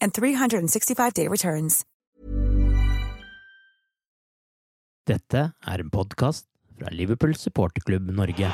and 0.00 0.12
365-day 0.12 1.28
returns. 1.28 1.84
Dette 5.08 5.40
er 5.64 5.80
en 5.80 5.88
podkast 5.88 6.44
fra 6.76 6.90
Liverpool 6.92 7.32
supporterklubb 7.38 8.10
Norge. 8.12 8.50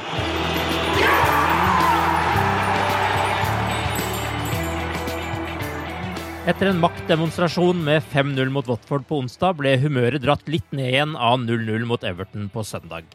Etter 6.44 6.68
en 6.68 6.80
maktdemonstrasjon 6.82 7.78
med 7.86 8.04
5-0 8.12 8.50
mot 8.52 8.66
Watford 8.68 9.06
på 9.08 9.18
onsdag, 9.22 9.56
ble 9.58 9.78
humøret 9.80 10.20
dratt 10.22 10.44
litt 10.52 10.66
ned 10.76 10.90
igjen 10.92 11.14
av 11.16 11.38
0-0 11.40 11.86
mot 11.88 12.04
Everton 12.04 12.50
på 12.52 12.62
søndag. 12.68 13.08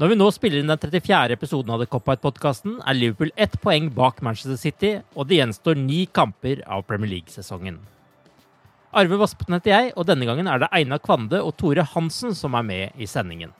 Når 0.00 0.08
vi 0.08 0.16
nå 0.16 0.26
spiller 0.32 0.62
inn 0.62 0.70
den 0.70 0.80
34. 0.80 1.34
episoden 1.36 1.74
av 1.74 1.82
The 1.82 1.86
Cop-Out-podkasten, 1.92 2.78
er 2.88 2.96
Liverpool 2.96 3.34
ett 3.36 3.58
poeng 3.60 3.90
bak 3.92 4.22
Manchester 4.24 4.56
City, 4.56 4.92
og 5.12 5.26
det 5.28 5.36
gjenstår 5.36 5.76
ni 5.76 6.06
kamper 6.08 6.62
av 6.64 6.86
Premier 6.88 7.10
League-sesongen. 7.10 7.76
Arve 8.96 9.18
Vaspeten 9.20 9.58
heter 9.58 9.74
jeg, 9.74 9.90
og 10.00 10.06
denne 10.08 10.24
gangen 10.24 10.48
er 10.48 10.62
det 10.62 10.70
Einar 10.72 11.02
Kvande 11.04 11.42
og 11.44 11.52
Tore 11.60 11.84
Hansen 11.84 12.32
som 12.38 12.56
er 12.56 12.64
med 12.64 12.96
i 12.96 13.08
sendingen. 13.10 13.52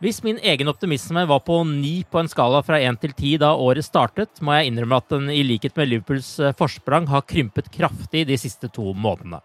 Hvis 0.00 0.22
min 0.24 0.40
egen 0.40 0.72
optimisme 0.72 1.26
var 1.28 1.44
på 1.44 1.60
ni 1.68 2.06
på 2.08 2.22
en 2.22 2.32
skala 2.32 2.64
fra 2.64 2.80
én 2.80 2.96
til 2.96 3.12
ti 3.18 3.34
da 3.36 3.52
året 3.52 3.84
startet, 3.84 4.40
må 4.40 4.56
jeg 4.56 4.72
innrømme 4.72 5.02
at 5.02 5.12
den 5.12 5.28
i 5.28 5.44
likhet 5.44 5.76
med 5.76 5.92
Liverpools 5.92 6.32
eh, 6.40 6.56
forsprang 6.56 7.10
har 7.12 7.28
krympet 7.28 7.68
kraftig 7.76 8.24
de 8.32 8.40
siste 8.40 8.72
to 8.72 8.96
månedene. 8.96 9.42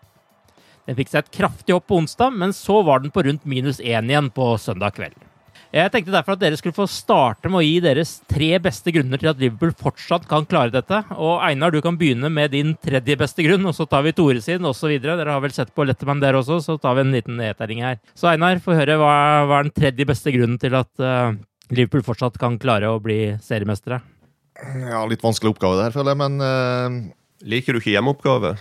Den 0.88 0.96
fikk 0.96 1.12
seg 1.12 1.26
et 1.26 1.36
kraftig 1.42 1.76
hopp 1.76 1.90
på 1.92 2.00
onsdag, 2.00 2.32
men 2.40 2.56
så 2.56 2.80
var 2.88 3.04
den 3.04 3.12
på 3.12 3.28
rundt 3.28 3.44
minus 3.44 3.84
én 3.84 4.08
igjen 4.08 4.32
på 4.32 4.54
søndag 4.56 4.96
kveld. 4.96 5.20
Jeg 5.74 5.90
tenkte 5.90 6.14
derfor 6.14 6.36
at 6.36 6.42
dere 6.44 6.58
skulle 6.60 6.76
få 6.78 6.86
starte 6.86 7.50
med 7.50 7.58
å 7.58 7.66
gi 7.66 7.80
deres 7.82 8.20
tre 8.30 8.52
beste 8.62 8.92
grunner 8.94 9.18
til 9.18 9.32
at 9.32 9.40
Liverpool 9.42 9.72
fortsatt 9.74 10.28
kan 10.30 10.46
klare 10.46 10.70
dette. 10.70 11.00
Og 11.18 11.40
Einar, 11.42 11.74
du 11.74 11.80
kan 11.82 11.96
begynne 11.98 12.30
med 12.30 12.52
din 12.54 12.76
tredje 12.78 13.16
beste 13.18 13.42
grunn, 13.42 13.66
og 13.66 13.74
så 13.74 13.88
tar 13.90 14.04
vi 14.06 14.14
Tore 14.14 14.42
sin 14.44 14.68
osv. 14.70 14.92
Dere 15.02 15.34
har 15.34 15.42
vel 15.42 15.56
sett 15.56 15.72
på 15.74 15.88
Letterman 15.90 16.22
der 16.22 16.38
også, 16.38 16.60
så 16.62 16.76
tar 16.78 17.00
vi 17.00 17.02
en 17.02 17.16
liten 17.16 17.42
nedtelling 17.42 17.82
her. 17.82 17.98
Så 18.14 18.30
Einar, 18.30 18.62
få 18.62 18.78
høre 18.78 19.00
hva, 19.02 19.16
hva 19.50 19.64
er 19.64 19.66
den 19.66 19.74
tredje 19.80 20.06
beste 20.12 20.34
grunnen 20.36 20.60
til 20.62 20.78
at 20.78 20.92
uh, 21.02 21.34
Liverpool 21.74 22.06
fortsatt 22.06 22.38
kan 22.42 22.60
klare 22.62 22.92
å 22.94 23.02
bli 23.02 23.34
seriemestere? 23.42 23.98
Ja, 24.92 25.02
litt 25.10 25.26
vanskelig 25.26 25.56
oppgave 25.56 25.80
der, 25.82 25.96
føler 25.96 26.14
jeg, 26.14 26.22
men 26.22 26.38
uh... 26.38 27.02
Liker 27.44 27.76
du 27.76 27.82
ikke 27.82 27.92
hjemmeoppgave? 27.92 28.54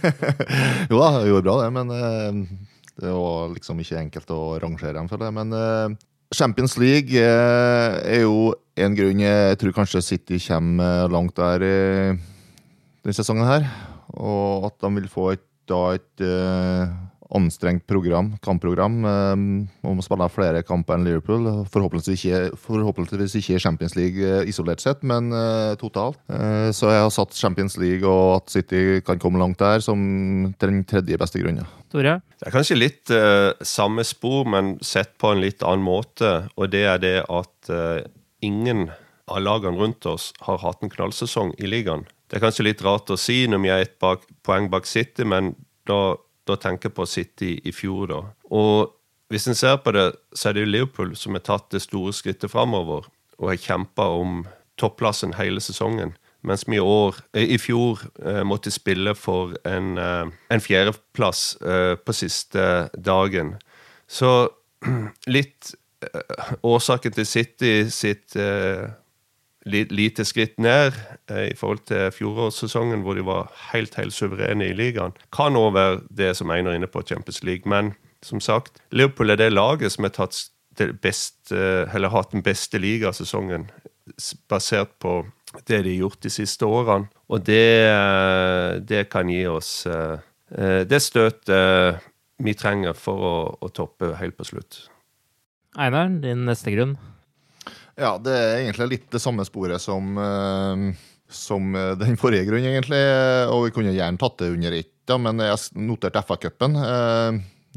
jo 0.90 0.98
da, 0.98 1.06
jeg 1.22 1.30
gjorde 1.30 1.46
bra 1.46 1.54
det, 1.62 1.70
men 1.78 1.94
uh 1.94 2.66
det 3.00 3.12
var 3.16 3.50
liksom 3.54 3.80
ikke 3.82 4.00
enkelt 4.00 4.32
å 4.34 4.58
rangere 4.62 4.96
dem, 4.98 5.08
for 5.10 5.22
det. 5.22 5.30
Men 5.34 5.54
uh, 5.56 5.94
Champions 6.36 6.76
League 6.80 7.16
uh, 7.16 8.00
er 8.04 8.24
jo 8.26 8.52
en 8.80 8.96
grunn 8.96 9.20
Jeg 9.24 9.58
tror 9.60 9.76
kanskje 9.76 10.04
City 10.04 10.38
kommer 10.46 11.08
langt 11.12 11.36
der 11.36 11.64
i 11.64 11.78
denne 13.02 13.16
sesongen 13.16 13.48
her. 13.48 13.66
Og 14.14 14.68
at 14.70 14.76
de 14.82 14.92
vil 14.98 15.08
få 15.10 15.30
et, 15.34 15.44
da 15.70 15.82
et 15.96 16.24
anstrengt 17.36 17.86
program, 17.88 18.32
kampprogram. 18.42 18.96
Man 19.02 19.68
må 19.82 20.02
spille 20.04 20.28
flere 20.32 20.62
kamper 20.66 20.96
enn 20.96 21.06
Liverpool. 21.06 21.46
Forhåpentligvis 21.70 22.24
ikke, 22.24 22.58
forhåpentligvis 22.58 23.36
ikke 23.40 23.60
Champions 23.62 23.96
League 23.98 24.18
uh, 24.18 24.48
isolert 24.48 24.82
sett, 24.82 25.04
men 25.06 25.30
uh, 25.34 25.76
totalt. 25.80 26.18
Uh, 26.30 26.70
så 26.74 26.90
jeg 26.90 27.04
har 27.04 27.12
satt 27.14 27.36
Champions 27.38 27.78
League 27.80 28.06
og 28.06 28.40
at 28.40 28.54
City 28.54 29.00
kan 29.06 29.20
komme 29.22 29.40
langt 29.42 29.60
der, 29.62 29.82
som 29.84 30.00
den 30.60 30.82
tredje 30.88 31.18
beste 31.20 31.42
grunnen. 31.42 31.68
Tore? 31.90 32.18
Det 32.38 32.48
er 32.48 32.54
kanskje 32.54 32.78
litt 32.78 33.10
samme 33.66 34.04
spor, 34.06 34.46
men 34.48 34.76
sett 34.84 35.16
på 35.20 35.32
en 35.34 35.42
litt 35.42 35.64
annen 35.66 35.84
måte. 35.84 36.30
Og 36.54 36.70
det 36.72 36.84
er 36.86 37.00
det 37.02 37.16
at 37.26 37.70
ingen 38.46 38.88
av 39.30 39.42
lagene 39.42 39.78
rundt 39.78 40.06
oss 40.06 40.30
har 40.46 40.62
hatt 40.62 40.82
en 40.84 40.92
knallsesong 40.92 41.52
i 41.58 41.68
ligaen. 41.70 42.06
Det 42.30 42.38
er 42.38 42.44
kanskje 42.44 42.68
litt 42.68 42.82
rart 42.86 43.10
å 43.10 43.18
si 43.18 43.42
når 43.50 43.62
vi 43.64 43.72
er 43.74 43.84
ett 43.84 43.98
poeng 44.46 44.70
bak 44.70 44.86
City, 44.86 45.26
men 45.26 45.56
da 45.90 46.14
da 46.50 46.58
tenker 46.60 46.92
på 46.94 47.06
City 47.08 47.56
i 47.64 47.72
fjor, 47.74 48.06
da. 48.10 48.22
Og 48.50 48.96
hvis 49.30 49.46
en 49.46 49.54
ser 49.54 49.78
på 49.82 49.92
det, 49.94 50.08
så 50.34 50.50
er 50.50 50.56
det 50.56 50.64
jo 50.64 50.72
Liverpool 50.74 51.12
som 51.16 51.36
har 51.38 51.44
tatt 51.46 51.70
det 51.70 51.84
store 51.84 52.12
skrittet 52.16 52.50
framover 52.50 53.06
og 53.38 53.52
har 53.52 53.60
kjempa 53.62 54.08
om 54.18 54.42
topplassen 54.80 55.36
hele 55.38 55.62
sesongen. 55.62 56.16
Mens 56.42 56.64
vi 56.66 56.78
i, 56.78 56.80
år, 56.80 57.16
eh, 57.36 57.52
i 57.54 57.58
fjor 57.60 58.00
eh, 58.24 58.42
måtte 58.48 58.72
spille 58.72 59.14
for 59.14 59.52
en, 59.68 59.98
eh, 59.98 60.30
en 60.50 60.62
fjerdeplass 60.64 61.58
på 62.04 62.16
siste 62.16 62.88
dagen. 62.96 63.54
Så 64.08 64.48
litt 65.36 65.74
årsaken 66.64 67.12
til 67.12 67.26
City 67.28 67.72
sitt 67.92 68.32
lite 69.70 70.24
skritt 70.24 70.58
ned 70.58 70.96
eh, 71.30 71.50
i 71.50 71.56
forhold 71.56 71.84
til 71.90 72.10
fjorårssesongen, 72.14 73.02
hvor 73.04 73.18
de 73.18 73.24
var 73.26 73.50
helt 73.72 73.94
helt 73.98 74.14
suverene 74.14 74.70
i 74.70 74.76
ligaen. 74.76 75.16
Kan 75.34 75.58
òg 75.58 75.74
være 75.74 76.00
det 76.10 76.34
som 76.38 76.50
Einar 76.50 76.74
er 76.74 76.80
inne 76.80 76.90
på 76.90 77.02
Champions 77.02 77.42
League. 77.46 77.68
Men 77.70 77.94
som 78.22 78.40
sagt, 78.40 78.82
Liverpool 78.92 79.30
er 79.30 79.40
det 79.40 79.52
laget 79.52 79.92
som 79.92 80.04
har 80.04 80.32
eller 80.80 82.08
hatt 82.08 82.32
den 82.32 82.42
beste 82.42 82.78
ligasesongen, 82.78 83.70
basert 84.48 84.94
på 84.98 85.24
det 85.66 85.82
de 85.84 85.94
har 85.94 86.04
gjort 86.06 86.22
de 86.22 86.30
siste 86.30 86.66
årene. 86.66 87.10
Og 87.28 87.44
det, 87.46 87.90
det 88.88 89.08
kan 89.10 89.28
gi 89.28 89.44
oss 89.50 89.86
eh, 89.86 90.18
det 90.88 91.02
støtet 91.02 92.00
vi 92.40 92.54
trenger 92.56 92.96
for 92.96 93.26
å, 93.26 93.34
å 93.60 93.68
toppe 93.68 94.14
helt 94.18 94.38
på 94.38 94.46
slutt. 94.48 94.86
Einar, 95.78 96.08
din 96.22 96.46
neste 96.48 96.72
grunn? 96.74 96.96
Ja, 98.00 98.14
det 98.16 98.32
er 98.32 98.58
egentlig 98.62 98.88
litt 98.94 99.08
det 99.12 99.20
samme 99.20 99.44
sporet 99.44 99.82
som, 99.82 100.14
uh, 100.16 100.84
som 101.28 101.74
eh, 101.76 101.92
den 102.00 102.16
forrige 102.20 102.46
grunnen, 102.48 102.72
egentlig. 102.72 103.00
Og 103.52 103.66
vi 103.66 103.74
kunne 103.76 103.92
gjerne 103.94 104.20
tatt 104.20 104.38
det 104.40 104.52
under 104.54 104.76
ett, 104.78 104.94
ja, 105.10 105.18
men 105.20 105.42
jeg 105.44 105.82
noterte 105.84 106.22
FA-cupen. 106.24 106.78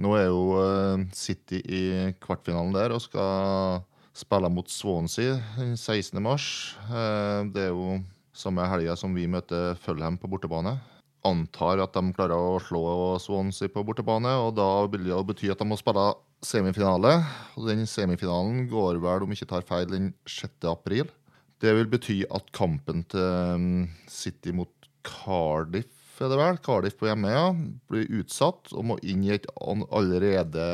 Nå 0.04 0.14
er 0.18 0.26
jo 0.26 0.62
City 1.14 1.60
i 1.62 1.84
kvartfinalen 2.24 2.74
der 2.74 2.96
og 2.96 3.04
skal 3.04 3.84
spille 4.18 4.50
mot 4.50 4.70
Swansea 4.70 5.36
den 5.58 5.76
16. 5.78 6.18
mars. 6.22 6.48
det 7.54 7.68
er 7.68 7.70
jo 7.70 8.00
samme 8.34 8.66
helga 8.70 8.96
som 8.98 9.14
vi 9.14 9.28
møter 9.30 9.78
Fulham 9.82 10.18
på 10.22 10.30
bortebane 10.30 10.78
antar 11.28 11.82
at 11.84 11.96
de 11.96 12.14
klarer 12.16 12.36
å 12.36 12.60
slå 12.62 12.84
Swansea 13.22 13.72
på 13.72 13.84
bortebane. 13.88 14.32
og 14.44 14.56
Da 14.58 14.86
vil 14.92 15.08
det 15.08 15.26
bety 15.30 15.52
at 15.52 15.60
de 15.62 15.68
må 15.68 15.80
spille 15.80 16.12
semifinale. 16.46 17.18
og 17.58 17.68
Den 17.70 17.86
semifinalen 17.90 18.68
går 18.72 19.00
vel, 19.04 19.26
om 19.26 19.34
jeg 19.34 19.42
ikke 19.42 19.52
tar 19.56 19.68
feil, 19.68 19.90
den 19.92 20.14
6. 20.30 20.68
april. 20.72 21.12
Det 21.64 21.72
vil 21.78 21.88
bety 21.92 22.22
at 22.28 22.50
kampen 22.56 23.06
til 23.12 23.56
um, 23.56 23.68
City 24.12 24.52
mot 24.56 24.72
Cardiff, 25.04 26.20
er 26.22 26.30
det 26.32 26.40
vel? 26.40 26.60
Cardiff 26.64 26.98
på 27.00 27.08
hjemme, 27.10 27.32
blir 27.90 28.12
utsatt 28.22 28.72
og 28.76 28.86
må 28.92 28.98
inn 29.04 29.24
i 29.26 29.34
et 29.36 29.48
allerede 29.58 30.66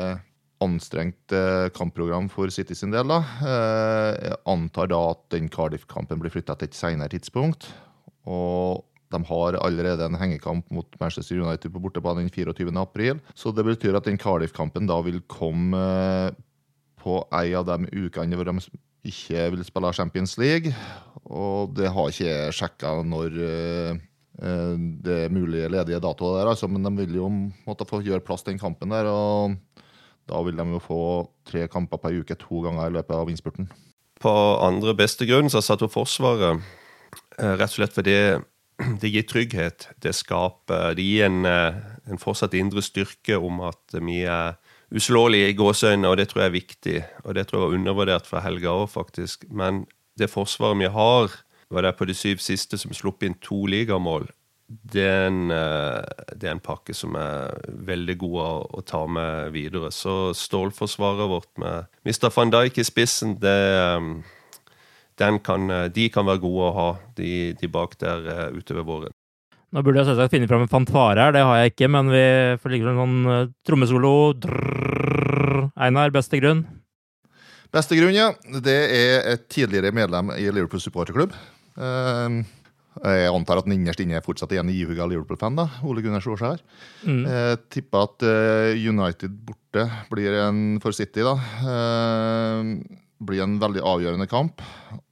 anstrengt 0.60 1.32
eh, 1.32 1.70
kampprogram 1.72 2.28
for 2.30 2.52
City 2.52 2.76
sin 2.76 2.92
del. 2.92 3.08
da. 3.08 3.20
Eh, 3.40 4.28
Jeg 4.28 4.36
antar 4.52 4.90
da 4.92 4.98
at 5.14 5.22
den 5.32 5.48
Cardiff-kampen 5.48 6.20
blir 6.20 6.32
flytta 6.34 6.58
til 6.60 6.68
et 6.68 6.76
senere 6.76 7.08
tidspunkt. 7.14 7.70
Og 8.28 8.84
de 9.10 9.20
har 9.26 9.58
allerede 9.58 10.06
en 10.06 10.18
hengekamp 10.18 10.68
mot 10.70 11.00
Manchester 11.00 11.40
United 11.40 11.72
på 11.72 11.82
bortebane 11.82 12.22
den 12.22 12.30
24. 12.30 12.70
april. 12.78 13.18
Så 13.34 13.50
det 13.50 13.64
betyr 13.66 13.98
at 13.98 14.06
den 14.06 14.18
Cardiff-kampen 14.18 14.86
da 14.86 15.00
vil 15.02 15.20
komme 15.30 15.80
eh, 15.80 16.36
på 17.00 17.18
ei 17.40 17.50
av 17.58 17.66
de 17.66 17.88
ukene 17.90 18.38
hvor 18.38 18.46
de 18.46 18.54
ikke 19.10 19.48
vil 19.56 19.64
spille 19.66 19.92
Champions 19.96 20.36
League. 20.38 20.70
Og 21.26 21.74
det 21.74 21.90
har 21.90 22.12
ikke 22.12 22.28
jeg 22.28 22.54
sjekka 22.54 22.94
når 23.02 23.40
eh, 23.46 23.98
eh, 24.44 24.76
det 25.02 25.18
er 25.24 25.34
mulige 25.34 25.72
ledige 25.72 26.02
datoer 26.02 26.40
der, 26.40 26.52
altså, 26.52 26.70
men 26.70 26.86
de 26.86 26.94
vil 27.02 27.18
jo 27.18 27.30
måtte 27.66 27.88
få 27.88 28.04
gjøre 28.06 28.22
plass 28.22 28.46
til 28.46 28.54
den 28.54 28.62
kampen 28.62 28.94
der. 28.94 29.10
og 29.10 29.58
da 30.30 30.38
vil 30.46 30.54
de 30.54 30.62
jo 30.70 30.78
få 30.78 31.04
tre 31.48 31.64
kamper 31.66 31.98
per 31.98 32.14
uke 32.14 32.36
to 32.38 32.60
ganger 32.62 32.86
i 32.86 32.94
løpet 32.94 33.16
av 33.16 33.30
innspurten. 33.32 33.66
På 34.20 34.30
andre 34.62 34.94
beste 34.94 35.26
grunn 35.26 35.50
så 35.50 35.58
satt 35.64 35.82
hun 35.82 35.90
Forsvaret 35.90 36.60
rett 37.40 37.66
og 37.66 37.72
slett 37.72 37.96
fordi 37.96 38.14
det 39.00 39.12
gir 39.12 39.26
trygghet. 39.28 39.88
Det 40.00 40.14
skaper 40.16 40.94
Det 40.94 41.04
gir 41.04 41.26
en, 41.26 41.44
eh, 41.46 41.74
en 42.10 42.20
fortsatt 42.20 42.54
indre 42.54 42.82
styrke 42.82 43.38
om 43.38 43.60
at 43.68 44.00
vi 44.00 44.22
er 44.24 44.56
uslåelige 44.90 45.52
i 45.52 45.56
gåseøynene, 45.58 46.08
og 46.08 46.16
det 46.18 46.28
tror 46.30 46.42
jeg 46.42 46.50
er 46.50 46.58
viktig. 46.58 46.98
Og 47.24 47.34
det 47.34 47.46
tror 47.46 47.60
jeg 47.60 47.68
var 47.68 47.78
undervurdert 47.78 48.26
fra 48.26 48.40
helga 48.40 48.74
òg, 48.74 48.90
faktisk. 48.90 49.46
Men 49.50 49.86
det 50.18 50.30
forsvaret 50.30 50.78
vi 50.80 50.90
har, 50.90 51.30
var 51.70 51.86
det 51.86 51.96
på 51.96 52.08
de 52.08 52.14
syv 52.14 52.42
siste 52.42 52.78
som 52.78 52.92
slapp 52.94 53.22
inn 53.22 53.38
to 53.42 53.66
ligamål. 53.70 54.28
Det 54.70 55.02
er, 55.02 55.26
en, 55.26 55.50
eh, 55.50 56.02
det 56.34 56.46
er 56.46 56.54
en 56.54 56.62
pakke 56.62 56.94
som 56.94 57.16
er 57.18 57.54
veldig 57.86 58.16
god 58.18 58.36
å, 58.42 58.50
å 58.78 58.82
ta 58.86 59.04
med 59.06 59.50
videre. 59.54 59.90
Så 59.90 60.32
stålforsvaret 60.38 61.30
vårt 61.30 61.50
med 61.58 61.88
Mr. 62.06 62.30
van 62.34 62.52
Dijk 62.54 62.78
i 62.78 62.86
spissen, 62.86 63.34
det, 63.42 63.50
eh, 63.50 64.39
kan, 65.20 65.70
eh, 65.70 65.86
de 65.94 66.08
kan 66.12 66.26
være 66.26 66.42
gode 66.42 66.68
å 66.68 66.74
ha, 66.76 66.90
de, 67.20 67.32
de 67.60 67.70
bak 67.70 67.96
der 68.00 68.24
ute 68.56 68.60
utover 68.64 68.86
våren. 68.88 69.16
Nå 69.70 69.84
burde 69.86 70.00
jeg 70.00 70.08
selvsagt 70.08 70.32
finne 70.34 70.48
fram 70.50 70.64
en 70.64 70.70
fanfare 70.72 71.22
her, 71.28 71.34
det 71.36 71.44
har 71.46 71.60
jeg 71.60 71.70
ikke, 71.76 71.88
men 71.94 72.08
vi 72.10 72.22
får 72.58 72.72
ligge 72.72 72.90
en 72.90 72.98
sånn 72.98 73.18
eh, 73.30 73.50
trommesolo. 73.68 74.14
drrr, 74.42 75.68
Einar, 75.78 76.10
beste 76.14 76.40
grunn? 76.42 76.64
Beste 77.70 77.94
grunn, 77.94 78.16
ja. 78.16 78.32
Det 78.64 78.78
er 78.90 79.28
et 79.36 79.44
tidligere 79.52 79.94
medlem 79.94 80.32
i 80.34 80.48
Liverpool 80.50 80.82
supporterklubb. 80.82 81.36
Uh, 81.78 82.42
Jeg 83.00 83.30
antar 83.30 83.60
at 83.60 83.68
den 83.68 83.76
innerst 83.76 84.00
inne 84.02 84.18
fortsatt 84.24 84.50
er 84.52 84.64
en 84.64 84.72
ihuga 84.72 85.06
Liverpool-fan. 85.06 85.54
da, 85.56 85.68
Ole 85.86 86.02
Gunnar 86.02 86.24
Solskjær. 86.24 86.58
Mm. 87.06 87.22
Jeg 87.22 87.60
tipper 87.70 88.08
at 88.08 88.24
eh, 88.26 88.88
United 88.90 89.36
borte 89.46 89.86
blir 90.10 90.34
en 90.42 90.80
for 90.82 90.92
City, 90.92 91.22
da. 91.22 91.36
eh, 91.70 92.98
blir 93.20 93.42
en 93.44 93.58
veldig 93.60 93.82
avgjørende 93.84 94.26
kamp. 94.30 94.62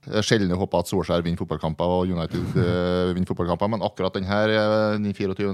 Jeg 0.09 0.25
Sjelden 0.25 0.57
håper 0.57 0.81
at 0.83 0.91
Solskjær 0.91 1.25
vinner 1.25 1.41
fotballkamper 1.41 1.95
og 1.99 2.13
United 2.13 2.57
uh, 2.57 3.13
vinner 3.13 3.29
fotballkamper, 3.29 3.71
men 3.75 3.85
akkurat 3.85 4.17
den 4.17 4.29
her, 4.29 4.53
eh, 4.55 5.13
24. 5.13 5.53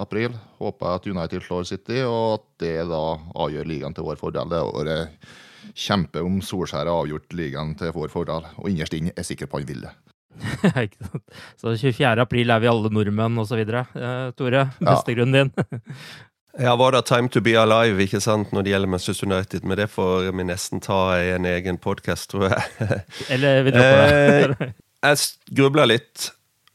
april, 0.00 0.36
håper 0.60 0.86
jeg 0.86 1.00
at 1.00 1.08
United 1.12 1.44
slår 1.44 1.68
City, 1.68 2.00
og 2.06 2.38
at 2.38 2.46
det 2.64 2.76
da 2.88 3.02
avgjør 3.44 3.68
ligaen 3.68 3.96
til 3.96 4.08
vår 4.08 4.20
fordel. 4.20 4.48
Det 4.48 4.62
året 4.64 5.28
kjempe 5.76 6.22
om 6.24 6.40
Solskjær 6.44 6.86
har 6.88 6.94
avgjort 6.94 7.36
ligaen 7.36 7.74
til 7.78 7.92
vår 7.96 8.08
fordel, 8.12 8.48
og 8.56 8.70
innerst 8.70 8.96
inne 8.96 9.12
er 9.12 9.20
jeg 9.20 9.34
sikker 9.34 9.50
på 9.50 9.60
han 9.60 9.68
vil 9.68 9.84
det. 9.84 9.92
Så 11.60 11.74
24. 11.76 12.14
april 12.22 12.50
er 12.50 12.62
vi 12.62 12.70
alle 12.70 12.92
nordmenn, 12.92 13.36
videre. 13.60 13.84
Eh, 13.92 14.32
Tore, 14.38 14.70
beste 14.80 15.16
grunnen 15.18 15.52
din? 15.52 15.80
Ja, 16.58 16.74
var 16.76 16.92
det 16.92 17.04
time 17.06 17.28
to 17.30 17.40
be 17.40 17.54
alive 17.58 18.02
ikke 18.02 18.20
sant, 18.20 18.50
når 18.52 18.64
det 18.66 18.72
gjelder 18.72 18.90
Manchester 18.90 19.28
United? 19.28 19.64
Men 19.64 19.78
det 19.78 19.86
får 19.92 20.30
vi 20.34 20.46
nesten 20.48 20.82
ta 20.82 20.98
i 21.20 21.30
en 21.36 21.46
egen 21.46 21.78
podkast, 21.78 22.30
tror 22.32 22.48
jeg. 22.48 22.88
Eller 23.34 23.62
vi 23.66 23.74
dropper 23.76 24.54
det. 24.58 24.70
Jeg 25.00 25.54
grubla 25.56 25.86
litt, 25.86 26.30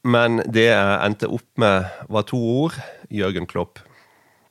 men 0.07 0.39
det 0.47 0.69
jeg 0.69 0.95
endte 1.05 1.29
opp 1.29 1.47
med, 1.61 1.91
var 2.09 2.25
to 2.29 2.39
ord. 2.39 2.79
Jørgen 3.11 3.45
Klopp. 3.51 3.83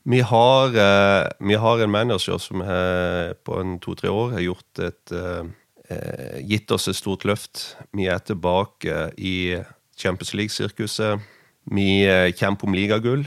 Vi 0.05 0.21
har, 0.21 0.77
eh, 0.77 1.31
vi 1.41 1.57
har 1.57 1.81
en 1.81 1.91
manager 1.91 2.39
som 2.39 2.61
på 2.61 3.61
en 3.61 3.79
to-tre 3.81 4.13
år 4.13 4.37
har 4.37 4.45
gjort 4.45 4.83
et 4.85 5.15
eh, 5.17 5.47
eh, 5.89 6.41
gitt 6.45 6.71
oss 6.71 6.89
et 6.89 6.99
stort 6.99 7.25
løft. 7.25 7.77
Vi 7.97 8.07
er 8.13 8.21
tilbake 8.21 9.09
i 9.17 9.57
Champions 9.97 10.35
League-sirkuset. 10.35 11.25
Vi 11.73 12.05
eh, 12.05 12.33
kjemper 12.37 12.69
om 12.69 12.77
ligagull. 12.77 13.25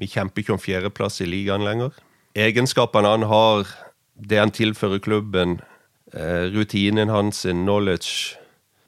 Vi 0.00 0.08
kjemper 0.10 0.42
ikke 0.42 0.56
om 0.56 0.62
fjerdeplass 0.62 1.20
i 1.22 1.28
ligaen 1.28 1.64
lenger. 1.66 1.94
Egenskapene 2.34 3.12
han 3.14 3.26
har, 3.30 3.68
det 4.14 4.40
han 4.40 4.54
tilfører 4.54 5.02
klubben, 5.02 5.60
eh, 6.12 6.50
rutinen 6.54 7.08
hans, 7.08 7.42
knowledge 7.42 8.38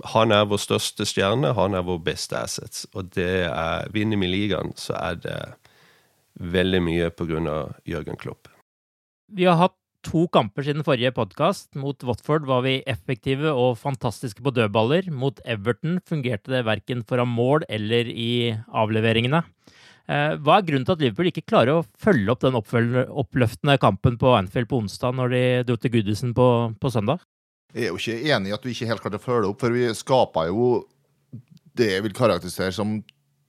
Han 0.05 0.31
er 0.31 0.45
vår 0.45 0.61
største 0.61 1.07
stjerne, 1.09 1.55
han 1.57 1.75
er 1.75 1.83
vår 1.83 2.03
beste 2.05 2.37
assets. 2.37 2.87
Og 2.93 3.09
det 3.15 3.49
er, 3.49 3.89
vinner 3.91 4.21
vi 4.21 4.29
ligaen, 4.29 4.75
så 4.77 4.93
er 4.93 5.15
det 5.17 5.39
veldig 6.37 6.83
mye 6.85 7.09
av 7.09 7.73
Jørgen 7.89 8.19
Klopp. 8.21 8.49
Vi 9.33 9.47
har 9.49 9.57
hatt 9.57 9.75
to 10.07 10.27
kamper 10.31 10.63
siden 10.63 10.85
forrige 10.87 11.15
podkast. 11.17 11.75
Mot 11.75 12.03
Watford 12.07 12.47
var 12.47 12.63
vi 12.67 12.83
effektive 12.87 13.51
og 13.51 13.79
fantastiske 13.81 14.43
på 14.45 14.53
dødballer. 14.55 15.11
Mot 15.11 15.41
Everton 15.45 15.99
fungerte 16.07 16.53
det 16.53 16.67
verken 16.69 17.03
foran 17.03 17.33
mål 17.33 17.65
eller 17.69 18.07
i 18.07 18.55
avleveringene. 18.69 19.43
Eh, 20.07 20.37
Hva 20.39 20.59
er 20.59 20.67
grunnen 20.69 20.87
til 20.87 20.95
at 20.95 21.03
Liverpool 21.03 21.31
ikke 21.33 21.47
klarer 21.47 21.81
å 21.81 21.87
følge 21.99 22.31
opp 22.31 22.45
den 22.45 22.57
oppløftende 22.57 23.79
kampen 23.83 24.19
på 24.21 24.37
Anfield 24.39 24.71
på 24.71 24.81
onsdag, 24.85 25.17
når 25.19 25.35
de 25.35 25.43
dro 25.67 25.79
til 25.81 25.95
Goodison 25.97 26.35
på, 26.37 26.49
på 26.79 26.93
søndag? 26.95 27.25
Jeg 27.75 27.89
er 27.89 27.93
jo 27.93 27.99
ikke 28.01 28.33
enig 28.33 28.53
i 28.53 28.57
at 28.57 28.65
vi 28.65 28.73
ikke 28.77 28.89
helt 28.89 29.03
klarte 29.05 29.21
å 29.21 29.27
følge 29.27 29.51
opp, 29.51 29.61
for 29.61 29.75
vi 29.75 29.89
skapa 29.99 30.47
jo 30.49 30.71
det 31.77 31.91
jeg 31.93 32.07
vil 32.07 32.17
karakterisere 32.17 32.73
som 32.73 33.01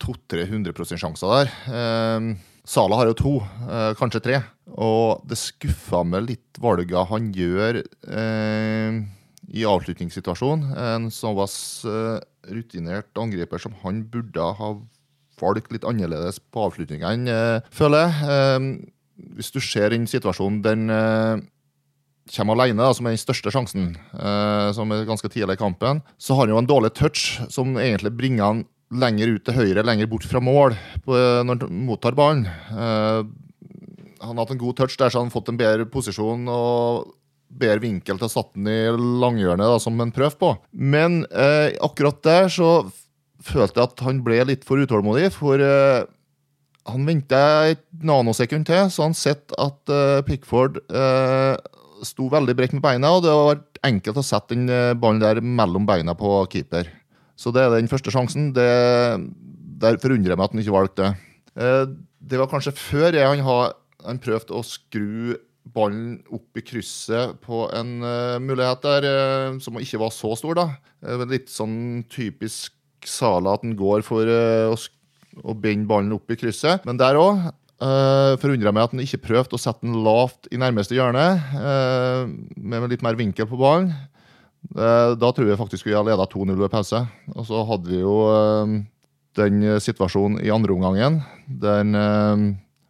200-300 0.04 0.98
sjanser 1.00 1.32
der. 1.32 1.54
Eh, 1.72 2.32
Sala 2.68 2.98
har 3.00 3.08
jo 3.08 3.16
to, 3.16 3.34
eh, 3.72 3.94
kanskje 3.96 4.24
tre. 4.26 4.42
Og 4.76 5.24
det 5.30 5.38
skuffa 5.40 6.02
meg 6.04 6.26
litt 6.28 6.60
valga 6.60 7.06
han 7.08 7.30
gjør 7.32 7.80
eh, 7.80 8.98
i 9.56 9.64
avslutningssituasjonen. 9.64 10.74
En 10.76 11.08
såpass 11.14 11.86
eh, 11.88 12.20
rutinert 12.52 13.16
angriper 13.16 13.62
som 13.64 13.78
han 13.86 14.04
burde 14.12 14.50
ha 14.60 14.74
valgt 15.42 15.72
litt 15.74 15.86
annerledes 15.88 16.40
på 16.54 16.68
avslutningene, 16.68 17.34
eh, 17.34 17.70
føler 17.74 18.08
jeg. 18.08 18.32
Eh, 18.32 19.28
hvis 19.38 19.54
du 19.54 19.60
ser 19.64 19.94
den 19.94 20.08
situasjonen 20.10 20.62
den 20.66 20.90
eh, 20.94 21.44
kommer 22.36 22.58
alene, 22.58 22.84
da, 22.84 22.94
som 22.94 23.08
er 23.08 23.16
den 23.16 23.22
største 23.22 23.54
sjansen, 23.54 23.92
eh, 24.14 24.70
som 24.76 24.92
er 24.92 25.08
ganske 25.08 25.30
tidlig 25.32 25.58
i 25.58 25.62
kampen, 25.62 26.02
så 26.20 26.36
har 26.36 26.46
han 26.46 26.56
jo 26.56 26.62
en 26.62 26.70
dårlig 26.70 26.94
touch 26.98 27.38
som 27.54 27.78
egentlig 27.80 28.14
bringer 28.18 28.46
han 28.52 28.66
lenger 28.98 29.36
ut 29.36 29.44
til 29.48 29.58
høyre, 29.58 29.84
lenger 29.84 30.08
bort 30.08 30.28
fra 30.28 30.40
mål 30.44 30.78
på, 31.04 31.16
når 31.48 31.66
han 31.66 31.84
mottar 31.88 32.16
ballen. 32.16 32.46
Eh, 32.48 33.22
han 34.18 34.34
har 34.34 34.44
hatt 34.46 34.56
en 34.56 34.62
god 34.62 34.78
touch 34.80 34.98
der, 34.98 35.12
så 35.12 35.22
han 35.22 35.30
har 35.30 35.36
fått 35.36 35.52
en 35.52 35.60
bedre 35.60 35.88
posisjon 35.92 36.48
og 36.52 37.14
bedre 37.58 37.82
vinkel 37.84 38.20
til 38.20 38.28
å 38.28 38.32
sette 38.32 38.58
den 38.58 38.70
i 38.70 38.80
langhjørnet, 39.24 39.66
da, 39.66 39.82
som 39.82 40.00
han 40.02 40.14
prøver 40.16 40.40
på. 40.40 40.54
Men 40.72 41.22
eh, 41.32 41.76
akkurat 41.84 42.20
der 42.26 42.50
så 42.54 42.72
følte 43.44 43.84
at 43.84 44.04
han 44.06 44.22
ble 44.26 44.40
litt 44.50 44.66
for 44.68 44.82
utålmodig, 44.82 45.30
for 45.36 45.62
uh, 45.62 46.06
han 46.88 47.08
venta 47.08 47.42
et 47.74 47.84
nanosekund 48.06 48.68
til, 48.70 48.88
så 48.94 49.08
han 49.08 49.18
sett 49.18 49.54
at 49.60 49.92
uh, 49.92 50.22
Pickford 50.28 50.80
uh, 50.94 51.58
sto 52.06 52.30
veldig 52.32 52.56
bredt 52.58 52.76
med 52.78 52.86
beina, 52.86 53.12
og 53.16 53.26
det 53.26 53.34
var 53.34 53.64
enkelt 53.88 54.22
å 54.22 54.26
sette 54.26 54.56
den 54.56 54.70
ballen 55.02 55.22
der 55.22 55.42
mellom 55.42 55.86
beina 55.88 56.14
på 56.18 56.40
keeper. 56.52 56.90
Så 57.38 57.54
det 57.54 57.64
er 57.64 57.74
den 57.74 57.90
første 57.90 58.14
sjansen. 58.14 58.52
Det, 58.54 58.68
der 59.82 60.00
forundrer 60.02 60.34
jeg 60.34 60.40
meg 60.40 60.46
at 60.46 60.56
han 60.56 60.62
ikke 60.62 60.76
valgte 60.76 61.10
det. 61.10 61.84
Det 62.28 62.40
var 62.42 62.50
kanskje 62.52 62.74
før 62.78 63.14
jeg, 63.14 63.26
han, 63.26 63.44
har, 63.46 63.76
han 64.06 64.22
prøvde 64.22 64.58
å 64.58 64.66
skru 64.66 65.38
ballen 65.74 66.18
opp 66.34 66.60
i 66.60 66.64
krysset 66.66 67.38
på 67.44 67.66
en 67.76 68.00
uh, 68.04 68.38
mulighet 68.44 68.84
der 68.86 69.08
uh, 69.08 69.60
som 69.64 69.78
ikke 69.82 70.02
var 70.02 70.14
så 70.16 70.34
stor, 70.40 70.58
da. 70.58 70.68
Uh, 71.04 71.26
litt 71.30 71.52
sånn 71.52 72.06
typisk 72.12 72.77
Sala 73.06 73.54
at 73.58 73.64
han 73.66 73.78
går 73.78 74.04
for 74.06 74.28
eh, 74.32 74.72
å, 74.72 74.76
å 75.44 75.56
binde 75.58 75.90
ballen 75.90 76.16
opp 76.16 76.32
i 76.34 76.40
krysset. 76.40 76.86
Men 76.88 77.00
der 77.00 77.20
òg 77.20 77.46
uh, 77.46 78.34
Forundra 78.42 78.74
meg 78.74 78.88
at 78.88 78.96
han 78.96 79.04
ikke 79.04 79.22
prøvde 79.28 79.58
å 79.58 79.62
sette 79.62 79.86
den 79.86 80.00
lavt 80.06 80.50
i 80.50 80.60
nærmeste 80.62 80.98
hjørne, 80.98 81.28
uh, 81.54 82.26
med 82.58 82.90
litt 82.92 83.06
mer 83.06 83.20
vinkel 83.20 83.50
på 83.50 83.60
ballen. 83.62 83.92
Uh, 84.74 85.14
da 85.16 85.32
tror 85.32 85.48
jeg 85.48 85.60
faktisk 85.60 85.88
vi 85.88 85.96
har 85.96 86.06
leda 86.08 86.26
2-0 86.28 86.58
ved 86.58 86.74
pause. 86.74 87.06
Og 87.36 87.48
så 87.48 87.64
hadde 87.70 87.94
vi 87.94 88.02
jo 88.02 88.20
uh, 88.34 88.78
den 89.38 89.66
situasjonen 89.84 90.42
i 90.44 90.52
andre 90.54 90.74
omgangen. 90.76 91.22
Den 91.48 91.96
eh, 91.98 92.46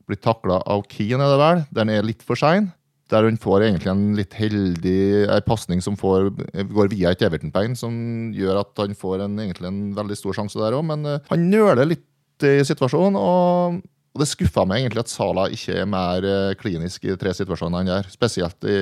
blir 0.08 0.20
takla 0.24 0.62
av 0.64 0.86
Keane, 0.92 1.24
er 1.24 1.34
det 1.34 1.42
vel. 1.42 1.64
Den 1.76 1.94
er 1.94 2.08
litt 2.08 2.24
for 2.26 2.40
sein. 2.40 2.72
Der 3.12 3.28
hun 3.28 3.40
får 3.40 3.66
egentlig 3.68 3.92
en 3.92 4.06
litt 4.18 4.36
heldig 4.36 5.28
en 5.32 5.46
pasning 5.48 5.84
som 5.84 5.96
får, 6.00 6.30
går 6.72 6.90
via 6.92 7.14
et 7.14 7.24
Everton-bein, 7.24 7.76
som 7.80 7.94
gjør 8.36 8.62
at 8.64 8.84
han 8.84 8.98
får 8.98 9.24
en, 9.24 9.38
egentlig 9.44 9.70
en 9.70 9.84
veldig 9.98 10.18
stor 10.20 10.36
sjanse 10.36 10.60
der 10.60 10.76
òg. 10.76 10.84
Men 10.90 11.08
uh, 11.08 11.22
han 11.32 11.46
nøler 11.52 11.88
litt 11.88 12.46
i 12.46 12.60
situasjonen, 12.68 13.18
og, 13.18 13.80
og 14.14 14.22
det 14.22 14.30
skuffa 14.30 14.66
meg 14.68 14.84
egentlig 14.84 15.06
at 15.06 15.14
Sala 15.14 15.48
ikke 15.54 15.80
er 15.82 15.90
mer 15.90 16.28
uh, 16.28 16.58
klinisk 16.60 17.08
i 17.08 17.16
tre 17.20 17.34
situasjonene 17.38 17.84
han 17.84 17.94
gjør. 17.94 18.12
Spesielt 18.18 18.68
i 18.68 18.80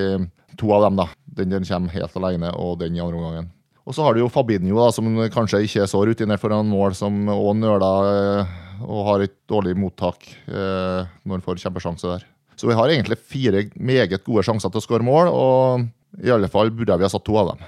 to 0.58 0.74
av 0.74 0.88
dem, 0.88 1.00
da. 1.04 1.10
Den 1.38 1.54
den 1.54 1.70
kommer 1.70 1.94
helt 1.94 2.18
alene, 2.18 2.52
og 2.58 2.80
den 2.82 2.98
i 2.98 3.04
andre 3.04 3.22
omgangen. 3.22 3.52
Og 3.86 3.94
så 3.94 4.02
har 4.02 4.16
du 4.16 4.24
jo 4.24 4.32
Fabinho, 4.34 4.80
da, 4.82 4.90
som 4.96 5.06
kanskje 5.30 5.62
ikke 5.68 5.84
er 5.84 5.90
så 5.92 6.02
rutinert 6.02 6.42
foran 6.42 6.66
mål, 6.66 6.98
som 6.98 7.28
òg 7.30 7.52
nøler 7.62 8.14
uh, 8.42 8.62
og 8.82 9.06
har 9.08 9.24
et 9.24 9.38
dårlig 9.48 9.72
mottak 9.80 10.26
når 10.50 11.32
han 11.32 11.44
får 11.46 11.62
kjempesjanse 11.62 12.10
der. 12.10 12.26
Så 12.56 12.70
vi 12.70 12.76
har 12.78 12.92
egentlig 12.92 13.20
fire 13.20 13.66
meget 13.76 14.24
gode 14.24 14.46
sjanser 14.48 14.72
til 14.72 14.82
å 14.82 14.86
skåre 14.86 15.06
mål, 15.06 15.32
og 15.32 16.24
i 16.24 16.32
alle 16.32 16.52
fall 16.52 16.72
burde 16.72 16.96
vi 17.00 17.08
ha 17.08 17.12
satt 17.12 17.26
to 17.28 17.36
av 17.40 17.54
dem. 17.54 17.66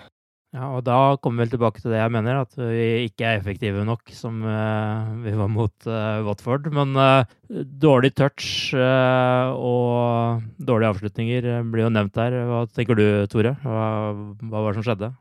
Ja, 0.55 0.69
og 0.71 0.85
da 0.87 1.17
kommer 1.19 1.43
vi 1.43 1.43
vel 1.43 1.51
tilbake 1.57 1.81
til 1.83 1.91
det 1.91 1.99
jeg 1.99 2.13
mener, 2.15 2.39
at 2.39 2.55
vi 2.55 3.09
ikke 3.09 3.27
er 3.27 3.41
effektive 3.41 3.83
nok 3.85 4.13
som 4.15 4.39
uh, 4.47 5.11
vi 5.21 5.33
var 5.35 5.51
mot 5.51 5.89
uh, 5.89 6.23
Watford. 6.25 6.69
Men 6.73 6.95
uh, 6.95 7.27
dårlig 7.51 8.13
touch 8.17 8.71
og 8.73 10.47
dårlige 10.57 10.93
avslutninger 10.95 11.49
blir 11.67 11.85
jo 11.85 11.93
nevnt 11.93 12.17
her. 12.17 12.39
Hva 12.47 12.63
tenker 12.71 12.97
du, 12.97 13.05
Tore? 13.29 13.57
Hva, 13.61 13.83
hva 14.15 14.63
var 14.63 14.71
det 14.71 14.79
som 14.79 14.87
skjedde? 14.87 15.11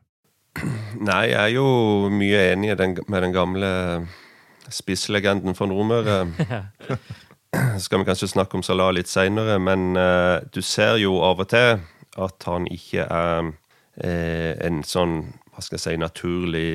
Nei, 1.03 1.27
jeg 1.29 1.37
er 1.43 1.53
jo 1.53 1.67
mye 2.09 2.47
enig 2.55 2.73
med 3.11 3.27
den 3.27 3.35
gamle 3.35 3.69
spisslegenden 4.73 5.59
fra 5.59 5.67
Nordmøre. 5.69 6.21
skal 7.83 8.01
vi 8.01 8.07
kanskje 8.09 8.31
snakke 8.33 8.57
om 8.59 8.65
Salah 8.65 8.91
litt 8.95 9.09
seinere, 9.11 9.57
men 9.59 9.95
eh, 9.99 10.43
du 10.53 10.61
ser 10.65 10.97
jo 11.01 11.19
av 11.25 11.43
og 11.43 11.51
til 11.53 11.79
at 12.17 12.47
han 12.49 12.67
ikke 12.73 13.05
er 13.05 13.51
eh, 14.03 14.53
en 14.65 14.81
sånn 14.85 15.21
hva 15.57 15.63
skal 15.65 15.79
jeg 15.79 15.85
si, 15.87 15.95
naturlig 15.97 16.69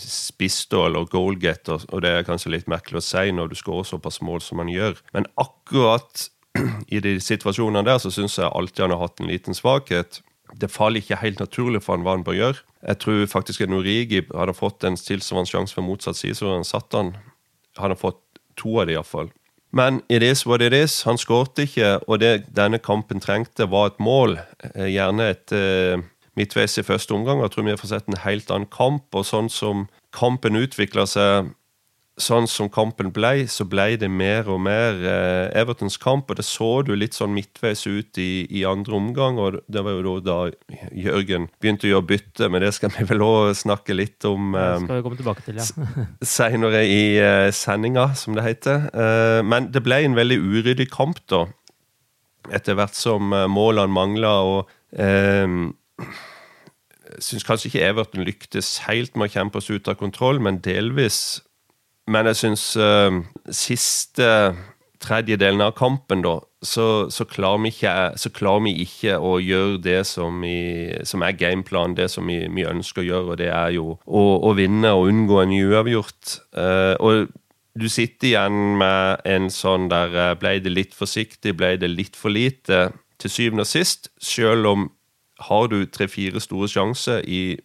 spissstål 0.00 0.96
og 0.96 1.10
goalgetter, 1.12 1.82
og 1.92 2.00
det 2.00 2.10
er 2.10 2.24
kanskje 2.26 2.54
litt 2.54 2.70
merkelig 2.70 3.02
å 3.02 3.04
si 3.04 3.32
når 3.34 3.52
du 3.52 3.58
skårer 3.58 3.84
såpass 3.88 4.22
mål 4.24 4.40
som 4.40 4.62
han 4.62 4.72
gjør. 4.72 4.96
Men 5.12 5.28
akkurat 5.40 6.28
i 6.94 7.02
de 7.04 7.18
situasjonene 7.20 7.84
der 7.86 8.00
så 8.00 8.12
syns 8.14 8.38
jeg 8.40 8.48
alltid 8.48 8.86
han 8.86 8.96
har 8.96 9.04
hatt 9.04 9.20
en 9.20 9.28
liten 9.28 9.56
svakhet. 9.56 10.22
Det 10.56 10.72
faller 10.72 11.02
ikke 11.02 11.20
helt 11.20 11.42
naturlig 11.42 11.82
for 11.84 11.96
han 11.96 12.06
hva 12.06 12.16
han 12.16 12.24
bør 12.26 12.38
gjøre. 12.38 12.64
Jeg 12.88 13.00
tror 13.04 13.22
faktisk 13.30 13.64
at 13.64 13.72
Norigi 13.72 14.24
hadde 14.30 14.56
fått 14.56 14.84
en 14.88 14.96
tilsvarende 14.96 15.50
sjanse 15.50 15.76
for 15.76 15.86
motsatt 15.86 16.18
side, 16.20 16.38
så 16.40 16.56
han 16.56 16.68
satt 16.68 16.96
han. 16.96 17.14
Hadde 17.80 17.98
fått 17.98 18.22
To 18.60 18.78
av 18.80 18.88
det 18.88 18.96
iallfall. 18.96 19.32
Men 19.74 20.02
it 20.08 20.22
is 20.22 20.44
what 20.46 20.62
it 20.62 20.72
is. 20.72 21.02
Han 21.02 21.18
skårte 21.18 21.66
ikke, 21.66 21.96
og 22.06 22.20
det 22.22 22.44
denne 22.54 22.78
kampen 22.78 23.20
trengte, 23.20 23.66
var 23.70 23.90
et 23.90 23.98
mål. 23.98 24.36
Eh, 24.70 24.92
gjerne 24.94 25.32
et 25.32 25.54
uh, 25.54 26.04
midtveis 26.38 26.78
i 26.78 26.86
første 26.86 27.16
omgang. 27.16 27.42
Jeg 27.42 27.50
tror 27.50 27.66
vi 27.66 27.76
fått 27.80 27.90
sett 27.90 28.10
en 28.10 28.22
helt 28.22 28.52
annen 28.54 28.70
kamp. 28.70 29.08
Og 29.18 29.26
sånn 29.26 29.50
som 29.50 29.88
kampen 30.14 30.60
utvikla 30.60 31.08
seg 31.10 31.50
sånn 32.20 32.46
som 32.46 32.68
kampen 32.70 33.10
ble, 33.14 33.46
så 33.50 33.64
ble 33.66 33.96
det 33.98 34.08
mer 34.12 34.46
og 34.50 34.60
mer 34.62 35.00
eh, 35.02 35.48
Evertons 35.58 35.96
kamp. 35.98 36.28
Og 36.30 36.38
det 36.38 36.46
så 36.46 36.68
du 36.86 36.92
litt 36.94 37.16
sånn 37.16 37.34
midtveis 37.34 37.84
ut 37.88 38.20
i, 38.22 38.46
i, 38.46 38.62
andre 38.68 38.98
omgang, 38.98 39.40
og 39.42 39.58
det 39.66 39.82
var 39.86 39.98
jo 39.98 40.14
da 40.22 40.38
Jørgen 40.94 41.48
begynte 41.62 41.88
å 41.88 41.94
gjøre 41.94 42.08
bytte, 42.12 42.50
men 42.52 42.62
det 42.62 42.70
skal 42.76 42.92
vi 42.94 43.06
vel 43.08 43.24
òg 43.26 43.50
snakke 43.58 43.96
litt 43.96 44.26
om 44.30 44.54
eh, 44.54 44.76
skal 44.84 45.00
vi 45.00 45.06
komme 45.06 45.18
tilbake 45.18 45.46
til, 45.46 45.58
ja. 45.58 46.06
seinere 46.36 46.84
i 46.86 47.02
eh, 47.18 47.48
sendinga, 47.54 48.12
som 48.18 48.38
det 48.38 48.46
heter. 48.46 48.86
Eh, 48.94 49.40
men 49.46 49.72
det 49.74 49.82
ble 49.86 50.04
en 50.04 50.18
veldig 50.18 50.38
uryddig 50.44 50.90
kamp, 50.94 51.18
da. 51.32 51.48
Etter 52.54 52.78
hvert 52.78 52.94
som 52.94 53.34
eh, 53.34 53.48
målene 53.50 53.90
mangla, 53.90 54.36
og 54.46 54.70
eh, 54.94 55.50
syns 57.22 57.46
kanskje 57.46 57.72
ikke 57.72 57.88
Everton 57.88 58.22
lyktes 58.26 58.76
helt 58.86 59.18
med 59.18 59.32
å 59.32 59.34
kjempe 59.34 59.58
oss 59.58 59.72
ut 59.72 59.90
av 59.90 59.98
kontroll, 59.98 60.38
men 60.42 60.62
delvis 60.62 61.42
men 62.10 62.30
jeg 62.30 62.40
syns 62.40 62.64
uh, 62.76 63.20
siste 63.52 64.28
tredjedelen 65.04 65.60
av 65.64 65.74
kampen, 65.76 66.22
da, 66.24 66.38
så, 66.64 67.10
så, 67.12 67.26
klarer 67.28 67.68
ikke, 67.68 67.94
så, 68.20 68.30
klarer 68.32 68.64
vi 68.66 68.74
ikke, 68.86 69.18
å 69.20 69.36
gjøre 69.42 69.78
det 69.84 70.00
som, 70.08 70.40
vi, 70.40 70.94
som 71.04 71.24
er 71.24 71.36
gameplanen, 71.36 71.96
det 71.98 72.08
som 72.12 72.28
vi, 72.28 72.40
vi, 72.48 72.64
ønsker 72.68 73.02
å 73.02 73.08
gjøre, 73.08 73.34
og 73.34 73.40
det 73.40 73.50
er 73.52 73.74
jo 73.76 73.98
å, 74.04 74.22
å 74.48 74.54
vinne 74.56 74.94
og 74.96 75.10
unngå 75.12 75.42
en 75.42 75.56
uavgjort. 75.60 76.38
Uh, 76.56 76.94
og 77.00 77.32
du 77.74 77.88
sitter 77.90 78.30
igjen 78.30 78.76
med 78.78 79.24
en 79.26 79.48
sånn 79.50 79.88
der 79.90 80.12
eh, 80.14 80.34
Ble 80.38 80.58
det 80.62 80.70
litt 80.70 80.92
forsiktig? 80.94 81.56
Ble 81.58 81.74
det 81.82 81.90
litt 81.90 82.14
for 82.14 82.30
lite? 82.30 82.92
Til 83.18 83.32
syvende 83.32 83.64
og 83.66 83.70
sist, 83.70 84.12
selv 84.22 84.68
om 84.70 84.90
har 85.48 85.66
du 85.70 85.80
tre-fire 85.90 86.38
store 86.42 86.68
sjanser 86.70 87.24
i 87.26 87.56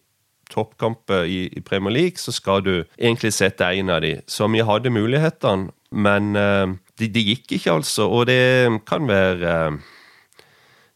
toppkamper 0.50 1.28
i, 1.28 1.44
i, 1.48 1.62
Premier 1.64 1.94
League, 1.94 2.20
så 2.20 2.34
skal 2.34 2.64
du 2.66 2.74
egentlig 2.98 3.32
sette 3.36 3.66
en 3.66 3.92
av 3.92 4.02
de. 4.04 4.16
Så 4.30 4.48
vi 4.52 4.64
hadde 4.66 4.92
mulighetene, 4.92 5.70
men 5.90 6.34
uh, 6.38 6.70
det 7.00 7.10
de, 7.14 7.24
gikk 7.32 7.56
ikke, 7.56 7.78
altså. 7.80 8.06
Og 8.06 8.28
det 8.30 8.82
kan 8.88 9.08
være 9.10 9.54
uh, 9.70 9.78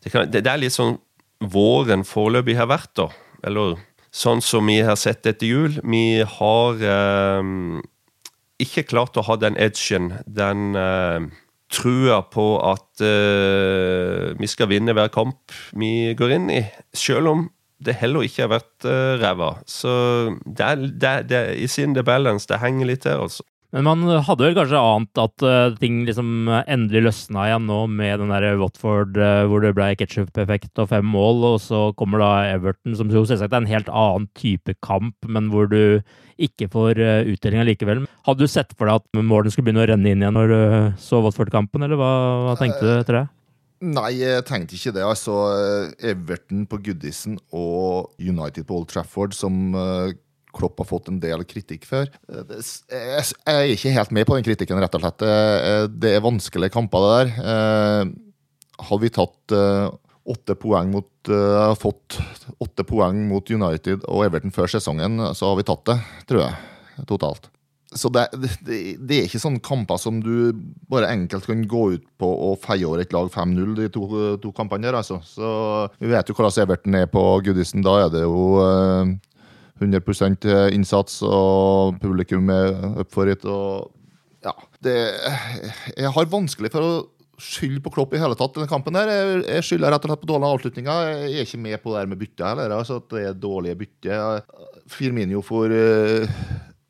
det, 0.05 0.13
kan, 0.13 0.29
det, 0.31 0.45
det, 0.45 0.51
er 0.51 0.63
litt 0.63 0.77
sånn 0.77 0.99
våren 1.41 2.05
foreløpig 2.07 2.59
har 2.59 2.71
vært, 2.71 2.93
da. 3.01 3.09
Eller 3.45 3.79
sånn 4.15 4.43
som 4.45 4.71
vi 4.71 4.79
har 4.87 4.99
sett 5.01 5.27
etter 5.27 5.51
jul. 5.51 5.81
Vi 5.83 6.23
har 6.37 6.85
uh, 6.85 7.81
ikke 8.63 8.87
klart 8.87 9.19
å 9.19 9.27
ha 9.27 9.39
den 9.41 9.59
edgen, 9.61 10.13
den 10.27 10.79
trua 11.75 12.21
på 12.31 12.45
at 12.63 13.03
vi 13.03 14.47
skal 14.47 14.69
vinne 14.71 14.95
hver 14.95 15.09
kamp 15.11 15.51
vi 15.75 16.13
går 16.15 16.37
inn 16.37 16.47
i. 16.55 16.61
Selv 16.95 17.33
om 17.33 17.43
det 17.83 17.97
heller 18.01 18.27
ikke 18.27 18.45
har 18.45 18.53
vært 18.55 18.87
uh, 18.87 19.17
ræva. 19.23 19.51
Så 19.67 19.91
det 20.47 20.69
er, 20.69 20.87
det, 20.87 21.17
det, 21.33 21.43
i 21.59 21.69
sin 21.71 21.97
the 21.97 22.05
balance, 22.07 22.49
det 22.51 22.63
henger 22.63 22.91
litt 22.91 23.05
til, 23.07 23.27
altså. 23.27 23.47
Men 23.75 23.89
man 23.89 24.03
hadde 24.23 24.45
vel 24.45 24.55
kanskje 24.55 24.79
ant 24.79 25.19
at 25.19 25.43
uh, 25.43 25.75
ting 25.81 26.05
liksom 26.07 26.47
endelig 26.63 27.09
løsna 27.09 27.49
igjen 27.49 27.65
nå 27.67 27.81
med 27.91 28.21
den 28.23 28.31
der 28.31 28.61
Watford 28.61 29.19
uh, 29.19 29.49
hvor 29.51 29.65
det 29.65 29.73
ble 29.75 29.89
ketsjup-effekt 29.99 30.79
og 30.79 30.93
fem 30.93 31.09
mål, 31.11 31.43
og 31.49 31.57
så 31.65 31.89
kommer 31.99 32.23
da 32.23 32.31
Everton, 32.53 32.95
som 32.95 33.11
jo 33.11 33.25
selvsagt 33.27 33.51
er 33.51 33.65
en 33.65 33.73
helt 33.73 33.91
annen 33.91 34.29
type 34.39 34.77
kamp, 34.87 35.17
men 35.27 35.51
hvor 35.51 35.67
du 35.73 36.05
ikke 36.39 36.71
får 36.71 37.03
uh, 37.03 37.27
utdeling 37.35 37.67
likevel. 37.67 38.07
Hadde 38.29 38.47
du 38.47 38.51
sett 38.51 38.71
for 38.79 38.87
deg 38.87 39.03
at 39.03 39.25
målene 39.27 39.51
skulle 39.51 39.73
begynne 39.73 39.83
å 39.83 39.91
renne 39.91 40.15
inn 40.15 40.23
igjen 40.23 40.39
når 40.39 40.55
du 40.55 41.03
så 41.03 41.25
Watford-kampen, 41.27 41.83
eller 41.83 41.99
hva, 41.99 42.13
hva 42.47 42.59
tenkte 42.63 42.87
du 42.87 42.95
etter 43.01 43.25
det? 43.25 43.27
Nei, 43.85 44.11
jeg 44.23 44.45
tenkte 44.49 44.77
ikke 44.79 44.93
det. 44.97 45.05
Altså, 45.05 45.35
Everton 46.05 46.65
på 46.71 46.79
Goodison 46.87 47.37
og 47.53 48.15
United 48.23 48.67
på 48.69 48.79
Old 48.79 48.89
Trafford, 48.93 49.35
som 49.37 49.75
uh, 49.77 50.13
Klopp 50.55 50.79
har 50.81 50.89
fått 50.89 51.11
en 51.11 51.19
del 51.21 51.43
kritikk 51.49 51.87
for. 51.89 52.09
Eh, 52.31 52.53
jeg 52.55 53.35
er 53.51 53.73
ikke 53.75 53.95
helt 53.97 54.15
med 54.15 54.29
på 54.29 54.39
den 54.39 54.47
kritikken, 54.47 54.81
rett 54.81 54.97
og 54.97 55.03
slett. 55.03 55.25
Eh, 55.27 55.87
det 55.91 56.15
er 56.15 56.25
vanskelige 56.25 56.77
kamper, 56.77 57.05
det 57.05 57.17
der. 57.17 58.15
Hadde 58.85 59.03
vi 59.03 59.13
tatt 59.15 59.57
åtte 60.25 60.55
poeng 60.57 60.89
mot 60.95 61.11
fått 61.81 62.17
åtte 62.63 62.85
poeng 62.89 63.27
mot 63.29 63.51
United 63.51 64.07
og 64.11 64.25
Everton 64.27 64.55
før 64.55 64.71
sesongen, 64.73 65.21
så 65.37 65.51
har 65.51 65.59
vi 65.61 65.67
tatt 65.69 65.85
det, 65.91 65.99
tror 66.31 66.47
jeg. 66.47 67.05
Totalt 67.11 67.54
så 67.95 68.11
det, 68.11 68.25
det, 68.35 68.51
det, 68.99 69.17
er 69.17 69.29
ikke 69.29 69.41
sånne 69.43 69.63
kamper 69.65 69.99
som 70.03 70.19
du 70.23 70.51
bare 70.91 71.13
enkelt 71.15 71.47
kan 71.47 71.63
gå 71.71 71.85
ut 71.95 72.05
på 72.21 72.31
og 72.49 72.59
feie 72.65 72.87
over 72.89 73.05
et 73.05 73.15
lag 73.15 73.31
5-0, 73.31 73.77
de 73.79 73.89
to, 73.95 74.09
to, 74.43 74.51
kampene 74.57 74.89
der, 74.89 74.99
altså. 74.99 75.21
Så 75.27 75.49
vi 76.01 76.11
vet 76.11 76.29
jo 76.29 76.37
hvordan 76.37 76.65
Everton 76.65 76.99
er 76.99 77.07
på 77.11 77.23
Goodison. 77.47 77.85
Da 77.87 77.97
er 78.03 78.13
det 78.15 78.25
jo 78.25 78.59
eh, 78.65 79.15
100% 79.83 80.49
innsats, 80.75 81.21
og 81.27 82.01
publikum 82.03 82.51
er 82.55 82.75
up 83.05 83.15
for 83.15 83.31
it. 83.31 83.47
Og 83.47 83.91
ja, 84.45 84.55
det 84.85 84.99
Jeg 85.97 86.15
har 86.17 86.33
vanskelig 86.35 86.73
for 86.75 86.85
å 86.85 86.95
skylde 87.41 87.83
på 87.83 87.91
Klopp 87.95 88.15
i 88.15 88.21
hele 88.23 88.37
tatt 88.39 88.55
denne 88.57 88.71
kampen. 88.71 88.95
der. 88.95 89.11
Jeg, 89.11 89.41
jeg 89.49 89.67
skylder 89.69 89.95
rett 89.95 90.05
og 90.07 90.13
slett 90.13 90.23
på 90.23 90.31
dårlige 90.31 90.59
avslutninger. 90.59 91.09
Jeg 91.25 91.33
er 91.33 91.49
ikke 91.49 91.65
med 91.65 91.83
på 91.83 91.93
det 91.93 92.03
her 92.03 92.11
med 92.11 92.21
bytte 92.21 92.47
heller. 92.51 92.77
altså 92.79 93.01
at 93.03 93.09
det 93.15 93.25
er 93.29 93.43
dårlige 93.47 93.81
bytte. 93.81 94.21
Firminio 94.91 95.41
for 95.43 95.73
uh, 95.73 96.29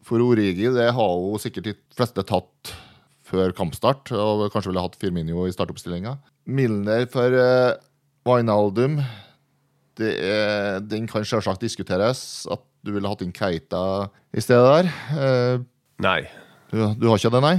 for 0.05 0.23
Origi 0.25 0.69
det 0.75 0.91
har 0.97 1.15
jo 1.19 1.39
sikkert 1.41 1.71
de 1.71 1.75
fleste 1.97 2.25
tatt 2.29 2.75
før 3.25 3.55
kampstart, 3.57 4.13
og 4.13 4.47
kanskje 4.53 4.71
ville 4.71 4.85
hatt 4.85 4.99
Firminio 5.01 5.47
i 5.49 5.55
startoppstillinga. 5.55 6.19
Milner 6.45 7.07
for 7.11 7.33
uh, 7.33 7.77
Wijnaldum 8.29 8.99
Den 9.97 11.07
kan 11.09 11.25
selvsagt 11.25 11.63
diskuteres. 11.65 12.45
At 12.51 12.63
du 12.85 12.93
ville 12.93 13.09
hatt 13.09 13.23
inn 13.25 13.33
Keita 13.33 14.11
i 14.35 14.43
stedet 14.45 14.67
der. 14.69 14.91
Uh, 15.15 15.65
nei. 16.05 16.21
Du, 16.69 16.83
du, 16.99 17.09
har 17.09 17.21
ikke 17.21 17.33
det, 17.33 17.43
nei? 17.45 17.57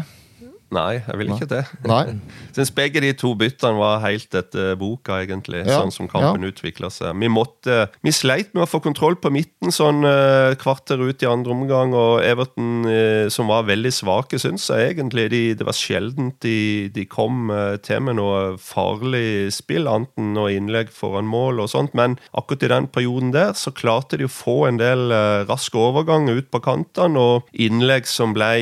Nei, 0.74 0.98
jeg 0.98 1.20
vil 1.20 1.32
ikke 1.34 1.48
det. 1.50 1.62
Nei. 1.86 2.16
Syns 2.56 2.72
begge 2.76 3.02
de 3.04 3.12
to 3.18 3.34
byttene 3.38 3.78
var 3.78 4.02
helt 4.04 4.34
etter 4.36 4.74
boka, 4.80 5.20
egentlig. 5.24 5.62
Ja, 5.66 5.82
Sånn 5.82 5.94
som 5.94 6.10
kampen 6.10 6.46
ja. 6.46 6.52
utvikla 6.52 6.90
seg. 6.94 7.14
Vi 7.22 7.30
måtte, 7.32 7.86
vi 8.06 8.14
sleit 8.16 8.54
med 8.56 8.66
å 8.66 8.70
få 8.70 8.82
kontroll 8.84 9.18
på 9.22 9.32
midten 9.34 9.74
sånn 9.74 10.02
uh, 10.08 10.56
kvarter 10.60 11.02
ut 11.02 11.22
i 11.24 11.30
andre 11.30 11.54
omgang, 11.54 11.94
og 11.98 12.24
Everton, 12.26 12.88
uh, 12.88 13.28
som 13.34 13.52
var 13.52 13.68
veldig 13.70 13.94
svake, 13.94 14.40
syns 14.42 14.68
jeg 14.72 14.96
egentlig. 14.96 15.28
De, 15.34 15.44
det 15.60 15.68
var 15.68 15.78
sjeldent 15.78 16.40
de, 16.46 16.90
de 16.96 17.06
kom 17.10 17.54
uh, 17.54 17.78
til 17.86 18.02
med 18.08 18.20
noe 18.20 18.56
farlig 18.62 19.54
spill, 19.56 19.90
enten 19.92 20.34
noe 20.36 20.54
innlegg 20.56 20.92
foran 20.94 21.30
mål 21.30 21.64
og 21.66 21.72
sånt. 21.76 21.96
Men 21.98 22.18
akkurat 22.34 22.66
i 22.66 22.74
den 22.74 22.90
perioden 22.90 23.36
der 23.36 23.54
så 23.60 23.74
klarte 23.76 24.20
de 24.20 24.28
å 24.28 24.34
få 24.34 24.64
en 24.70 24.82
del 24.82 25.14
uh, 25.14 25.46
raske 25.46 25.78
overganger 25.80 26.42
ut 26.42 26.52
på 26.52 26.64
kantene, 26.66 27.22
og 27.22 27.54
innlegg 27.54 28.10
som 28.10 28.34
ble 28.36 28.54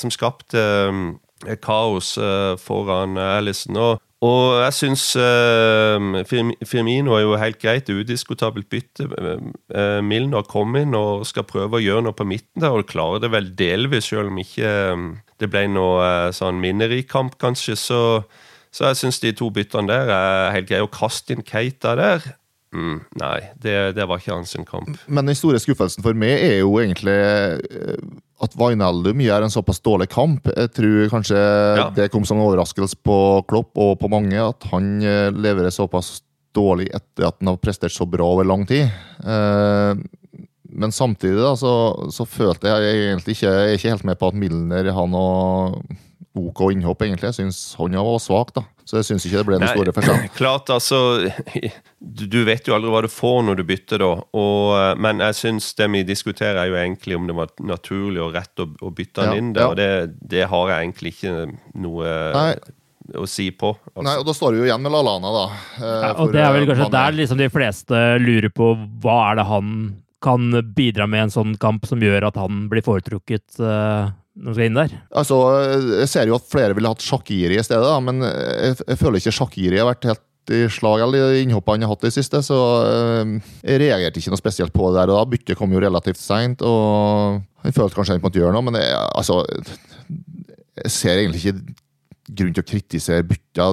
Som 0.00 0.10
skapte 0.12 0.60
eh, 0.60 1.14
kaos 1.62 2.16
eh, 2.18 2.56
foran 2.60 3.16
eh, 3.16 3.36
Alison. 3.38 3.78
Og, 3.80 4.02
og 4.26 4.62
jeg 4.64 4.74
syns 4.76 5.04
eh, 5.20 6.24
Firmino 6.66 7.14
er 7.16 7.24
jo 7.24 7.36
helt 7.40 7.60
greit 7.62 7.90
udiskutabelt 7.92 8.68
bytte. 8.72 9.06
Eh, 9.06 9.44
eh, 9.76 10.00
Milner 10.04 10.46
kom 10.48 10.76
inn 10.80 10.96
og 10.98 11.26
skal 11.28 11.46
prøve 11.48 11.78
å 11.78 11.84
gjøre 11.84 12.06
noe 12.08 12.16
på 12.16 12.26
midten 12.28 12.64
der, 12.64 12.74
og 12.74 12.88
klarer 12.90 13.22
det 13.24 13.32
vel 13.34 13.52
delvis, 13.58 14.10
selv 14.10 14.32
om 14.32 14.42
ikke 14.42 14.72
eh, 14.72 15.06
det 15.42 15.50
ble 15.52 15.66
noe 15.72 16.00
eh, 16.04 16.32
sånn 16.36 16.60
minnerik 16.62 17.10
kamp, 17.12 17.36
kanskje. 17.42 17.76
Så, 17.80 18.00
så 18.74 18.90
jeg 18.90 19.00
syns 19.02 19.20
de 19.22 19.34
to 19.36 19.50
byttene 19.54 19.90
der 19.92 20.12
er 20.12 20.52
helt 20.56 20.70
greie. 20.70 20.84
Å 20.84 20.92
kaste 20.92 21.36
inn 21.36 21.46
Keita 21.46 21.94
der 21.98 22.24
mm, 22.74 22.98
Nei, 23.20 23.38
det, 23.62 23.76
det 23.98 24.06
var 24.08 24.22
ikke 24.22 24.36
hans 24.38 24.56
kamp. 24.68 24.96
Men 25.06 25.28
den 25.28 25.38
store 25.38 25.60
skuffelsen 25.62 26.04
for 26.04 26.16
meg 26.18 26.40
er 26.40 26.60
jo 26.62 26.76
egentlig 26.80 27.16
eh, 27.20 28.00
at 28.44 28.52
Wijnaldum 28.60 29.20
gjør 29.24 29.46
en 29.46 29.52
såpass 29.52 29.80
dårlig 29.80 30.10
kamp. 30.12 30.48
Jeg 30.52 30.72
tror 30.76 31.08
kanskje 31.14 31.38
Ja. 31.78 31.90
det 31.96 32.10
kom 32.12 32.24
som 32.28 32.36
en 32.38 32.44
overraskelse 32.46 32.98
på 33.04 33.16
Klopp 33.48 33.72
og 33.80 33.98
på 34.02 34.10
mange 34.12 34.36
at 34.36 34.66
han 34.72 35.00
eh, 35.02 35.30
leverer 35.32 35.72
såpass 35.72 36.20
dårlig 36.56 36.90
etter 36.94 37.26
at 37.28 37.36
han 37.40 37.48
har 37.54 37.56
prestert 37.60 37.92
så 37.92 38.04
bra 38.08 38.24
over 38.36 38.44
lang 38.44 38.66
tid. 38.68 38.88
Eh, 39.24 39.94
Men 40.76 40.92
samtidig 40.92 41.38
da, 41.40 41.54
så, 41.56 41.70
så 42.12 42.26
følte 42.28 42.68
jeg 42.68 42.96
egentlig 43.08 43.32
ikke 43.36 43.48
Jeg 43.48 43.68
er 43.70 43.76
ikke 43.78 43.92
helt 43.94 44.04
med 44.04 44.18
på 44.20 44.28
at 44.28 44.34
Milner 44.36 44.90
har 44.92 45.06
noe 45.08 45.78
OK 46.36 46.60
innhopp, 46.74 47.02
egentlig. 47.06 47.30
Jeg 47.32 47.36
syns 47.40 47.58
han 47.78 47.94
var 47.96 48.18
svak, 48.20 48.50
da. 48.56 48.62
Så 48.86 49.00
jeg 49.00 49.06
syns 49.08 49.24
ikke 49.26 49.40
det 49.40 49.46
ble 49.48 49.56
noen 49.58 49.72
store 49.72 49.92
forskjell. 49.96 50.26
Klart, 50.38 50.68
altså 50.70 50.98
du, 51.98 52.36
vet 52.46 52.68
jo 52.68 52.74
aldri 52.76 52.90
hva 52.92 53.00
du 53.02 53.08
får 53.10 53.40
når 53.48 53.58
du 53.58 53.64
bytter, 53.66 54.02
da. 54.04 54.10
Og, 54.36 54.60
eh, 54.78 54.92
men 55.02 55.22
jeg 55.24 55.38
syns 55.40 55.72
det 55.78 55.88
vi 55.94 56.02
diskuterer, 56.06 56.60
er 56.62 56.70
jo 56.70 56.78
egentlig 56.78 57.16
om 57.18 57.26
det 57.30 57.36
var 57.38 57.50
naturlig 57.66 58.22
og 58.22 58.34
rett 58.36 58.62
å, 58.62 58.68
å 58.86 58.92
bytte 58.94 59.24
han 59.24 59.32
Ja, 59.34 59.40
inn 59.42 59.52
der. 59.56 59.62
ja. 59.64 59.68
Og 59.72 59.78
det, 59.80 59.88
det 60.36 60.44
har 60.52 60.72
jeg 60.74 60.84
egentlig 60.86 61.14
ikke 61.16 61.34
noe 61.82 62.12
Nei. 62.36 62.50
å 63.16 63.26
si 63.30 63.48
på. 63.54 63.72
Altså. 63.94 64.06
Nei, 64.06 64.16
og 64.20 64.26
Da 64.30 64.36
står 64.36 64.54
du 64.54 64.60
jo 64.62 64.68
igjen 64.68 64.82
med 64.86 64.94
Lallana, 64.94 65.32
da. 65.40 65.44
eh, 65.80 65.84
Ja, 65.88 66.12
for, 66.12 66.22
og 66.28 66.36
det 66.36 66.44
er 66.44 66.52
vel 66.54 66.62
eh, 66.66 66.70
kanskje 66.70 66.84
han 66.86 66.92
er- 66.94 66.98
der 67.00 67.18
liksom 67.22 67.42
de 67.42 67.50
fleste 67.56 68.04
lurer 68.22 68.52
på 68.54 68.70
hva 69.02 69.18
er 69.32 69.40
det 69.40 69.48
han 69.50 69.72
kan 70.26 70.46
bidra 70.74 71.04
med 71.06 71.18
i 71.20 71.24
en 71.26 71.34
sånn 71.34 71.56
kamp 71.60 71.84
som 71.86 72.00
gjør 72.02 72.24
at 72.30 72.38
han 72.40 72.64
blir 72.72 72.82
foretrukket 72.86 73.58
når 74.36 74.52
du 74.52 74.58
skal 74.58 74.68
inn 74.68 74.78
der. 74.78 74.94
Altså, 75.16 75.36
Jeg 76.02 76.08
ser 76.12 76.28
jo 76.28 76.36
at 76.36 76.48
flere 76.50 76.76
ville 76.76 76.90
hatt 76.92 77.04
Shakiri 77.04 77.56
i 77.56 77.64
stedet, 77.64 77.86
da, 77.88 77.98
men 78.04 78.20
jeg, 78.22 78.76
jeg 78.82 79.00
føler 79.00 79.22
ikke 79.22 79.36
Shakiri 79.38 79.80
har 79.80 79.88
vært 79.88 80.08
helt 80.10 80.24
i 80.54 80.66
slag 80.70 81.02
eller 81.02 81.36
innhoppene 81.40 81.80
han 81.80 81.88
har 81.88 81.96
hatt 81.96 82.06
i 82.06 82.12
siste, 82.14 82.40
så 82.44 82.58
eh, 82.86 83.32
jeg 83.66 83.80
reagerte 83.82 84.20
ikke 84.20 84.32
noe 84.34 84.40
spesielt 84.40 84.74
på 84.74 84.90
det 84.90 85.00
der. 85.00 85.12
og 85.12 85.18
da 85.18 85.30
Byttet 85.32 85.58
kom 85.58 85.72
jo 85.74 85.82
relativt 85.82 86.20
seint, 86.22 86.62
og 86.62 87.40
jeg 87.66 87.74
følte 87.74 87.98
kanskje 87.98 88.16
han 88.16 88.22
måtte 88.22 88.40
gjøre 88.42 88.54
noe, 88.54 88.66
men 88.68 88.78
jeg, 88.78 88.94
altså 89.16 89.42
Jeg 90.76 90.92
ser 90.92 91.18
egentlig 91.18 91.40
ikke 91.42 91.74
grunn 92.36 92.52
til 92.54 92.62
å 92.62 92.68
kritisere 92.68 93.26
bytta. 93.26 93.66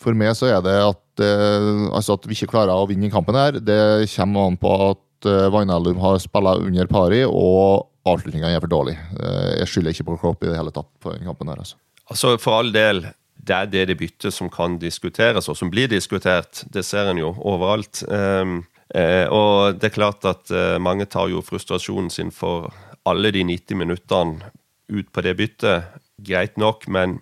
For 0.00 0.16
meg 0.16 0.36
så 0.38 0.52
er 0.52 0.62
det 0.64 0.76
at, 0.86 1.24
eh, 1.24 1.82
altså 1.90 2.16
at 2.16 2.28
vi 2.28 2.36
ikke 2.38 2.52
klarer 2.54 2.72
å 2.76 2.88
vinne 2.88 3.10
kampen 3.12 3.36
her, 3.36 3.58
det 3.58 4.06
kommer 4.14 4.48
an 4.48 4.60
på 4.60 4.72
at 4.92 5.28
uh, 5.28 5.48
Wijnaldum 5.50 5.98
har 5.98 6.20
spilt 6.22 6.62
under 6.62 6.88
pari, 6.90 7.24
og 7.26 7.88
avslutninga 8.06 8.50
er 8.50 8.62
for 8.62 8.70
dårlig. 8.70 8.96
Eh, 9.18 9.52
jeg 9.60 9.70
skylder 9.70 9.94
ikke 9.94 10.08
på 10.10 10.18
Klopp 10.22 10.44
i 10.44 10.50
det 10.50 10.58
hele 10.58 10.74
tatt 10.74 10.90
på 11.02 11.14
den 11.14 11.26
kampen 11.26 11.50
her. 11.50 11.62
altså. 11.62 11.78
Altså, 12.06 12.36
For 12.38 12.60
all 12.60 12.72
del, 12.74 13.06
det 13.36 13.56
er 13.56 13.70
det 13.70 13.84
det 13.90 13.98
bytter 13.98 14.30
som 14.34 14.50
kan 14.50 14.78
diskuteres, 14.78 15.48
og 15.48 15.56
som 15.56 15.70
blir 15.70 15.88
diskutert. 15.90 16.64
Det 16.72 16.84
ser 16.84 17.10
en 17.10 17.20
jo 17.20 17.34
overalt. 17.38 18.02
Um, 18.08 18.64
eh, 18.94 19.26
og 19.26 19.80
det 19.80 19.90
er 19.90 19.96
klart 19.98 20.24
at 20.24 20.50
eh, 20.50 20.78
mange 20.78 21.06
tar 21.06 21.30
jo 21.32 21.42
frustrasjonen 21.42 22.10
sin 22.10 22.30
for 22.30 22.72
alle 23.06 23.30
de 23.30 23.44
90 23.44 23.78
minuttene 23.78 24.52
ut 24.88 25.10
på 25.12 25.22
det 25.22 25.36
byttet. 25.36 25.90
Greit 26.22 26.56
nok, 26.56 26.88
men 26.88 27.18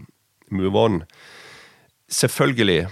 move 0.51 0.79
on. 0.79 1.03
Selvfølgelig. 2.09 2.87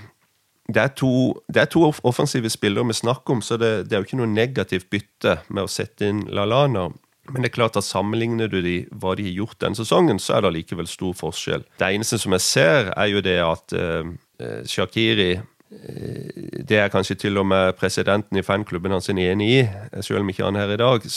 Det 0.73 0.81
er, 0.81 0.93
to, 0.97 1.35
det 1.53 1.61
er 1.61 1.69
to 1.69 1.83
offensive 2.07 2.49
spillere 2.49 2.87
vi 2.87 2.95
snakker 2.95 3.35
om, 3.35 3.41
så 3.43 3.59
det, 3.61 3.91
det 3.91 3.97
er 3.97 4.01
jo 4.01 4.07
ikke 4.07 4.21
noe 4.21 4.31
negativt 4.31 4.89
bytte 4.93 5.41
med 5.51 5.67
å 5.67 5.71
sette 5.71 6.07
inn 6.09 6.23
Lalana. 6.33 6.87
Men 7.33 7.43
det 7.45 7.51
er 7.51 7.57
klart 7.57 7.79
at 7.81 7.87
sammenligner 7.87 8.51
du 8.53 8.61
de, 8.65 8.83
hva 8.93 9.15
de 9.17 9.27
har 9.27 9.39
gjort 9.41 9.61
denne 9.65 9.79
sesongen, 9.79 10.21
så 10.21 10.37
er 10.37 10.47
det 10.47 10.55
likevel 10.59 10.89
stor 10.91 11.15
forskjell. 11.17 11.65
Det 11.81 11.89
eneste 11.89 12.21
som 12.21 12.37
jeg 12.37 12.45
ser, 12.45 12.93
er 12.93 13.09
jo 13.09 13.25
det 13.25 13.39
at 13.45 13.77
eh, 13.77 14.13
eh, 14.43 14.63
Shakiri 14.69 15.31
eh, 15.33 16.63
Det 16.69 16.79
er 16.79 16.93
kanskje 16.93 17.17
til 17.25 17.41
og 17.41 17.49
med 17.49 17.73
presidenten 17.81 18.39
i 18.39 18.45
fanklubben 18.45 18.93
hans 18.93 19.09
enig 19.09 19.49
i, 19.49 19.61
selv 20.01 20.21
om 20.21 20.33
ikke 20.33 20.45
han 20.45 20.61
er 20.61 20.67
her 20.67 20.77
i 20.77 20.83
dag. 20.85 21.09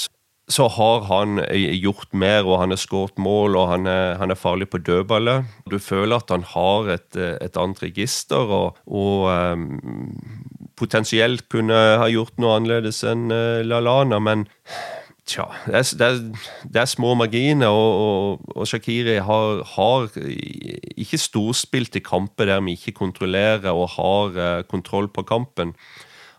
Så 0.47 0.67
har 0.77 1.07
han 1.09 1.39
eh, 1.49 1.75
gjort 1.81 2.13
mer, 2.13 2.47
og 2.47 2.61
han 2.61 2.71
har 2.71 2.79
skåret 2.79 3.19
mål, 3.19 3.59
og 3.59 3.69
han 3.73 3.87
er, 3.91 4.15
han 4.21 4.31
er 4.31 4.39
farlig 4.39 4.69
på 4.71 4.79
dødballet. 4.79 5.51
Du 5.71 5.79
føler 5.79 6.21
at 6.21 6.31
han 6.31 6.47
har 6.55 6.95
et, 6.95 7.15
et 7.17 7.59
annet 7.59 7.83
register, 7.83 8.55
og, 8.61 8.77
og 8.87 9.27
um, 9.27 9.81
potensielt 10.79 11.47
kunne 11.51 11.75
ha 11.99 12.07
gjort 12.11 12.37
noe 12.41 12.59
annerledes 12.59 13.03
enn 13.07 13.31
eh, 13.33 13.63
Lalana, 13.65 14.19
men 14.23 14.45
Tja, 15.25 15.47
det 15.65 15.79
er, 15.79 15.85
det 15.97 16.05
er, 16.05 16.17
det 16.69 16.81
er 16.83 16.89
små 16.89 17.15
marginer, 17.17 17.73
og, 17.73 17.93
og, 18.05 18.57
og 18.59 18.67
Shakiri 18.69 19.17
har, 19.25 19.63
har 19.73 20.11
ikke 20.21 21.17
storspilt 21.17 21.97
i 21.97 22.03
kamper 22.05 22.45
der 22.51 22.61
vi 22.61 22.75
ikke 22.77 22.93
kontrollerer 22.99 23.71
og 23.73 23.95
har 23.95 24.37
eh, 24.37 24.59
kontroll 24.69 25.09
på 25.09 25.25
kampen. 25.25 25.73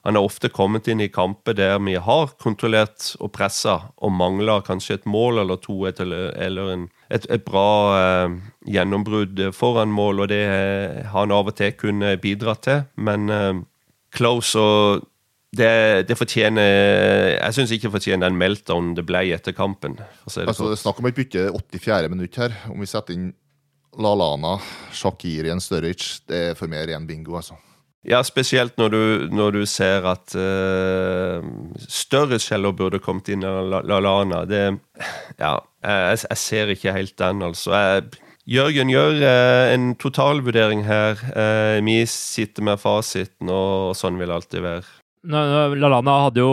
Han 0.07 0.15
har 0.15 0.23
ofte 0.23 0.53
kommet 0.55 0.87
inn 0.87 1.03
i 1.03 1.11
kamper 1.11 1.57
der 1.59 1.81
vi 1.83 1.97
har 1.99 2.31
kontrollert 2.39 3.09
og 3.19 3.33
pressa, 3.35 3.75
og 3.99 4.15
mangler 4.15 4.63
kanskje 4.63 5.01
et 5.01 5.11
mål 5.11 5.43
eller 5.43 5.59
to 5.59 5.81
et, 5.91 5.99
eller, 5.99 6.71
en, 6.71 6.87
et, 7.11 7.27
et 7.27 7.43
bra 7.43 7.67
eh, 7.99 8.39
gjennombrudd 8.71 9.49
foran 9.51 9.91
mål, 9.91 10.23
og 10.23 10.31
det 10.31 10.45
har 10.47 11.11
han 11.25 11.35
av 11.35 11.51
og 11.51 11.59
til 11.59 11.75
kunnet 11.75 12.23
bidra 12.23 12.55
til. 12.63 12.87
Men 12.95 13.27
eh, 13.35 13.65
Close 14.15 14.63
og 14.63 15.11
det, 15.59 16.07
det 16.09 16.17
fortjener 16.19 16.67
Jeg 17.39 17.57
syns 17.57 17.73
ikke 17.75 17.89
det 17.89 17.95
fortjener 17.97 18.29
den 18.29 18.39
meltdown 18.41 18.95
det 18.97 19.05
ble 19.09 19.23
etter 19.37 19.55
kampen. 19.57 19.97
Si 20.29 20.41
det 20.41 20.49
Altså, 20.49 20.49
det 20.49 20.57
sånn. 20.59 20.73
er 20.77 20.83
snakk 20.85 21.01
om 21.03 21.09
et 21.11 21.19
bytte 21.19 21.47
84. 21.53 22.09
minutt 22.13 22.37
her. 22.41 22.57
Om 22.73 22.81
vi 22.85 22.89
setter 22.91 23.17
inn 23.17 23.31
Lalana, 23.97 24.59
Shakiri 24.93 25.49
og 25.55 25.63
Sturridge, 25.65 26.21
det 26.29 26.41
er 26.51 26.59
for 26.59 26.69
meg 26.69 26.89
ren 26.91 27.07
bingo, 27.09 27.39
altså. 27.39 27.57
Ja, 28.07 28.21
spesielt 28.23 28.77
når 28.79 28.91
du, 28.93 29.01
når 29.35 29.55
du 29.57 29.63
ser 29.67 30.05
at 30.07 30.35
uh, 30.39 31.43
større 31.91 32.37
skjeller 32.39 32.75
burde 32.77 33.01
kommet 33.03 33.33
inn 33.35 33.43
av 33.49 33.65
La- 33.73 33.81
Lalana. 33.83 34.45
Det 34.47 34.61
Ja, 35.41 35.57
jeg, 35.83 36.21
jeg 36.29 36.39
ser 36.39 36.71
ikke 36.77 36.93
helt 36.95 37.17
den, 37.19 37.43
altså. 37.43 37.73
Jeg, 37.75 38.05
Jørgen 38.47 38.93
gjør 38.93 39.17
eh, 39.27 39.73
en 39.75 39.89
totalvurdering 39.99 40.85
her. 40.87 41.19
Eh, 41.35 41.81
vi 41.83 41.97
sitter 42.07 42.63
med 42.63 42.79
fasiten, 42.79 43.51
og 43.51 43.97
sånn 43.99 44.21
vil 44.21 44.31
det 44.31 44.37
alltid 44.37 44.63
være. 44.63 44.85
Lallana 45.27 46.15
hadde 46.27 46.43
jo 46.43 46.51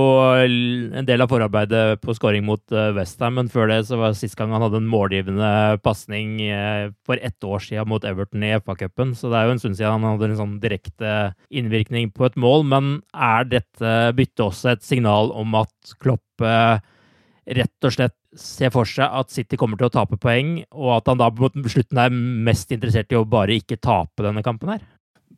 en 0.98 1.06
del 1.06 1.22
av 1.22 1.30
forarbeidet 1.30 2.02
på 2.02 2.16
scoring 2.18 2.46
mot 2.48 2.62
uh, 2.74 2.90
Westham, 2.96 3.36
men 3.38 3.52
før 3.52 3.70
det 3.70 3.80
så 3.90 4.00
var 4.00 4.14
det 4.14 4.20
sist 4.22 4.38
gang 4.40 4.54
han 4.56 4.64
hadde 4.66 4.80
en 4.82 4.90
målgivende 4.90 5.50
pasning 5.86 6.40
eh, 6.48 6.90
for 7.06 7.22
ett 7.22 7.46
år 7.46 7.62
siden 7.62 7.90
mot 7.92 8.06
Everton 8.08 8.46
i 8.46 8.54
FA-cupen. 8.58 9.14
Så 9.18 9.30
det 9.30 9.38
er 9.40 9.48
jo 9.48 9.56
en 9.56 9.62
stund 9.62 9.78
siden 9.78 9.94
han 10.00 10.08
hadde 10.16 10.32
en 10.32 10.40
sånn 10.40 10.58
direkte 10.64 11.34
innvirkning 11.54 12.10
på 12.16 12.26
et 12.30 12.40
mål. 12.40 12.66
Men 12.72 12.96
er 13.14 13.46
dette 13.52 13.94
byttet 14.18 14.46
også 14.48 14.74
et 14.74 14.86
signal 14.86 15.30
om 15.38 15.54
at 15.62 15.94
Klopp 16.02 16.46
eh, 16.46 16.82
rett 17.60 17.86
og 17.86 17.94
slett 17.94 18.18
ser 18.40 18.74
for 18.74 18.90
seg 18.90 19.06
at 19.06 19.30
City 19.30 19.60
kommer 19.60 19.78
til 19.78 19.92
å 19.92 19.94
tape 19.94 20.18
poeng, 20.18 20.64
og 20.74 20.96
at 20.98 21.12
han 21.12 21.22
da 21.22 21.30
på 21.30 21.52
slutten 21.70 22.02
er 22.02 22.14
mest 22.14 22.74
interessert 22.74 23.14
i 23.14 23.20
å 23.20 23.28
bare 23.30 23.60
ikke 23.60 23.78
tape 23.78 24.26
denne 24.26 24.42
kampen 24.46 24.74
her? 24.74 24.82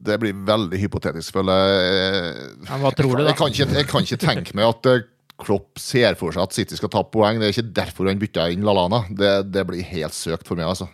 Det 0.05 0.17
blir 0.21 0.35
veldig 0.47 0.79
hypotetisk, 0.81 1.37
føler 1.37 1.61
jeg. 1.61 2.49
Men 2.67 2.83
hva 2.83 2.91
tror 2.95 3.15
du, 3.15 3.23
da? 3.23 3.29
Jeg 3.31 3.39
kan 3.39 3.53
ikke, 3.53 3.69
jeg 3.79 3.89
kan 3.89 4.07
ikke 4.07 4.21
tenke 4.21 4.57
meg 4.57 4.67
at 4.69 4.91
eh, 4.91 5.05
Klopp 5.35 5.81
ser 5.81 6.15
for 6.15 6.31
seg 6.31 6.45
at 6.45 6.55
City 6.55 6.77
skal 6.79 6.91
ta 6.93 7.01
poeng. 7.03 7.41
Det 7.41 7.49
er 7.49 7.55
ikke 7.55 7.73
derfor 7.81 8.07
han 8.07 8.21
bytta 8.21 8.47
inn 8.53 8.63
Lalana. 8.63 9.03
Det, 9.11 9.33
det 9.51 9.65
blir 9.67 9.83
helt 9.83 10.15
søkt 10.15 10.47
for 10.47 10.59
meg, 10.59 10.69
altså. 10.71 10.87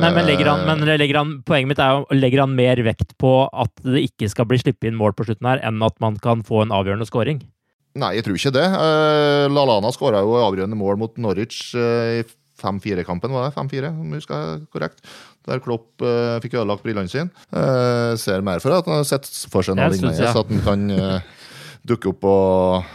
Nei, 0.00 0.08
men 0.16 0.24
legger 0.24 0.48
han, 0.48 0.62
Eh, 0.62 0.68
men 0.70 0.86
legger 0.88 1.18
han, 1.20 1.32
poenget 1.44 1.68
mitt 1.74 1.82
er 1.82 1.98
jo 1.98 2.16
legger 2.16 2.44
han 2.46 2.54
mer 2.56 2.80
vekt 2.86 3.12
på 3.20 3.32
at 3.52 3.82
det 3.84 4.06
ikke 4.08 4.30
skal 4.32 4.48
bli 4.48 4.60
sluppet 4.62 4.88
inn 4.88 4.96
mål 4.96 5.12
på 5.16 5.26
slutten 5.28 5.48
her, 5.50 5.60
enn 5.60 5.82
at 5.84 5.98
man 6.00 6.16
kan 6.22 6.44
få 6.46 6.62
en 6.64 6.72
avgjørende 6.72 7.08
scoring? 7.08 7.42
Nei, 8.00 8.14
jeg 8.16 8.24
tror 8.24 8.38
ikke 8.38 8.54
det. 8.56 8.64
Uh, 8.72 9.52
Lalana 9.52 9.90
skåra 9.92 10.22
jo 10.24 10.38
avgjørende 10.40 10.78
mål 10.80 10.96
mot 11.02 11.18
Norwich 11.20 11.74
eh, 11.76 12.22
i 12.22 12.24
5-4-kampen, 12.62 13.34
var 13.34 13.50
det? 13.50 13.56
5-4, 13.58 13.90
om 13.92 14.14
jeg 14.14 14.22
husker 14.22 14.62
korrekt. 14.72 15.04
Der 15.48 15.58
Klopp 15.62 16.02
uh, 16.04 16.38
fikk 16.42 16.54
ødelagt 16.60 16.84
brillene 16.84 17.10
sine. 17.10 17.30
Uh, 17.50 18.14
ser 18.20 18.44
mer 18.46 18.62
for 18.62 18.74
at 18.76 18.86
han 18.86 19.00
har 19.00 19.08
sett 19.08 19.26
for 19.50 19.66
seg 19.66 19.78
noe 19.78 19.90
lignende, 19.90 20.14
ja. 20.20 20.30
så 20.30 20.44
at 20.44 20.52
han 20.52 20.62
kan 20.62 20.84
uh, 20.94 21.48
dukke 21.88 22.12
opp 22.12 22.28
og, 22.30 22.92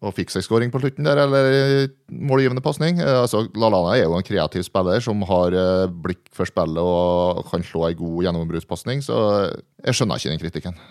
og 0.00 0.16
fikse 0.16 0.40
en 0.40 0.46
skåring 0.46 0.74
på 0.74 0.80
slutten 0.82 1.06
der, 1.06 1.22
eller 1.22 1.86
målgivende 2.10 2.64
pasning. 2.64 2.98
Uh, 2.98 3.20
altså, 3.22 3.44
Lallana 3.54 3.94
er 3.94 4.08
jo 4.08 4.18
en 4.18 4.26
kreativ 4.26 4.66
spiller 4.66 5.04
som 5.06 5.22
har 5.30 5.54
uh, 5.54 5.86
blikk 5.86 6.26
for 6.34 6.50
spillet 6.50 6.82
og 6.82 7.44
kan 7.52 7.62
slå 7.62 7.86
en 7.92 8.00
god 8.02 8.26
gjennombruddspasning, 8.26 9.06
så 9.06 9.22
jeg 9.84 10.00
skjønner 10.00 10.18
ikke 10.18 10.34
den 10.34 10.42
kritikken. 10.42 10.84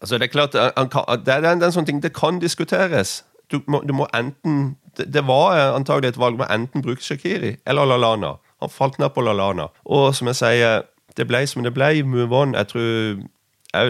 Altså, 0.00 0.16
det 0.16 0.30
er 0.30 0.32
klart, 0.32 0.58
kan, 0.94 1.24
det 1.26 1.34
er 1.34 1.52
en, 1.52 1.60
en 1.60 1.74
sånn 1.74 1.88
ting, 1.88 2.00
det 2.00 2.14
kan 2.16 2.40
diskuteres. 2.40 3.18
Du 3.52 3.60
må, 3.68 3.80
du 3.84 3.94
må 3.96 4.04
enten 4.16 4.76
det, 4.98 5.08
det 5.12 5.22
var 5.28 5.56
antagelig 5.72 6.12
et 6.12 6.20
valg 6.20 6.36
med 6.40 6.50
enten 6.52 6.84
bruke 6.84 7.04
Shakiri 7.04 7.56
eller 7.68 7.88
Lallana. 7.88 8.36
Han 8.62 8.72
falt 8.72 8.98
ned 8.98 9.12
på 9.14 9.24
Lallana. 9.24 9.68
Og 9.86 10.10
som 10.16 10.30
jeg 10.30 10.40
sier, 10.40 10.86
det 11.16 11.26
ble 11.28 11.44
som 11.46 11.64
det 11.66 11.74
ble. 11.76 11.90
Move 12.04 12.34
on. 12.34 12.54
Jeg 12.58 12.72
tror 12.72 13.24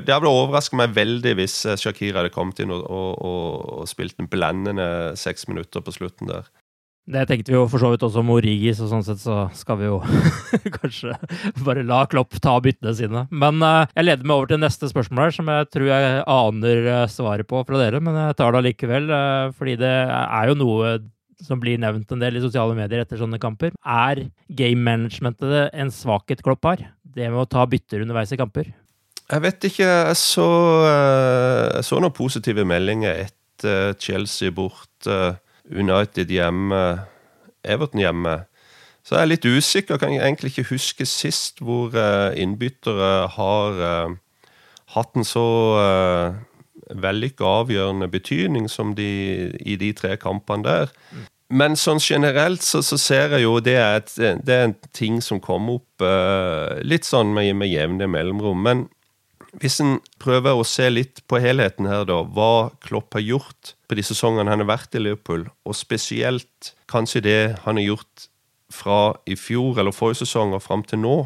Det 0.04 0.10
hadde 0.10 0.26
overrasket 0.26 0.76
meg 0.76 0.94
veldig 0.96 1.34
hvis 1.38 1.60
Shakira 1.78 2.18
hadde 2.20 2.34
kommet 2.34 2.58
inn 2.58 2.72
og, 2.74 2.82
og, 2.82 3.12
og, 3.22 3.68
og 3.78 3.88
spilt 3.88 4.18
en 4.18 4.26
blendende 4.28 5.16
seks 5.16 5.46
minutter 5.48 5.84
på 5.84 5.94
slutten 5.94 6.28
der. 6.32 6.48
Det 7.08 7.22
tenkte 7.24 7.52
vi 7.52 7.56
jo 7.56 7.64
for 7.72 7.80
så 7.80 7.88
vidt 7.88 8.02
også 8.04 8.20
om 8.20 8.30
Origi, 8.34 8.68
så 8.76 8.84
sånn 8.90 9.04
sett 9.06 9.20
så 9.22 9.46
skal 9.56 9.78
vi 9.80 9.86
jo 9.86 9.96
kanskje 10.76 11.14
bare 11.64 11.84
la 11.88 12.02
Klopp 12.10 12.36
ta 12.44 12.58
byttene 12.60 12.92
sine. 12.98 13.22
Men 13.32 13.62
uh, 13.64 13.86
jeg 13.94 14.04
leder 14.04 14.28
meg 14.28 14.34
over 14.36 14.50
til 14.50 14.60
neste 14.60 14.90
spørsmål 14.90 15.24
her, 15.24 15.36
som 15.38 15.48
jeg 15.48 15.70
tror 15.72 15.88
jeg 15.88 16.18
aner 16.34 16.90
eh, 16.92 17.06
svaret 17.08 17.48
på 17.48 17.62
fra 17.64 17.80
dere, 17.80 18.02
men 18.04 18.18
jeg 18.26 18.36
tar 18.36 18.52
det 18.52 18.60
allikevel, 18.60 19.08
uh, 19.08 19.54
fordi 19.56 19.78
det 19.80 19.94
er 20.12 20.52
jo 20.52 20.58
noe 20.60 20.98
som 21.44 21.60
blir 21.62 21.78
nevnt 21.80 22.10
en 22.12 22.22
del 22.22 22.38
i 22.38 22.42
sosiale 22.42 22.74
medier 22.76 23.04
etter 23.04 23.20
sånne 23.20 23.40
kamper. 23.42 23.74
Er 23.82 24.24
game 24.48 24.82
managementet 24.84 25.72
en 25.72 25.92
svakhet 25.94 26.42
Klopp 26.44 26.66
har? 26.68 26.84
Det 27.02 27.28
med 27.30 27.42
å 27.42 27.48
ta 27.50 27.64
bytter 27.68 28.04
underveis 28.04 28.32
i 28.34 28.40
kamper? 28.40 28.72
Jeg 29.28 29.44
vet 29.44 29.68
ikke. 29.68 29.86
Jeg 29.86 30.18
så, 30.18 30.48
eh, 30.88 31.64
jeg 31.76 31.88
så 31.88 32.00
noen 32.00 32.16
positive 32.16 32.64
meldinger 32.64 33.26
etter 33.26 33.94
Chelsea 34.00 34.54
bort, 34.54 35.08
United 35.68 36.30
hjemme, 36.32 36.82
Everton 37.64 38.00
hjemme. 38.00 38.36
Så 39.04 39.16
jeg 39.16 39.22
er 39.22 39.30
litt 39.32 39.44
usikker. 39.44 39.98
Kan 39.98 40.14
jeg 40.14 40.22
egentlig 40.22 40.52
ikke 40.54 40.70
huske 40.70 41.04
sist 41.08 41.60
hvor 41.60 41.92
innbyttere 42.36 43.28
har 43.34 43.82
hatt 44.94 45.16
en 45.16 45.26
så 45.26 45.44
vellykka 46.94 47.44
avgjørende 47.62 48.08
betydning 48.12 48.68
som 48.70 48.94
de 48.98 49.08
i 49.60 49.76
de 49.80 49.92
tre 49.96 50.16
kampene 50.20 50.64
der. 50.66 50.94
Men 51.48 51.78
sånn 51.80 52.00
generelt 52.02 52.62
så, 52.64 52.82
så 52.84 52.98
ser 53.00 53.32
jeg 53.36 53.46
jo 53.46 53.56
det 53.64 53.78
er, 53.80 54.02
et, 54.02 54.12
det 54.44 54.54
er 54.54 54.66
en 54.66 54.76
ting 54.92 55.22
som 55.24 55.40
kommer 55.40 55.78
opp 55.80 56.04
uh, 56.04 56.76
litt 56.84 57.08
sånn 57.08 57.32
med, 57.32 57.54
med 57.56 57.72
jevne 57.72 58.08
mellomrom. 58.10 58.60
Men 58.66 58.84
hvis 59.56 59.78
en 59.80 59.96
prøver 60.20 60.58
å 60.58 60.66
se 60.68 60.90
litt 60.92 61.22
på 61.30 61.40
helheten 61.40 61.88
her, 61.88 62.04
da, 62.08 62.20
hva 62.20 62.68
Klopp 62.84 63.16
har 63.16 63.24
gjort 63.24 63.72
på 63.88 63.96
de 63.96 64.04
sesongene 64.04 64.52
han 64.52 64.60
har 64.64 64.68
vært 64.68 64.98
i 64.98 65.02
Liverpool, 65.02 65.46
og 65.64 65.76
spesielt 65.76 66.74
kanskje 66.90 67.24
det 67.24 67.40
han 67.64 67.80
har 67.80 67.86
gjort 67.94 68.28
fra 68.72 69.16
i 69.24 69.36
fjor 69.38 69.80
eller 69.80 69.96
forrige 69.96 70.26
sesong 70.26 70.52
og 70.52 70.64
fram 70.66 70.84
til 70.84 71.00
nå, 71.00 71.16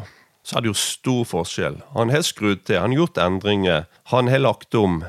så 0.43 0.57
er 0.57 0.63
det 0.63 0.71
jo 0.71 0.79
stor 0.79 1.27
forskjell. 1.27 1.81
Han 1.95 2.11
har 2.11 2.23
skrudd 2.23 2.63
til, 2.67 2.79
han 2.79 2.95
har 2.95 3.03
gjort 3.03 3.19
endringer, 3.19 3.85
han 4.11 4.31
har 4.31 4.43
lagt 4.43 4.75
om. 4.75 5.01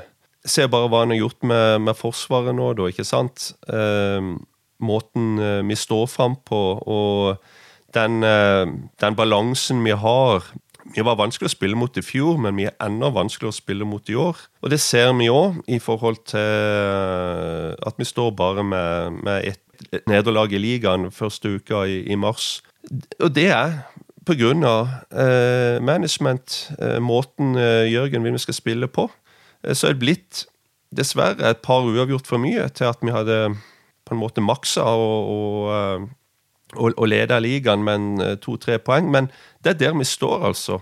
Se 0.44 0.66
bare 0.68 0.90
hva 0.92 1.04
han 1.04 1.14
har 1.14 1.22
gjort 1.22 1.46
med, 1.46 1.84
med 1.86 1.96
Forsvaret 1.96 2.56
nå, 2.56 2.72
da, 2.76 2.88
ikke 2.90 3.06
sant? 3.08 3.52
Eh, 3.68 4.34
måten 4.84 5.38
eh, 5.40 5.62
vi 5.64 5.78
står 5.78 6.04
fram 6.12 6.36
på, 6.44 6.60
og 6.84 7.96
den, 7.96 8.20
eh, 8.26 8.66
den 9.00 9.16
balansen 9.16 9.80
vi 9.86 9.96
har 9.96 10.44
vi 10.92 11.00
var 11.00 11.16
vanskelig 11.16 11.48
å 11.48 11.54
spille 11.54 11.78
mot 11.78 11.96
i 11.96 12.02
fjor, 12.04 12.36
men 12.44 12.58
vi 12.58 12.66
er 12.68 12.74
enda 12.84 13.08
vanskeligere 13.14 13.54
å 13.54 13.56
spille 13.56 13.86
mot 13.88 14.10
i 14.12 14.16
år. 14.20 14.36
Og 14.60 14.68
det 14.68 14.80
ser 14.84 15.14
vi 15.16 15.30
òg, 15.32 15.62
i 15.66 15.78
forhold 15.80 16.20
til 16.28 17.72
at 17.80 17.96
vi 17.96 18.04
står 18.04 18.34
bare 18.36 18.64
med, 18.68 19.16
med 19.24 19.48
et 19.48 20.04
nederlag 20.10 20.52
i 20.52 20.60
ligaen 20.60 21.08
første 21.14 21.56
uka 21.56 21.86
i, 21.88 22.02
i, 22.04 22.18
mars. 22.20 22.60
Og 23.20 23.32
det 23.34 23.48
er 23.56 23.78
på 24.24 24.36
av 24.64 24.88
eh, 25.12 25.80
management, 25.80 26.70
eh, 26.78 27.00
måten 27.00 27.56
eh, 27.56 27.92
Jørgen 27.92 28.24
vil 28.24 28.32
vi 28.32 28.44
skal 28.44 28.54
spille 28.56 28.88
på. 28.88 29.08
Eh, 29.64 29.74
så 29.74 29.88
er 29.88 29.96
det 29.96 30.02
blitt 30.04 30.44
dessverre 30.94 31.50
et 31.50 31.62
par 31.64 31.86
uavgjort 31.86 32.28
for 32.28 32.42
mye 32.42 32.68
til 32.74 32.90
at 32.90 33.02
vi 33.02 33.14
hadde 33.14 33.38
på 34.04 34.14
en 34.14 34.20
måte 34.20 34.44
maksa 34.44 34.84
og, 34.84 36.06
og 36.76 37.06
leder 37.08 37.42
ligaen 37.42 37.82
med 37.82 38.36
to-tre 38.44 38.78
poeng, 38.78 39.10
men 39.10 39.30
det 39.64 39.74
er 39.74 39.80
der 39.80 39.98
vi 39.98 40.04
står, 40.04 40.44
altså. 40.52 40.78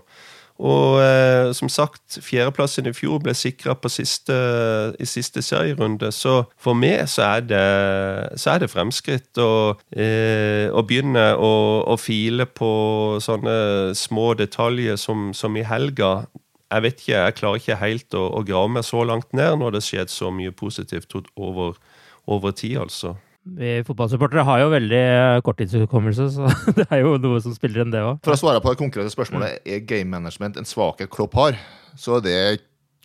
Og 0.63 1.01
eh, 1.03 1.51
som 1.57 1.69
sagt, 1.73 2.19
fjerdeplassen 2.23 2.87
i 2.87 2.93
fjor 2.95 3.19
ble 3.25 3.33
sikra 3.35 3.75
i 3.75 5.07
siste 5.09 5.43
serierunde, 5.43 6.13
så 6.13 6.45
for 6.61 6.79
meg 6.79 7.09
så 7.11 7.23
er 7.39 7.47
det, 7.49 8.39
så 8.39 8.55
er 8.55 8.63
det 8.63 8.71
fremskritt 8.71 9.41
å, 9.43 9.75
eh, 9.91 10.69
å 10.71 10.85
begynne 10.87 11.33
å, 11.35 11.53
å, 11.89 11.97
file 11.99 12.47
på 12.47 13.19
sånne 13.21 13.95
små 13.99 14.35
detaljer 14.39 14.97
som, 14.97 15.33
som 15.35 15.57
i 15.57 15.67
helga. 15.67 16.27
Jeg 16.73 16.85
vet 16.87 17.03
ikke, 17.03 17.19
jeg 17.19 17.37
klarer 17.37 17.61
ikke 17.61 17.81
helt 17.83 18.17
å, 18.17 18.23
å 18.39 18.41
grave 18.49 18.71
meg 18.79 18.87
så 18.89 19.03
langt 19.05 19.29
ned 19.37 19.59
når 19.61 19.77
det 19.77 19.85
skjedde 19.85 20.15
så 20.15 20.31
mye 20.33 20.55
positivt 20.57 21.13
over, 21.37 21.77
over 22.25 22.57
tid, 22.57 22.79
altså. 22.87 23.15
Vi 23.43 23.81
fotballsupportere 23.83 24.45
har 24.47 24.61
jo 24.63 24.69
veldig 24.71 25.05
korttidshukommelse, 25.43 26.29
så 26.37 26.51
det 26.79 26.87
er 26.95 27.03
jo 27.03 27.17
noe 27.21 27.41
som 27.43 27.55
spiller 27.57 27.83
inn, 27.83 27.95
det 27.95 28.05
òg. 28.07 28.21
For 28.23 28.37
å 28.37 28.39
svare 28.39 28.63
på 28.63 28.73
det 28.73 28.81
konkrete 28.81 29.13
spørsmålet, 29.13 29.65
er 29.67 29.83
game 29.83 30.13
management 30.15 30.61
en 30.61 30.69
svakhet 30.69 31.11
Klopp 31.13 31.35
har, 31.41 31.59
så 31.99 32.21
er 32.21 32.27
det 32.29 32.37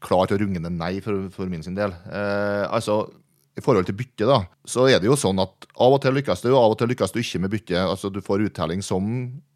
klart 0.05 0.31
og 0.31 0.43
rungende 0.43 0.69
nei 0.69 0.99
for, 1.01 1.25
for 1.33 1.49
min 1.49 1.65
sin 1.65 1.77
del. 1.77 1.95
Eh, 2.13 2.65
altså, 2.69 3.07
i 3.57 3.63
forhold 3.63 3.87
til 3.87 3.97
bytte, 3.97 4.27
da, 4.29 4.41
så 4.69 4.85
er 4.91 5.01
det 5.01 5.09
jo 5.09 5.17
sånn 5.17 5.39
at 5.41 5.65
av 5.81 5.95
og 5.95 6.01
til 6.03 6.13
lykkes 6.19 6.43
du, 6.45 6.51
og 6.53 6.59
av 6.59 6.75
og 6.75 6.77
til 6.81 6.91
lykkes 6.91 7.13
du 7.15 7.19
ikke 7.23 7.41
med 7.41 7.53
bytte. 7.53 7.79
Altså, 7.81 8.11
Du 8.13 8.21
får 8.21 8.45
uttelling 8.45 8.83
som 8.85 9.07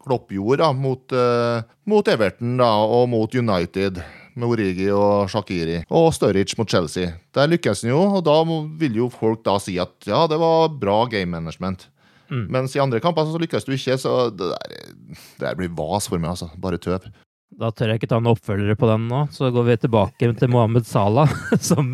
Klopp 0.02 0.34
gjorde 0.34 0.64
da, 0.64 0.72
mot, 0.74 1.14
eh, 1.14 1.62
mot 1.86 2.08
Everton 2.10 2.56
da, 2.58 2.72
og 2.82 3.08
mot 3.12 3.34
United 3.34 4.02
med 4.34 4.48
Origi 4.48 4.88
og 4.90 5.30
Shakiri, 5.30 5.82
og 5.92 6.10
Sturridge 6.16 6.58
mot 6.58 6.68
Chelsea. 6.68 7.12
Der 7.36 7.50
lykkes 7.52 7.84
han 7.84 7.92
jo, 7.92 8.02
og 8.18 8.24
da 8.26 8.36
vil 8.80 8.96
jo 9.04 9.10
folk 9.12 9.44
da 9.46 9.58
si 9.62 9.78
at 9.82 9.94
ja, 10.08 10.24
det 10.26 10.40
var 10.40 10.72
bra 10.80 11.04
game 11.06 11.30
management. 11.30 11.86
Mm. 12.32 12.46
Mens 12.48 12.74
i 12.74 12.80
andre 12.80 13.00
kamper 13.04 13.28
så 13.28 13.38
lykkes 13.38 13.66
du 13.68 13.74
ikke, 13.76 13.98
så 14.00 14.30
det 14.32 14.48
der, 14.54 14.76
det 15.12 15.18
der 15.42 15.58
blir 15.58 15.70
vas 15.76 16.08
for 16.08 16.18
meg, 16.18 16.32
altså. 16.32 16.48
Bare 16.58 16.80
tøv. 16.80 17.04
Da 17.60 17.68
tør 17.70 17.92
jeg 17.92 18.00
ikke 18.00 18.08
ta 18.10 18.18
noen 18.18 18.32
oppfølgere 18.32 18.78
på 18.80 18.88
den 18.88 19.04
nå, 19.10 19.26
så 19.34 19.50
går 19.52 19.66
vi 19.68 19.76
tilbake 19.84 20.30
til 20.38 20.50
Mohammed 20.50 20.88
Salah, 20.88 21.30
som 21.70 21.92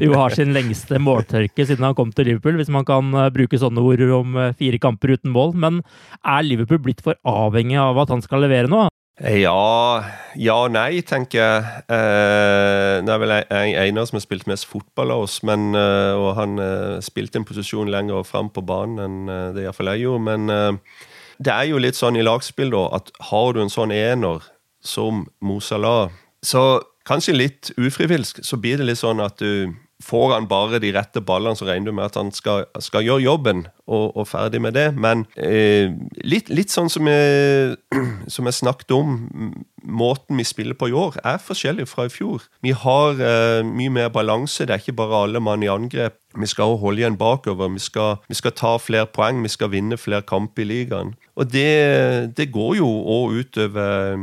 jo 0.00 0.14
har 0.16 0.36
sin 0.36 0.54
lengste 0.54 1.00
måltørke 1.02 1.66
siden 1.66 1.84
han 1.88 1.98
kom 1.98 2.14
til 2.14 2.30
Liverpool, 2.30 2.56
hvis 2.60 2.72
man 2.72 2.86
kan 2.88 3.10
bruke 3.34 3.60
sånne 3.60 3.82
ord 3.82 4.06
om 4.14 4.38
fire 4.58 4.80
kamper 4.82 5.16
uten 5.16 5.34
mål. 5.34 5.56
Men 5.58 5.82
er 6.22 6.46
Liverpool 6.46 6.80
blitt 6.86 7.02
for 7.04 7.18
avhengig 7.28 7.80
av 7.82 7.98
at 8.04 8.14
han 8.14 8.24
skal 8.24 8.46
levere 8.46 8.70
nå? 8.70 8.86
Ja 9.20 10.02
Ja 10.40 10.54
og 10.64 10.72
nei, 10.72 11.02
tenker 11.04 11.38
jeg. 11.38 11.64
Eh, 11.92 12.94
det 13.04 13.12
er 13.12 13.20
vel 13.20 13.34
Einar 13.36 14.08
som 14.08 14.16
har 14.16 14.24
spilt 14.24 14.48
mest 14.48 14.64
fotball 14.70 15.12
av 15.12 15.26
oss, 15.26 15.42
men, 15.44 15.74
eh, 15.76 16.16
og 16.16 16.32
han 16.38 16.56
eh, 16.58 17.02
spilte 17.04 17.38
en 17.38 17.44
posisjon 17.46 17.92
lenger 17.92 18.24
fram 18.24 18.48
på 18.48 18.64
banen 18.64 19.02
enn 19.04 19.28
eh, 19.28 19.50
det 19.52 19.66
iallfall 19.66 19.92
jeg 19.92 20.06
gjorde. 20.06 20.24
Men 20.30 20.48
eh, 20.50 20.96
det 21.44 21.52
er 21.52 21.68
jo 21.68 21.82
litt 21.82 21.98
sånn 21.98 22.16
i 22.16 22.24
lagspill, 22.24 22.72
da, 22.72 22.86
at 22.96 23.12
har 23.28 23.52
du 23.52 23.60
en 23.62 23.72
sånn 23.72 23.92
ener 23.92 24.48
som 24.82 25.26
Mo 25.40 25.60
Salah. 25.60 26.10
så 26.42 26.82
kanskje 27.06 27.34
litt 27.34 27.70
ufrivillig, 27.78 28.44
så 28.46 28.58
blir 28.60 28.78
det 28.78 28.90
litt 28.90 29.02
sånn 29.02 29.22
at 29.22 29.38
du 29.42 29.72
Får 30.02 30.32
han 30.34 30.48
bare 30.50 30.80
de 30.82 30.88
rette 30.96 31.20
ballene, 31.22 31.54
så 31.54 31.66
regner 31.68 31.92
du 31.92 31.94
med 31.94 32.08
at 32.08 32.16
han 32.18 32.32
skal, 32.34 32.64
skal 32.82 33.04
gjøre 33.06 33.22
jobben, 33.22 33.60
og, 33.86 34.16
og, 34.16 34.24
ferdig 34.26 34.58
med 34.64 34.74
det. 34.74 34.88
Men 34.98 35.24
eh, 35.36 35.92
litt, 36.26 36.50
litt, 36.50 36.72
sånn 36.74 36.90
som 36.90 37.06
jeg, 37.06 37.76
som 38.34 38.48
jeg, 38.48 38.56
snakket 38.56 38.94
om, 38.96 39.12
måten 39.86 40.40
vi 40.40 40.46
spiller 40.48 40.74
på 40.78 40.88
i 40.90 40.96
år, 40.96 41.20
er 41.22 41.38
forskjellig 41.42 41.86
fra 41.90 42.08
i 42.08 42.10
fjor. 42.10 42.48
Vi 42.66 42.74
har 42.74 43.22
eh, 43.22 43.60
mye 43.62 43.92
mer 43.94 44.10
balanse. 44.14 44.66
Det 44.66 44.74
er 44.74 44.82
ikke 44.82 44.96
bare 45.04 45.22
alle 45.26 45.44
mann 45.44 45.62
i 45.62 45.70
angrep. 45.70 46.18
Vi 46.34 46.50
skal 46.50 46.74
holde 46.82 47.04
igjen 47.04 47.20
bakover. 47.20 47.70
Vi 47.76 47.86
skal, 47.86 48.16
vi 48.26 48.40
skal 48.40 48.56
ta 48.58 48.74
flere 48.82 49.06
poeng. 49.06 49.44
Vi 49.46 49.54
skal 49.54 49.70
vinne 49.70 50.00
flere 50.00 50.26
kamper 50.26 50.66
i 50.66 50.70
ligaen. 50.72 51.14
Og 51.38 51.54
det, 51.54 52.34
det 52.34 52.50
går 52.50 52.80
jo 52.80 52.90
òg 53.20 53.38
utover 53.44 54.18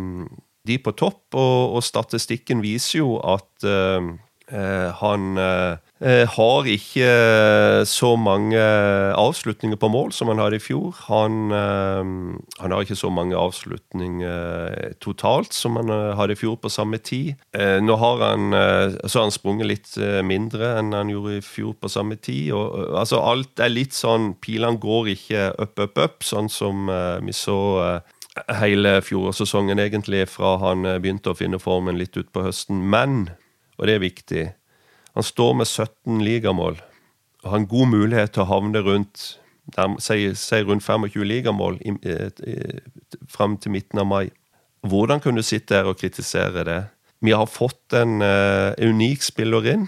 de 0.70 0.80
på 0.82 0.96
topp, 0.98 1.24
og, 1.34 1.78
og 1.80 1.86
statistikken 1.86 2.64
viser 2.66 3.02
jo 3.02 3.18
at 3.26 3.68
uh, 3.68 4.10
han 4.50 5.38
eh, 5.38 6.26
har 6.26 6.68
ikke 6.74 7.86
så 7.86 8.16
mange 8.18 8.58
avslutninger 8.58 9.78
på 9.78 9.90
mål 9.94 10.10
som 10.16 10.32
han 10.32 10.42
hadde 10.42 10.58
i 10.58 10.64
fjor. 10.64 10.96
Han, 11.06 11.52
han 11.54 12.74
har 12.74 12.82
ikke 12.82 12.98
så 12.98 13.12
mange 13.14 13.38
avslutninger 13.38 14.96
totalt 15.04 15.54
som 15.54 15.78
han 15.78 15.94
hadde 16.18 16.34
i 16.34 16.40
fjor 16.40 16.58
på 16.64 16.72
samme 16.74 16.98
tid. 16.98 17.36
Nå 17.54 17.98
har 18.02 18.24
han, 18.26 18.50
så 19.06 19.20
har 19.20 19.28
han 19.28 19.36
sprunget 19.38 19.70
litt 19.70 19.94
mindre 20.26 20.80
enn 20.80 20.96
han 20.98 21.14
gjorde 21.14 21.38
i 21.38 21.46
fjor 21.46 21.76
på 21.78 21.92
samme 21.92 22.18
tid. 22.18 22.50
Og, 22.58 22.96
altså 22.98 23.22
Alt 23.22 23.62
er 23.62 23.70
litt 23.70 23.94
sånn 23.94 24.34
Pilene 24.42 24.82
går 24.82 25.14
ikke 25.14 25.50
opp, 25.60 25.78
opp, 25.86 26.06
opp, 26.08 26.26
sånn 26.26 26.50
som 26.50 26.90
vi 27.22 27.38
så 27.38 27.60
hele 28.62 29.00
fjorårssesongen, 29.06 29.80
egentlig, 29.80 30.26
fra 30.32 30.58
han 30.62 30.88
begynte 31.02 31.34
å 31.34 31.38
finne 31.38 31.60
formen 31.62 32.00
litt 32.00 32.18
utpå 32.20 32.44
høsten. 32.46 32.82
Men 32.90 33.30
og 33.80 33.88
det 33.88 33.96
er 33.96 34.04
viktig. 34.04 34.46
Han 35.16 35.26
står 35.26 35.54
med 35.62 35.68
17 35.68 36.24
ligamål 36.24 36.82
og 37.40 37.52
har 37.52 37.62
en 37.62 37.70
god 37.72 37.88
mulighet 37.94 38.34
til 38.36 38.44
å 38.44 38.50
havne 38.50 38.82
rundt 38.84 39.22
si, 40.04 40.18
rundt 40.68 40.84
25 40.84 41.24
ligamål 41.24 41.80
fram 43.32 43.56
til 43.58 43.72
midten 43.72 44.02
av 44.04 44.10
mai. 44.10 44.26
Hvordan 44.84 45.24
kunne 45.24 45.40
du 45.40 45.48
sitte 45.48 45.80
her 45.80 45.88
og 45.88 46.00
kritisere 46.02 46.66
det? 46.68 46.82
Vi 47.24 47.32
har 47.36 47.48
fått 47.48 47.96
en 47.96 48.20
uh, 48.24 48.76
unik 48.80 49.24
spiller 49.24 49.66
inn. 49.72 49.88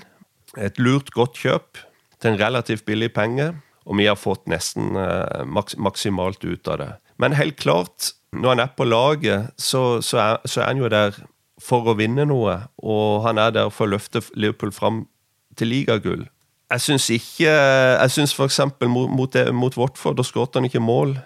Et 0.59 0.79
lurt, 0.79 1.11
godt 1.15 1.39
kjøp 1.39 1.79
til 2.19 2.31
en 2.31 2.39
relativt 2.39 2.85
billig 2.87 3.11
penge. 3.15 3.51
Og 3.87 3.99
vi 3.99 4.07
har 4.07 4.19
fått 4.19 4.47
nesten 4.51 4.95
uh, 4.95 5.43
maks 5.47 5.75
maksimalt 5.79 6.43
ut 6.47 6.71
av 6.71 6.79
det. 6.79 6.91
Men 7.21 7.37
helt 7.37 7.59
klart, 7.61 8.11
når 8.33 8.55
han 8.55 8.63
er 8.63 8.73
på 8.77 8.87
laget, 8.87 9.51
så, 9.61 10.01
så, 10.01 10.17
er, 10.17 10.37
så 10.49 10.63
er 10.63 10.71
han 10.71 10.81
jo 10.81 10.89
der 10.91 11.17
for 11.61 11.85
å 11.85 11.97
vinne 11.99 12.25
noe, 12.25 12.57
og 12.81 13.21
han 13.27 13.37
er 13.37 13.53
der 13.53 13.69
for 13.69 13.85
å 13.85 13.93
løfte 13.93 14.23
Liverpool 14.33 14.73
fram 14.73 15.03
til 15.59 15.69
ligagull. 15.69 16.25
Jeg 16.71 16.81
syns 16.81 17.09
ikke 17.11 17.51
Jeg 17.51 18.11
syns 18.13 18.31
f.eks. 18.31 18.59
mot, 18.87 19.09
mot, 19.11 19.35
mot 19.53 19.77
Watford, 19.77 20.17
da 20.17 20.23
skåret 20.25 20.55
han 20.55 20.65
ikke 20.69 20.81
mål. 20.81 21.17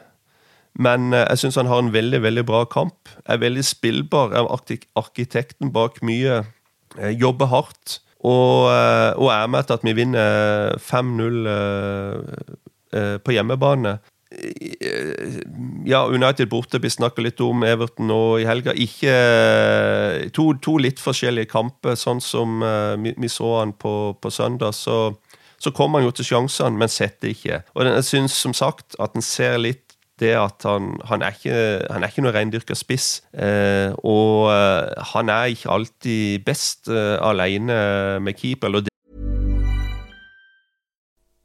Men 0.75 1.13
eh, 1.13 1.25
jeg 1.31 1.43
syns 1.43 1.59
han 1.59 1.69
har 1.71 1.83
en 1.83 1.93
veldig 1.93 2.21
veldig 2.23 2.45
bra 2.47 2.63
kamp. 2.67 3.11
Er 3.25 3.39
veldig 3.43 3.63
spillbar. 3.65 4.33
Er 4.35 4.49
arkitekten 4.99 5.71
bak 5.75 6.01
mye. 6.03 6.41
Eh, 6.97 7.13
jobber 7.15 7.51
hardt. 7.51 7.99
Og, 8.25 8.71
eh, 8.73 9.13
og 9.21 9.29
er 9.31 9.47
med 9.53 9.67
til 9.67 9.77
at 9.77 9.85
vi 9.85 9.93
vinner 9.95 10.75
5-0 10.81 11.47
på 12.95 13.33
hjemmebane. 13.35 13.97
Eh, 14.35 15.39
ja, 15.85 16.05
United 16.05 16.49
borte. 16.49 16.79
Vi 16.79 16.89
snakka 16.89 17.23
litt 17.23 17.41
om 17.43 17.63
Everton 17.63 18.09
nå 18.09 18.21
i 18.41 18.47
helga. 18.47 18.73
Ikke 18.73 19.13
eh, 19.13 20.27
to, 20.35 20.51
to, 20.63 20.77
litt 20.81 21.01
forskjellige 21.03 21.51
kamper, 21.53 21.97
sånn 21.99 22.21
som 22.23 22.61
uh, 22.63 22.95
vi, 23.01 23.15
vi, 23.17 23.31
så 23.31 23.59
han 23.59 23.75
på, 23.79 24.15
på 24.21 24.33
søndag. 24.33 24.75
Så, 24.77 25.15
så 25.61 25.73
kom 25.75 25.97
han 25.97 26.05
jo 26.07 26.13
til 26.15 26.29
sjansene, 26.31 26.77
men 26.79 26.91
setter 26.91 27.31
ikke. 27.31 27.63
Og 27.75 27.87
jeg 27.87 28.07
syns 28.09 28.37
som 28.39 28.55
sagt 28.55 28.97
at 28.99 29.15
en 29.15 29.25
ser 29.25 29.59
litt 29.61 29.83
det 30.21 30.31
at 30.39 30.63
han, 30.63 30.93
han, 31.09 31.23
er 31.25 31.35
ikke, 31.35 31.55
han 31.91 32.03
er 32.03 32.11
ikke 32.11 32.23
noe 32.23 32.31
reindyrka 32.31 32.75
spiss. 32.77 33.19
Eh, 33.35 33.91
og 34.07 34.47
han 35.11 35.31
er 35.31 35.51
ikke 35.51 35.73
alltid 35.75 36.45
best 36.47 36.87
eh, 36.87 37.17
alene 37.19 38.21
med 38.23 38.39
keeper. 38.39 38.71
Eller 38.71 38.87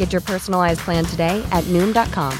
Get 0.00 0.12
your 0.12 0.22
personalized 0.22 0.80
plan 0.80 1.04
today 1.04 1.36
at 1.52 1.64
Noom.com. 1.68 2.34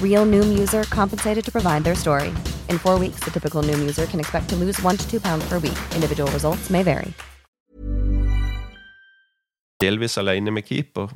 Real 0.00 0.24
Noom 0.24 0.56
user 0.56 0.84
compensated 0.84 1.44
to 1.46 1.50
provide 1.50 1.82
their 1.82 1.96
story. 1.96 2.30
In 2.70 2.78
four 2.78 2.96
weeks, 3.00 3.24
the 3.24 3.32
typical 3.32 3.64
Noom 3.66 3.80
user 3.80 4.06
can 4.06 4.20
expect 4.20 4.48
to 4.50 4.56
lose 4.56 4.80
one 4.82 4.96
to 4.96 5.10
two 5.10 5.20
pounds 5.20 5.48
per 5.48 5.58
week. 5.58 5.78
Individual 5.94 6.30
results 6.30 6.70
may 6.70 6.84
vary. 6.84 7.12
delvis 9.84 10.18
alene 10.20 10.54
med 10.54 10.66
keeper. 10.68 11.12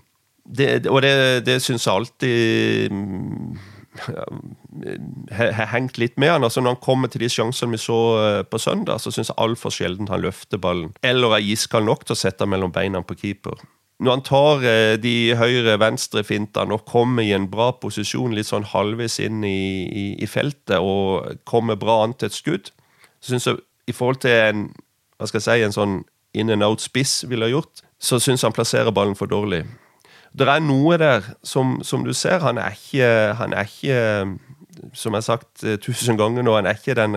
Det, 0.58 0.86
og 0.88 1.02
det, 1.04 1.46
det 1.46 1.58
syns 1.60 1.86
jeg 1.86 1.94
alltid 1.94 2.92
mm, 2.92 3.58
har 5.36 5.68
hengt 5.74 5.98
litt 6.00 6.16
med 6.20 6.32
han. 6.32 6.44
altså 6.44 6.62
Når 6.64 6.76
han 6.76 6.84
kommer 6.84 7.12
til 7.12 7.24
de 7.24 7.30
sjansene 7.32 7.76
vi 7.76 7.82
så 7.82 7.98
eh, 8.22 8.42
på 8.48 8.60
søndag, 8.62 9.02
så 9.02 9.12
syns 9.12 9.28
jeg 9.32 9.40
altfor 9.44 9.74
sjelden 9.74 10.08
han 10.08 10.24
løfter 10.24 10.60
ballen. 10.60 10.94
Eller 11.04 11.36
er 11.36 11.50
iskald 11.52 11.88
nok 11.88 12.06
til 12.06 12.16
å 12.16 12.22
sette 12.22 12.48
mellom 12.48 12.72
beina 12.72 13.04
på 13.04 13.18
keeper. 13.20 13.60
Når 13.98 14.14
han 14.14 14.24
tar 14.26 14.64
eh, 14.68 14.94
de 15.02 15.34
høyre-venstre-fintene 15.38 16.76
og 16.76 16.84
kommer 16.86 17.26
i 17.26 17.32
en 17.34 17.48
bra 17.50 17.72
posisjon 17.82 18.36
litt 18.36 18.46
sånn 18.46 18.68
halvveis 18.70 19.18
inn 19.24 19.42
i, 19.46 19.88
i, 19.88 20.04
i 20.22 20.28
feltet 20.30 20.78
og 20.78 21.40
kommer 21.48 21.78
bra 21.80 22.04
an 22.04 22.14
til 22.14 22.30
et 22.30 22.36
skudd, 22.36 22.70
så 23.18 23.34
syns 23.34 23.48
jeg 23.50 23.58
i 23.90 23.96
forhold 23.96 24.22
til 24.22 24.36
en 24.36 24.68
hva 25.18 25.26
skal 25.26 25.40
jeg 25.40 25.46
si, 25.48 25.66
en 25.66 25.74
sånn 25.74 25.96
in 26.38 26.52
and 26.54 26.62
out-spiss 26.62 27.24
ville 27.26 27.48
ha 27.48 27.50
gjort, 27.50 27.82
så 27.98 28.20
syns 28.22 28.44
han 28.46 28.54
plasserer 28.54 28.94
ballen 28.94 29.18
for 29.18 29.26
dårlig. 29.26 29.64
Det 30.30 30.46
er 30.46 30.62
noe 30.62 30.94
der 31.00 31.24
som, 31.42 31.80
som 31.82 32.04
du 32.06 32.12
ser. 32.14 32.38
Han 32.44 32.60
er 32.62 32.76
ikke, 32.76 33.08
han 33.40 33.56
er 33.56 33.66
ikke 33.66 33.98
som 34.94 35.14
jeg 35.14 35.18
har 35.18 35.26
sagt 35.26 35.64
eh, 35.66 35.78
tusen 35.82 36.18
ganger 36.18 36.44
nå, 36.46 36.54
han 36.54 36.68
er 36.68 36.78
ikke 36.78 36.96
den 36.98 37.16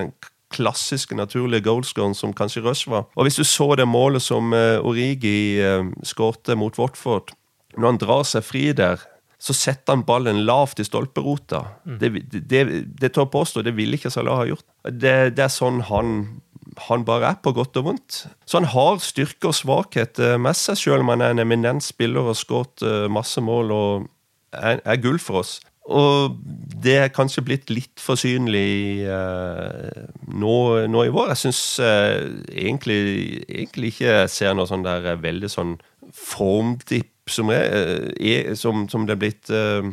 klassiske, 0.52 1.18
naturlige 1.18 1.66
goalscoren 1.68 2.16
som 2.18 2.36
kanskje 2.36 2.64
Rush 2.66 2.92
var. 2.92 3.08
Og 3.16 3.28
hvis 3.28 3.40
du 3.40 3.46
så 3.48 3.72
det 3.80 3.88
målet 3.90 4.24
som 4.26 4.54
uh, 4.56 4.80
Origi 4.86 5.62
uh, 5.64 5.88
skårte 6.04 6.58
mot 6.60 6.78
Watford 6.80 7.34
Når 7.78 7.88
han 7.88 8.00
drar 8.02 8.24
seg 8.28 8.44
fri 8.44 8.66
der, 8.76 9.00
så 9.42 9.56
setter 9.56 9.96
han 9.96 10.06
ballen 10.06 10.44
lavt 10.46 10.80
i 10.80 10.86
stolperota. 10.86 11.64
Mm. 11.88 11.98
Det, 12.02 12.10
det, 12.52 12.62
det 13.00 13.14
tør 13.16 13.30
påstå, 13.32 13.64
det 13.66 13.74
ville 13.78 13.98
ikke 13.98 14.12
Salah 14.14 14.44
ha 14.44 14.48
gjort. 14.50 14.68
Det, 14.84 15.34
det 15.38 15.46
er 15.48 15.54
sånn 15.54 15.80
han 15.88 16.42
han 16.88 17.04
bare 17.06 17.34
er, 17.34 17.40
på 17.44 17.54
godt 17.56 17.78
og 17.82 17.88
vondt. 17.90 18.22
Så 18.46 18.60
han 18.60 18.70
har 18.72 19.02
styrke 19.04 19.50
og 19.50 19.58
svakhet 19.58 20.20
eh, 20.22 20.38
med 20.40 20.58
seg, 20.58 20.80
selv 20.80 21.04
om 21.04 21.12
han 21.14 21.24
er 21.24 21.36
en 21.36 21.44
eminent 21.44 21.84
spiller 21.84 22.24
og 22.24 22.32
har 22.32 22.40
skåret 22.40 22.86
eh, 22.86 23.08
masse 23.12 23.42
mål 23.44 23.74
og 23.76 24.08
er, 24.56 24.80
er, 24.80 25.02
gull 25.02 25.20
for 25.22 25.42
oss. 25.42 25.60
Og 25.92 26.38
det 26.82 26.96
er 26.98 27.14
kanskje 27.14 27.44
blitt 27.46 27.72
litt 27.74 28.02
for 28.02 28.20
synlig 28.20 29.04
eh, 29.06 30.04
nå, 30.32 30.56
nå, 30.90 31.06
i 31.06 31.14
vår. 31.14 31.32
Jeg 31.34 31.42
syns 31.44 31.62
eh, 31.84 32.26
egentlig, 32.50 33.00
egentlig, 33.46 33.94
ikke 33.94 34.08
jeg 34.10 34.34
ser 34.34 34.58
noe 34.58 34.70
sånn 34.70 34.86
der 34.88 35.12
eh, 35.14 35.22
veldig 35.22 35.52
sånn 35.52 35.78
formdipp 36.16 37.32
som, 37.32 37.52
er, 37.54 38.54
som, 38.60 38.88
som 38.92 39.06
det 39.08 39.16
er 39.16 39.22
blitt 39.22 39.52
eh, 39.54 39.86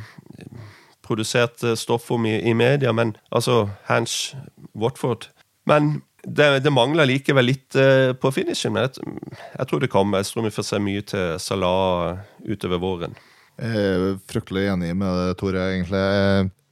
produsert 1.04 1.62
stoff 1.78 2.08
om 2.14 2.26
i, 2.28 2.38
i 2.48 2.54
media, 2.56 2.92
men 2.92 3.16
altså 3.28 3.66
Hans 3.88 4.36
Watford. 4.78 5.28
Men 5.68 5.98
det, 6.24 6.48
det 6.64 6.72
mangler 6.74 7.08
likevel 7.08 7.46
litt 7.48 7.76
uh, 7.78 8.12
på 8.18 8.32
finishen, 8.34 8.74
men 8.74 8.88
jeg, 8.88 9.16
jeg, 9.54 9.68
tror 9.70 9.82
det 9.84 9.92
kommer. 9.92 10.20
Jeg 10.20 10.32
tror 10.32 10.48
vi 10.48 10.54
får 10.56 10.66
se 10.66 10.80
mye 10.82 11.04
til 11.08 11.38
Salah 11.40 12.18
utover 12.44 12.82
våren. 12.82 13.16
Er 13.58 14.14
fryktelig 14.30 14.68
enig 14.70 14.92
med 14.94 15.10
det, 15.18 15.34
Tore, 15.40 15.64
egentlig. 15.72 16.00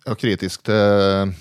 Jeg 0.07 0.13
er 0.13 0.21
kritisk 0.21 0.67
til 0.69 1.33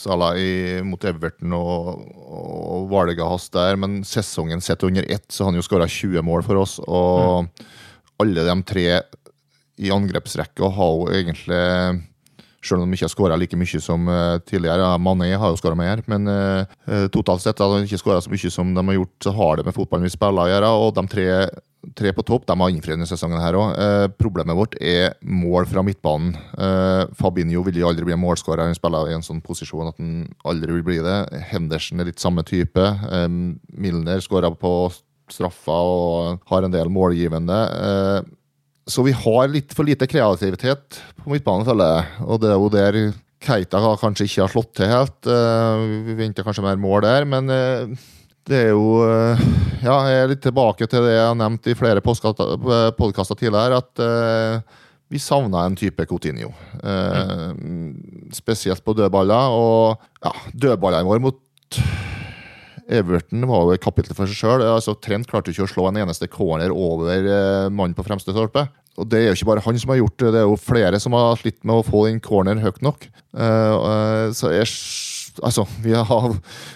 Salah 0.00 0.38
i, 0.40 0.80
mot 0.86 1.02
Everton 1.04 1.52
og, 1.56 2.04
og 2.16 2.86
valget 2.92 3.20
hans 3.26 3.50
der, 3.52 3.76
men 3.80 4.00
sesongen 4.08 4.62
sett 4.64 4.84
under 4.86 5.04
ett, 5.04 5.26
så 5.28 5.44
har 5.44 5.52
han 5.52 5.60
jo 5.60 5.66
skåra 5.66 5.88
20 5.90 6.24
mål 6.24 6.46
for 6.46 6.62
oss. 6.62 6.78
Og 6.86 7.50
mm. 7.50 7.66
alle 8.24 8.46
de 8.48 8.56
tre 8.70 8.86
i 9.80 9.92
angrepsrekka 9.92 10.70
har 10.76 10.94
jo 10.96 11.10
egentlig 11.12 11.60
selv 12.60 12.82
om 12.82 12.90
de 12.90 12.96
ikke 12.96 13.06
har 13.06 13.12
skåra 13.14 13.36
like 13.40 13.56
mye 13.56 13.80
som 13.80 14.08
uh, 14.08 14.38
tidligere. 14.44 14.92
Mané 15.00 15.32
har 15.32 15.52
jo 15.52 15.58
skåra 15.60 15.78
mer, 15.78 16.02
men 16.10 16.28
uh, 16.28 17.08
totalt 17.12 17.44
sett 17.44 17.60
har 17.60 17.72
de 17.72 17.88
ikke 17.88 18.00
skåra 18.00 18.20
så 18.20 18.32
mye 18.32 18.52
som 18.52 18.74
de 18.76 18.84
har 18.90 18.98
gjort. 18.98 19.16
Så 19.24 19.32
har 19.36 19.56
det 19.56 19.66
med 19.68 19.76
fotballen 19.76 20.08
vi 20.08 20.12
spiller 20.12 20.44
å 20.44 20.52
gjøre. 20.52 20.72
Og 20.84 20.92
de 20.98 21.06
tre, 21.10 21.26
tre 21.96 22.12
på 22.16 22.24
topp 22.26 22.46
de 22.48 22.56
har 22.60 22.72
innfridd 22.72 23.04
sesongen. 23.08 23.40
her 23.40 23.56
også. 23.58 23.80
Eh, 23.80 24.06
problemet 24.20 24.56
vårt 24.56 24.76
er 24.80 25.14
mål 25.22 25.66
fra 25.66 25.82
midtbanen. 25.82 26.34
Fabinho 27.16 27.62
vil 27.66 27.80
jo 27.80 27.88
aldri 27.88 28.04
bli 28.04 28.18
målskårer. 28.20 28.66
Han 28.66 28.74
spiller 28.74 29.10
i 29.10 29.14
en 29.16 29.24
sånn 29.26 29.42
posisjon 29.42 29.88
at 29.88 29.98
han 29.98 30.28
aldri 30.44 30.78
vil 30.78 30.86
bli 30.86 30.98
det. 31.04 31.18
Henderson 31.52 32.00
er 32.00 32.10
litt 32.10 32.20
samme 32.20 32.44
type. 32.44 32.84
Milner 33.72 34.20
skåra 34.20 34.52
på 34.52 34.92
straffa 35.30 35.78
og 35.86 36.44
har 36.50 36.66
en 36.66 36.74
del 36.74 36.90
målgivende. 36.92 37.58
Så 38.90 39.04
vi 39.06 39.12
har 39.14 39.50
litt 39.50 39.74
for 39.76 39.86
lite 39.86 40.08
kreativitet 40.10 41.00
på 41.20 41.32
midtbanen, 41.32 41.66
føler 41.68 41.92
jeg. 41.94 42.22
Og 42.26 42.40
det 42.42 42.50
er 42.50 42.58
jo 42.58 42.70
der 42.72 43.02
Keita 43.40 43.80
kanskje 44.00 44.26
ikke 44.28 44.42
har 44.44 44.52
slått 44.52 44.72
til 44.76 44.90
helt. 44.90 45.20
Eh, 45.24 45.84
vi 46.08 46.16
venter 46.18 46.44
kanskje 46.44 46.64
mer 46.64 46.80
mål 46.80 47.04
der, 47.06 47.26
men 47.28 47.48
eh, 47.54 48.08
det 48.48 48.60
er 48.64 48.70
jo 48.72 49.00
eh, 49.04 49.42
Ja, 49.84 49.96
jeg 50.08 50.20
er 50.22 50.30
litt 50.32 50.44
tilbake 50.44 50.88
til 50.90 51.04
det 51.06 51.16
jeg 51.16 51.26
har 51.26 51.36
nevnt 51.38 51.68
i 51.70 51.76
flere 51.78 52.02
podkaster 52.04 53.36
tidligere, 53.38 53.80
at 53.80 54.64
vi 55.10 55.18
savna 55.18 55.64
en 55.66 55.74
type 55.74 56.04
Coutinho. 56.06 56.52
Mm. 56.84 58.28
Spesielt 58.36 58.84
på 58.84 58.92
dødballer. 58.94 59.56
Og 59.56 60.04
ja, 60.22 60.30
dødballene 60.52 61.08
våre 61.08 61.24
mot 61.24 61.40
Everton 62.90 63.46
var 63.46 63.64
jo 63.64 63.74
et 63.76 63.82
kapittel 63.82 64.16
for 64.18 64.28
seg 64.28 64.38
sjøl. 64.38 64.64
Altså, 64.66 64.96
Trent 64.98 65.28
klarte 65.30 65.52
ikke 65.52 65.64
å 65.66 65.70
slå 65.70 65.86
en 65.88 66.00
eneste 66.02 66.28
corner 66.30 66.74
over 66.74 67.22
eh, 67.22 67.70
mannen 67.70 67.94
på 67.96 68.04
fremste 68.06 68.34
stolpe. 68.34 68.66
Og 68.98 69.06
Det 69.08 69.20
er 69.20 69.28
jo 69.30 69.38
ikke 69.38 69.50
bare 69.52 69.64
han 69.64 69.78
som 69.80 69.92
har 69.94 70.00
gjort 70.00 70.16
det, 70.18 70.32
det 70.34 70.40
er 70.42 70.48
jo 70.50 70.58
flere 70.60 70.98
som 71.00 71.14
har 71.16 71.38
slitt 71.38 71.60
med 71.62 71.78
å 71.78 71.86
få 71.86 72.04
den 72.08 72.18
corner 72.20 72.58
høyt 72.60 72.82
nok. 72.84 73.06
Uh, 73.32 74.28
så 74.34 74.50
jeg, 74.52 74.66
altså, 75.42 75.66
Vi 75.82 75.94
har, 75.94 76.28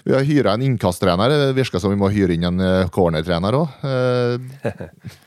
vi 0.05 0.15
har 0.15 0.25
hyra 0.27 0.55
en 0.55 0.63
innkasttrener. 0.63 1.29
Det 1.31 1.53
virker 1.59 1.83
som 1.83 1.93
vi 1.93 2.01
må 2.01 2.13
hyre 2.15 2.37
inn 2.37 2.49
en 2.49 2.89
cornertrener 2.95 3.59
òg. 3.59 3.85
Uh, 3.85 5.21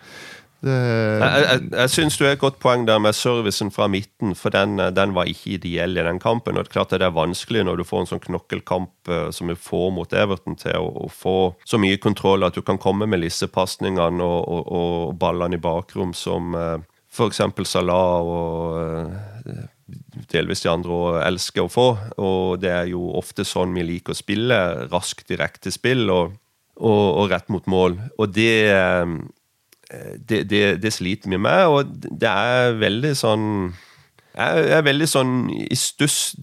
Det... 0.58 0.74
Jeg, 1.22 1.42
jeg, 1.44 1.66
jeg 1.70 1.92
syns 1.94 2.16
du 2.18 2.24
har 2.26 2.32
et 2.34 2.42
godt 2.42 2.56
poeng 2.58 2.88
der 2.88 2.98
med 3.02 3.14
servicen 3.14 3.70
fra 3.70 3.86
midten, 3.92 4.34
for 4.36 4.50
den, 4.50 4.80
den, 4.98 5.14
var 5.14 5.30
ikke 5.30 5.54
ideell 5.54 5.94
i 5.94 6.06
den 6.08 6.18
kampen. 6.20 6.58
og 6.58 6.66
Det 6.66 6.72
er 6.72 6.74
klart 6.74 6.96
det 6.98 7.06
er 7.06 7.14
vanskelig 7.14 7.62
når 7.68 7.78
du 7.78 7.86
får 7.86 8.02
en 8.02 8.10
sånn 8.10 8.24
knokkelkamp 8.26 9.12
som 9.38 9.54
vi 9.54 9.58
får 9.68 9.92
mot 9.94 10.18
Everton, 10.18 10.58
til 10.58 10.80
å, 10.82 10.90
å, 11.06 11.12
få 11.14 11.38
så 11.62 11.78
mye 11.82 12.02
kontroll 12.02 12.48
at 12.48 12.58
du 12.58 12.64
kan 12.66 12.82
komme 12.82 13.06
med 13.06 13.22
lissepasningene 13.22 14.26
og, 14.26 14.50
og, 14.50 14.74
og 14.80 15.16
ballene 15.22 15.60
i 15.60 15.62
bakrom 15.62 16.16
som 16.18 16.58
f.eks. 16.58 17.42
Salah 17.70 18.26
og 18.26 19.77
delvis 20.34 20.64
de 20.66 20.72
andre 20.72 21.24
elsker 21.26 21.66
å 21.66 21.72
få. 21.72 21.88
Og 22.18 22.60
det 22.62 22.74
er 22.74 22.92
jo 22.92 23.10
ofte 23.20 23.46
sånn 23.48 23.76
vi 23.78 23.86
liker 23.88 24.16
å 24.16 24.20
spille. 24.20 24.60
Raskt 24.92 25.28
direkte 25.32 25.74
spill 25.74 26.08
og, 26.14 26.38
og, 26.78 27.04
og 27.24 27.32
rett 27.34 27.52
mot 27.54 27.68
mål. 27.72 28.00
Og 28.18 28.32
det 28.36 28.54
Eh, 29.90 30.16
det, 30.20 30.44
det, 30.44 30.76
det, 30.84 30.92
sliter 30.92 31.30
vi 31.30 31.38
med, 31.40 31.68
og 31.72 31.92
det 31.96 32.28
er 32.28 32.74
veldig 32.76 33.14
sånn 33.16 33.46
Jeg 34.36 34.66
er 34.76 34.82
veldig 34.84 35.08
sånn 35.08 35.32
i 35.50 35.78
stuss 35.80 36.36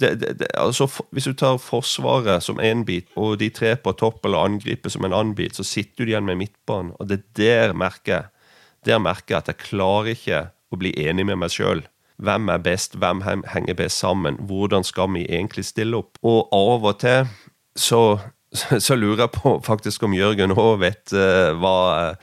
altså, 0.56 0.86
Hvis 1.12 1.28
du 1.28 1.34
tar 1.36 1.60
Forsvaret 1.60 2.40
som 2.42 2.56
én 2.56 2.86
bit, 2.88 3.10
og 3.20 3.36
de 3.42 3.50
tre 3.52 3.74
på 3.76 3.92
topp 4.00 4.24
eller 4.24 4.48
angriper 4.48 4.88
som 4.88 5.04
en 5.04 5.12
annen 5.12 5.34
bit, 5.36 5.58
så 5.58 5.66
sitter 5.66 6.06
du 6.06 6.14
igjen 6.14 6.24
med 6.24 6.40
midtbanen, 6.40 6.94
og 6.96 7.10
det 7.10 7.20
er 7.20 7.68
der 7.68 7.76
merker 7.76 8.30
Der 8.86 9.02
merker 9.02 9.36
jeg 9.36 9.42
at 9.42 9.52
jeg 9.52 9.64
klarer 9.68 10.14
ikke 10.16 10.40
å 10.72 10.80
bli 10.80 10.94
enig 11.04 11.28
med 11.28 11.38
meg 11.44 11.52
sjøl. 11.52 11.84
Hvem 12.22 12.48
er 12.48 12.62
best, 12.62 12.94
hvem 12.94 13.22
henger 13.26 13.74
best 13.74 13.98
sammen? 13.98 14.38
Hvordan 14.46 14.84
skal 14.86 15.10
vi 15.14 15.24
egentlig 15.26 15.64
stille 15.64 15.98
opp? 15.98 16.18
Og 16.22 16.48
av 16.54 16.86
og 16.92 17.00
til 17.02 17.26
så 17.74 18.04
så, 18.54 18.94
lurer 18.94 19.24
jeg 19.24 19.34
på 19.34 19.56
faktisk 19.66 20.04
om 20.06 20.14
Jørgen 20.14 20.54
òg 20.54 20.76
vet 20.84 21.14
uh, 21.14 21.54
hva, 21.58 21.78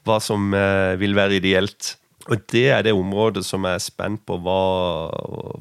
hva, 0.08 0.20
som 0.24 0.54
uh, 0.56 0.96
vil 1.00 1.16
være 1.18 1.42
ideelt. 1.42 1.98
Og 2.30 2.38
det 2.54 2.68
er 2.70 2.84
det 2.86 2.94
området 2.94 3.42
som 3.44 3.66
jeg 3.66 3.80
er 3.80 3.84
spent 3.84 4.22
på 4.30 4.38
hva, 4.46 5.10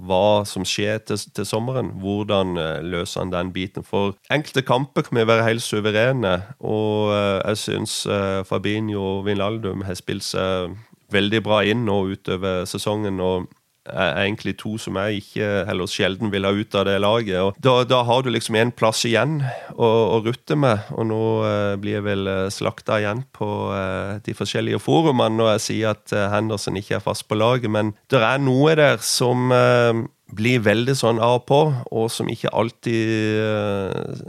hva 0.06 0.24
som 0.46 0.66
skjer 0.68 1.00
til, 1.08 1.18
til, 1.34 1.46
sommeren. 1.48 1.94
Hvordan 2.02 2.52
uh, 2.60 2.82
løser 2.84 3.24
han 3.24 3.32
den 3.32 3.52
biten? 3.56 3.86
For 3.86 4.14
enkelte 4.30 4.62
kamper 4.68 5.08
kan 5.08 5.18
vi 5.18 5.26
være 5.26 5.48
helt 5.48 5.64
suverene. 5.64 6.36
Og 6.60 7.10
jeg 7.16 7.62
syns 7.64 8.02
Fabinho 8.46 9.02
og 9.16 9.24
Vinaldum 9.26 9.86
har 9.88 9.98
spilt 9.98 10.28
seg 10.28 10.76
veldig 11.10 11.40
bra 11.42 11.64
inn 11.66 11.82
nå 11.88 12.02
utover 12.12 12.68
sesongen. 12.70 13.18
og 13.18 13.48
er 13.88 14.18
egentlig 14.26 14.56
to 14.60 14.74
som 14.80 14.98
jeg 15.00 15.22
ikke 15.22 15.48
eller 15.70 15.88
sjelden 15.90 16.30
vil 16.32 16.44
ha 16.44 16.52
ut 16.52 16.74
av 16.76 16.84
det 16.88 16.98
laget. 17.00 17.38
og 17.40 17.56
Da, 17.62 17.80
da 17.88 18.02
har 18.04 18.22
du 18.22 18.30
liksom 18.30 18.58
en 18.60 18.72
plass 18.72 19.04
igjen 19.08 19.40
å, 19.72 19.88
å 19.88 20.20
rutte 20.24 20.56
med, 20.58 20.86
og 20.92 21.08
nå 21.08 21.22
eh, 21.48 21.74
blir 21.80 21.98
jeg 21.98 22.06
vel 22.06 22.30
eh, 22.30 22.46
slakta 22.52 23.00
igjen 23.00 23.24
på 23.36 23.50
eh, 23.74 24.20
de 24.26 24.36
forskjellige 24.36 24.82
forumene 24.84 25.40
når 25.40 25.52
jeg 25.54 25.66
sier 25.66 25.94
at 25.94 26.12
eh, 26.12 26.28
Henderson 26.32 26.76
ikke 26.80 26.98
er 26.98 27.04
fast 27.04 27.26
på 27.28 27.38
laget, 27.40 27.72
men 27.72 27.94
det 28.12 28.20
er 28.20 28.42
noe 28.42 28.76
der 28.78 29.00
som 29.04 29.50
eh, 29.54 30.04
blir 30.36 30.60
veldig 30.62 30.94
sånn 30.94 31.18
av 31.22 31.40
og 31.40 31.46
på, 31.48 31.62
og 31.90 32.10
som 32.12 32.28
ikke 32.30 32.52
alltid 32.54 33.40
eh, 33.42 34.20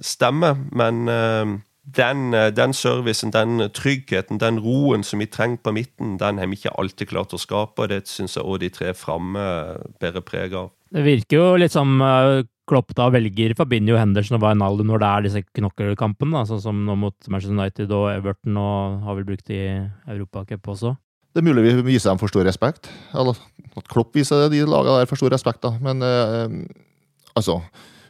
stemmer. 0.00 0.56
Men 0.72 1.04
den, 1.96 2.34
eh, 2.34 2.50
den, 2.54 2.74
servicen, 2.76 3.32
den 3.34 3.70
tryggheten, 3.74 4.38
den 4.38 4.60
roen 4.62 5.04
som 5.06 5.22
vi 5.22 5.26
trenger 5.26 5.60
på 5.64 5.74
midten, 5.74 6.16
den 6.20 6.38
har 6.38 6.50
vi 6.50 6.58
ikke 6.58 6.74
alltid 6.78 7.10
klart 7.10 7.34
å 7.34 7.40
skape. 7.40 7.82
og 7.82 7.88
Det 7.88 8.06
syns 8.08 8.36
jeg 8.36 8.44
òg 8.44 8.60
de 8.60 8.70
tre 8.70 8.94
framme 8.94 9.44
bærer 10.00 10.24
preg 10.24 10.54
av. 10.54 10.70
Det 10.90 11.04
virker 11.06 11.36
jo 11.36 11.50
litt 11.60 11.74
som 11.74 12.00
uh, 12.02 12.42
Klopp 12.70 12.94
da 12.98 13.08
velger 13.10 13.54
Fabinho, 13.58 13.96
Henderson 13.98 14.38
og 14.38 14.44
Wijnaldum 14.44 14.90
når 14.90 15.02
det 15.02 15.10
er 15.10 15.26
disse 15.26 15.42
knokkelkampene, 15.58 16.44
sånn 16.46 16.62
som 16.62 16.82
nå 16.86 16.96
mot 16.98 17.30
Manchester 17.30 17.56
United 17.56 17.94
og 17.94 18.10
Everton, 18.12 18.58
og 18.58 19.06
har 19.06 19.18
vel 19.18 19.28
brukt 19.28 19.50
i 19.54 19.62
Europacup 20.10 20.70
også. 20.74 20.94
Det 21.30 21.42
er 21.42 21.46
mulig 21.46 21.62
vi 21.62 21.92
viser 21.92 22.10
dem 22.10 22.18
for 22.18 22.30
stor 22.30 22.46
respekt. 22.46 22.90
Eller 23.14 23.38
at 23.78 23.90
Klopp 23.90 24.14
viser 24.18 24.48
de 24.50 24.64
lagene 24.66 24.98
der 24.98 25.10
for 25.10 25.18
stor 25.18 25.30
respekt, 25.34 25.62
da. 25.62 25.76
Men 25.82 26.02
eh, 26.02 26.56
altså 27.38 27.60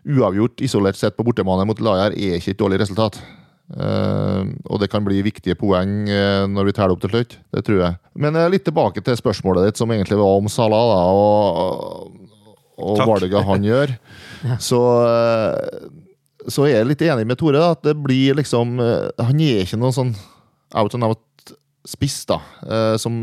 Uavgjort 0.00 0.62
isolert 0.64 0.96
sett 0.96 1.12
på 1.16 1.24
bortebane 1.26 1.66
mot 1.68 1.80
Lajar 1.84 2.14
er 2.16 2.38
ikke 2.38 2.54
et 2.54 2.60
dårlig 2.62 2.78
resultat. 2.80 3.18
Uh, 3.70 4.50
og 4.66 4.80
det 4.82 4.88
kan 4.90 5.04
bli 5.06 5.20
viktige 5.22 5.54
poeng 5.58 6.08
uh, 6.10 6.42
når 6.50 6.70
vi 6.70 6.74
teller 6.74 6.96
opp 6.96 7.04
til 7.04 7.12
slutt. 7.12 7.36
Det 7.54 7.62
tror 7.66 7.82
jeg. 7.84 7.98
Men 8.18 8.38
litt 8.50 8.64
tilbake 8.66 9.02
til 9.06 9.18
spørsmålet 9.18 9.68
ditt, 9.68 9.80
som 9.80 9.92
egentlig 9.94 10.18
var 10.18 10.40
om 10.40 10.50
Salah 10.50 10.90
da, 10.90 11.00
og, 11.14 12.36
og 12.80 13.02
valget 13.06 13.46
han 13.46 13.66
gjør. 13.66 13.96
Så 14.70 14.80
så 16.48 16.64
er 16.64 16.78
jeg 16.78 16.86
litt 16.88 17.02
enig 17.04 17.26
med 17.28 17.36
Tore. 17.36 17.60
At 17.76 17.82
det 17.84 17.92
blir 18.00 18.38
liksom 18.38 18.78
Han 18.80 19.42
er 19.44 19.60
ikke 19.60 19.76
noen 19.76 19.92
sånn 19.92 20.12
out 20.72 20.94
and 20.96 21.04
out 21.04 21.52
spiss, 21.84 22.22
da. 22.24 22.38
som 22.96 23.18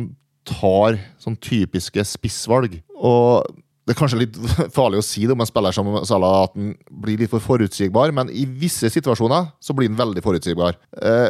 tar 0.46 1.00
sånn 1.18 1.36
typiske 1.42 2.06
spissvalg. 2.06 2.78
Og 2.94 3.42
det 3.88 3.94
er 3.94 4.00
kanskje 4.02 4.20
litt 4.20 4.38
farlig 4.78 5.00
å 5.00 5.06
si 5.06 5.24
det 5.24 5.32
om 5.32 5.44
en 5.44 5.48
spiller 5.48 5.76
som 5.76 5.94
Salah 6.08 6.42
at 6.46 6.58
han 6.60 6.74
blir 6.92 7.22
litt 7.22 7.32
for 7.32 7.44
forutsigbar, 7.44 8.12
men 8.16 8.32
i 8.36 8.44
visse 8.44 8.92
situasjoner 8.92 9.54
så 9.64 9.76
blir 9.76 9.88
han 9.88 10.00
veldig 10.00 10.24
forutsigbar. 10.26 10.76
Eh, 11.00 11.30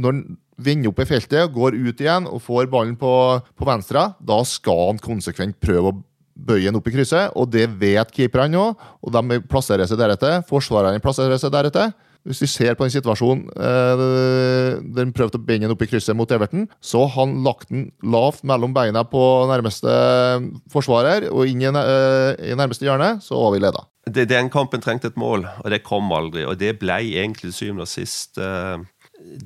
når 0.00 0.14
han 0.14 0.22
vender 0.60 0.92
opp 0.92 1.02
i 1.04 1.08
feltet, 1.08 1.52
går 1.52 1.76
ut 1.76 2.00
igjen 2.00 2.28
og 2.28 2.40
får 2.44 2.70
ballen 2.72 2.96
på, 3.00 3.12
på 3.56 3.68
venstre, 3.68 4.10
da 4.16 4.40
skal 4.48 4.94
han 4.94 5.02
konsekvent 5.04 5.60
prøve 5.60 5.92
å 5.92 5.98
bøye 6.40 6.70
den 6.70 6.78
opp 6.78 6.88
i 6.88 6.94
krysset, 6.94 7.34
og 7.36 7.50
det 7.52 7.66
vet 7.80 8.12
keeperne 8.16 8.56
òg. 8.56 8.86
og 9.04 9.12
de 9.12 9.40
plasserer 9.44 9.88
seg 9.88 10.00
deretter. 10.00 10.40
Forsvarerne 10.48 11.02
plasserer 11.04 11.36
seg 11.40 11.52
deretter. 11.52 11.92
Hvis 12.28 12.42
vi 12.44 12.48
ser 12.52 12.76
på 12.76 12.84
en 12.84 12.92
situasjon 12.92 13.46
eh, 13.56 14.02
han 14.98 15.12
prøvde 15.16 15.40
å 15.40 15.44
binde 15.44 15.66
den 15.66 15.74
opp 15.74 15.84
i 15.84 15.88
krysset 15.88 16.16
mot 16.18 16.30
Everton, 16.34 16.66
så 16.84 17.06
han 17.16 17.38
lagt 17.46 17.70
den 17.72 17.88
lavt 18.04 18.44
mellom 18.46 18.74
beina 18.76 19.06
på 19.08 19.22
nærmeste 19.50 19.94
forsvarer 20.72 21.30
og 21.30 21.48
inn 21.48 21.64
i, 21.64 21.70
eh, 21.70 22.52
i 22.52 22.58
nærmeste 22.58 22.84
hjørne, 22.86 23.16
så 23.24 23.40
var 23.40 23.54
vi 23.54 23.62
leda. 23.64 23.86
Den 24.10 24.48
kampen 24.52 24.82
trengte 24.82 25.10
et 25.10 25.18
mål, 25.20 25.44
og 25.60 25.72
det 25.72 25.84
kom 25.86 26.08
aldri. 26.12 26.44
Og 26.48 26.58
det 26.60 26.78
ble 26.80 26.98
egentlig 27.22 27.52
syvende 27.56 27.86
og 27.86 27.92
sist 27.92 28.40
eh, 28.40 28.80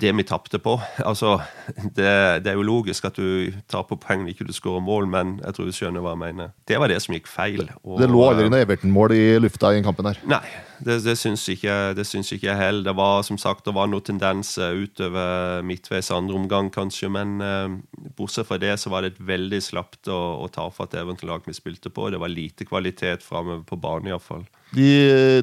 det 0.00 0.12
vi 0.16 0.26
tapte 0.26 0.58
på. 0.58 0.78
Altså, 1.04 1.38
det, 1.76 2.08
det, 2.44 2.50
er 2.50 2.56
jo 2.56 2.64
logisk 2.66 3.04
at 3.06 3.18
du 3.18 3.52
taper 3.70 3.98
poeng 4.00 4.24
når 4.24 4.32
ikke 4.32 4.46
du 4.48 4.54
skårer 4.56 4.82
mål, 4.82 5.06
men 5.10 5.34
jeg 5.42 5.56
tror 5.56 5.68
du 5.68 5.74
skjønner 5.76 6.04
hva 6.04 6.14
jeg 6.14 6.22
mener. 6.22 6.52
Det 6.68 6.78
var 6.80 6.90
det 6.90 7.00
som 7.04 7.14
gikk 7.14 7.28
feil. 7.30 7.66
Og, 7.82 7.98
det 8.00 8.08
lå 8.10 8.22
aldri 8.24 8.48
noe 8.48 8.62
Everton-mål 8.64 9.14
i 9.14 9.24
lufta 9.42 9.72
i 9.72 9.78
den 9.78 9.86
kampen 9.86 10.08
her? 10.08 10.20
Nei, 10.30 10.42
det, 10.84 10.98
det 11.04 11.16
syns 11.20 11.44
ikke, 11.52 11.76
ikke 11.94 12.48
jeg 12.48 12.56
heller. 12.58 12.86
Det 12.88 12.96
var 12.98 13.26
som 13.26 13.38
sagt, 13.40 13.66
det 13.68 13.76
var 13.76 13.90
noen 13.90 14.06
tendenser 14.06 14.80
utover 14.80 15.62
midtveis 15.66 16.10
andre 16.14 16.38
omgang, 16.40 16.72
kanskje, 16.74 17.12
men 17.12 17.36
eh, 17.44 17.76
bortsett 18.16 18.48
fra 18.48 18.58
det 18.62 18.74
så 18.80 18.92
var 18.94 19.04
det 19.04 19.14
et 19.14 19.22
veldig 19.28 19.62
slapt 19.62 20.10
og, 20.10 20.46
og 20.46 20.52
tafatt 20.56 20.96
Everton-lag 20.98 21.46
vi 21.46 21.56
spilte 21.56 21.92
på. 21.92 22.08
Det 22.10 22.22
var 22.22 22.32
lite 22.32 22.66
kvalitet 22.68 23.26
framover 23.26 23.64
på 23.68 23.78
banen, 23.80 24.10
iallfall. 24.14 24.46
De, 24.74 24.90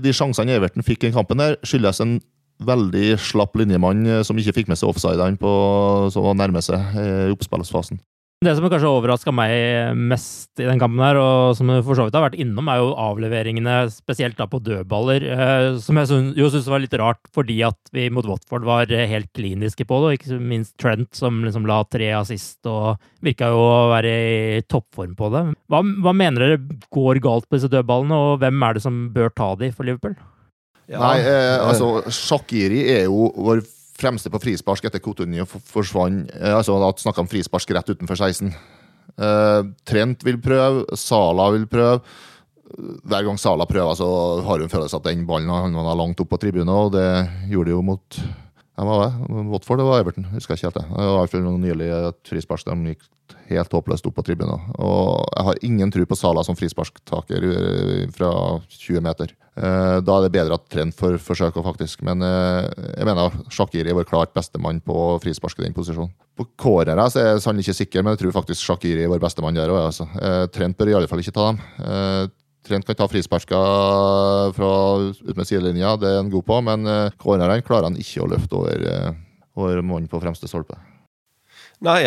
de 0.03 0.11
sjansene 0.15 0.57
Everton 0.57 0.83
fikk 0.83 1.07
i 1.07 1.15
kampen, 1.15 1.39
der 1.39 1.59
skyldes 1.67 2.01
en 2.03 2.19
veldig 2.67 3.17
slapp 3.21 3.57
linjemann 3.59 4.05
eh, 4.07 4.23
som 4.27 4.39
ikke 4.39 4.55
fikk 4.61 4.71
med 4.71 4.79
seg 4.79 4.91
offsidene 4.91 5.37
som 6.13 6.29
var 6.29 6.39
nærme 6.39 6.63
seg 6.65 6.95
eh, 6.97 7.27
i 7.29 7.35
oppspillsfasen. 7.35 8.01
Det 8.41 8.55
som 8.57 8.65
kanskje 8.65 8.89
overraska 8.89 9.29
meg 9.37 9.93
mest 9.93 10.57
i 10.57 10.65
den 10.65 10.79
kampen, 10.81 11.03
her, 11.05 11.19
og 11.21 11.51
som 11.53 11.69
for 11.85 11.93
så 11.93 12.07
vidt 12.07 12.15
har 12.17 12.23
vært 12.23 12.39
innom, 12.41 12.71
er 12.73 12.79
jo 12.79 12.87
avleveringene, 12.97 13.75
spesielt 13.93 14.39
da 14.39 14.47
på 14.49 14.57
dødballer, 14.65 15.25
eh, 15.29 15.65
som 15.77 15.99
jeg 16.01 16.09
jo 16.39 16.49
syns 16.49 16.71
var 16.73 16.81
litt 16.81 16.95
rart, 16.97 17.21
fordi 17.37 17.59
at 17.67 17.93
vi 17.93 18.07
mot 18.09 18.25
Watford 18.25 18.65
var 18.65 18.89
helt 18.89 19.29
kliniske 19.37 19.85
på 19.85 20.01
det, 20.01 20.09
og 20.09 20.17
ikke 20.17 20.41
minst 20.41 20.73
Trent, 20.81 21.11
som 21.13 21.43
liksom 21.45 21.69
la 21.69 21.83
tre 21.85 22.09
assist 22.17 22.65
og 22.65 22.97
virka 23.21 23.51
jo 23.53 23.61
å 23.61 23.77
være 23.93 24.17
i 24.57 24.65
toppform 24.65 25.13
på 25.21 25.29
det. 25.37 25.45
Hva, 25.69 25.85
hva 26.01 26.17
mener 26.17 26.47
dere 26.47 26.81
går 26.89 27.21
galt 27.21 27.45
på 27.45 27.59
disse 27.59 27.69
dødballene, 27.69 28.17
og 28.25 28.41
hvem 28.41 28.65
er 28.65 28.73
det 28.73 28.87
som 28.89 29.03
bør 29.13 29.29
ta 29.37 29.53
de 29.61 29.69
for 29.69 29.85
Liverpool? 29.85 30.17
Nei, 30.91 31.17
eh, 31.23 31.57
altså 31.63 32.01
Shakiri 32.11 32.81
er 32.91 33.05
jo 33.05 33.29
vår 33.35 33.63
fremste 34.01 34.31
på 34.33 34.41
frispark 34.41 34.87
etter 34.87 35.01
Cotonio 35.03 35.45
forsvant. 35.47 36.31
Eh, 36.35 36.55
altså 36.55 36.77
snakka 37.03 37.23
om 37.23 37.29
frispark 37.31 37.71
rett 37.77 37.93
utenfor 37.93 38.19
16. 38.19 38.51
Eh, 39.21 39.61
Trent 39.87 40.25
vil 40.27 40.41
prøve, 40.41 40.85
Sala 40.99 41.49
vil 41.55 41.67
prøve. 41.71 42.01
Hver 42.71 43.25
gang 43.27 43.39
Sala 43.39 43.67
prøver, 43.67 43.97
så 43.99 44.07
har 44.47 44.63
hun 44.63 44.71
følelse 44.71 44.99
at 44.99 45.09
den 45.09 45.25
ballen 45.27 45.51
han 45.51 45.75
var 45.75 45.97
langt 45.99 46.21
opp 46.23 46.31
på 46.31 46.39
tribunen, 46.39 46.71
og 46.71 46.93
det 46.95 47.07
gjorde 47.51 47.71
de 47.71 47.75
jo 47.75 47.83
mot 47.83 48.21
hvem 48.79 48.87
var 48.87 49.01
det? 49.03 49.41
Watford 49.51 49.81
det 49.81 49.85
var 49.85 50.01
Everton, 50.01 50.29
husker 50.31 50.55
jeg 50.55 50.61
ikke 50.61 50.69
helt 50.69 50.77
det. 50.79 50.85
Det 50.89 51.05
var 51.05 51.11
i 51.11 51.19
hvert 51.19 51.33
fall 51.33 51.57
nylig 51.61 51.89
et 51.97 52.29
frispark 52.31 52.63
de 52.65 52.93
gikk 52.93 53.03
helt 53.59 53.73
håpløst 53.75 54.07
opp 54.07 54.15
på 54.17 54.23
tribunen. 54.25 54.65
Og 54.81 55.21
jeg 55.35 55.45
har 55.47 55.61
ingen 55.67 55.91
tro 55.93 56.05
på 56.07 56.17
Sala 56.17 56.43
som 56.45 56.57
frisparktaker 56.57 57.45
eh, 57.49 58.03
fra 58.15 58.31
20 58.71 59.03
meter. 59.05 59.33
Eh, 59.55 59.97
da 60.03 60.17
er 60.17 60.25
det 60.25 60.33
bedre 60.35 60.57
at 60.57 60.67
Trent 60.71 60.97
får 60.97 61.17
forsøke, 61.23 61.63
faktisk. 61.65 62.03
Men 62.07 62.23
eh, 62.25 62.67
jeg 62.97 63.07
mener 63.07 63.37
Shakiri 63.53 63.93
er 63.93 63.97
vår 63.97 64.09
klart 64.09 64.35
bestemann 64.37 64.81
på 64.85 64.97
frispark 65.23 65.59
i 65.59 65.65
den 65.67 65.77
posisjonen. 65.77 66.13
På 66.37 66.47
cornere 66.59 67.07
er 67.09 67.33
jeg 67.33 67.41
sannelig 67.45 67.67
ikke 67.67 67.79
sikker, 67.81 68.05
men 68.05 68.15
jeg 68.15 68.23
tror 68.23 68.37
faktisk 68.41 68.63
Shakiri 68.65 69.05
er 69.05 69.11
vår 69.11 69.23
bestemann 69.23 69.57
der 69.57 69.73
òg. 69.73 69.81
Altså. 69.89 70.07
Trent 70.53 70.79
bør 70.79 70.93
i 70.93 70.99
alle 70.99 71.11
fall 71.11 71.23
ikke 71.23 71.35
ta 71.35 71.49
dem. 71.51 72.31
Trent 72.61 72.85
kan 72.85 72.97
ta 72.97 73.07
frisparka 73.09 73.59
fra 74.53 74.71
ut 75.01 75.33
med 75.33 75.49
sidelinja, 75.49 75.95
det 75.97 76.11
er 76.11 76.19
han 76.19 76.29
god 76.29 76.45
på, 76.45 76.59
men 76.67 76.85
cornerne 77.19 77.57
klarer 77.65 77.89
han 77.89 77.97
ikke 77.97 78.21
å 78.21 78.29
løfte 78.29 78.59
over, 78.59 78.85
over 79.57 79.81
mannen 79.81 80.11
på 80.11 80.21
fremste 80.21 80.49
stolpe. 80.49 80.77
Nei, 81.81 82.01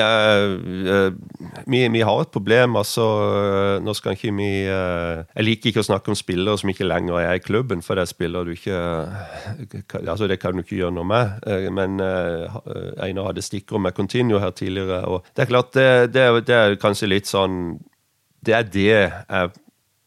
vi, 1.66 2.02
har 2.06 2.20
et 2.22 2.30
problem. 2.30 2.76
altså, 2.78 3.04
Nå 3.82 3.94
skal 3.98 4.14
ikke 4.14 4.30
vi 4.36 4.50
uh, 4.70 5.24
Jeg 5.34 5.46
liker 5.48 5.70
ikke 5.70 5.82
å 5.82 5.88
snakke 5.88 6.12
om 6.12 6.18
spillere 6.18 6.60
som 6.60 6.70
ikke 6.70 6.86
lenger 6.86 7.18
er 7.18 7.40
i 7.40 7.42
klubben, 7.42 7.82
for 7.82 7.98
det 7.98 8.06
spiller 8.06 8.46
du 8.46 8.52
ikke 8.54 8.78
altså 10.04 10.28
Det 10.30 10.38
kan 10.38 10.54
du 10.54 10.62
ikke 10.62 10.78
gjøre 10.78 10.94
noe 10.94 11.08
med. 11.10 11.42
Uh, 11.42 11.66
men 11.74 11.98
Einar 11.98 13.32
hadde 13.32 13.42
stikkord 13.42 13.82
med 13.82 13.96
Continuo 13.98 14.38
her 14.38 14.54
tidligere. 14.54 15.02
og 15.10 15.26
Det 15.34 15.42
er 15.42 15.50
klart, 15.50 15.74
det, 15.74 16.14
det, 16.14 16.28
det 16.46 16.60
er 16.60 16.78
kanskje 16.78 17.10
litt 17.10 17.30
sånn 17.30 17.80
Det 18.44 18.54
er 18.54 18.70
det 18.70 18.88
jeg 18.94 19.54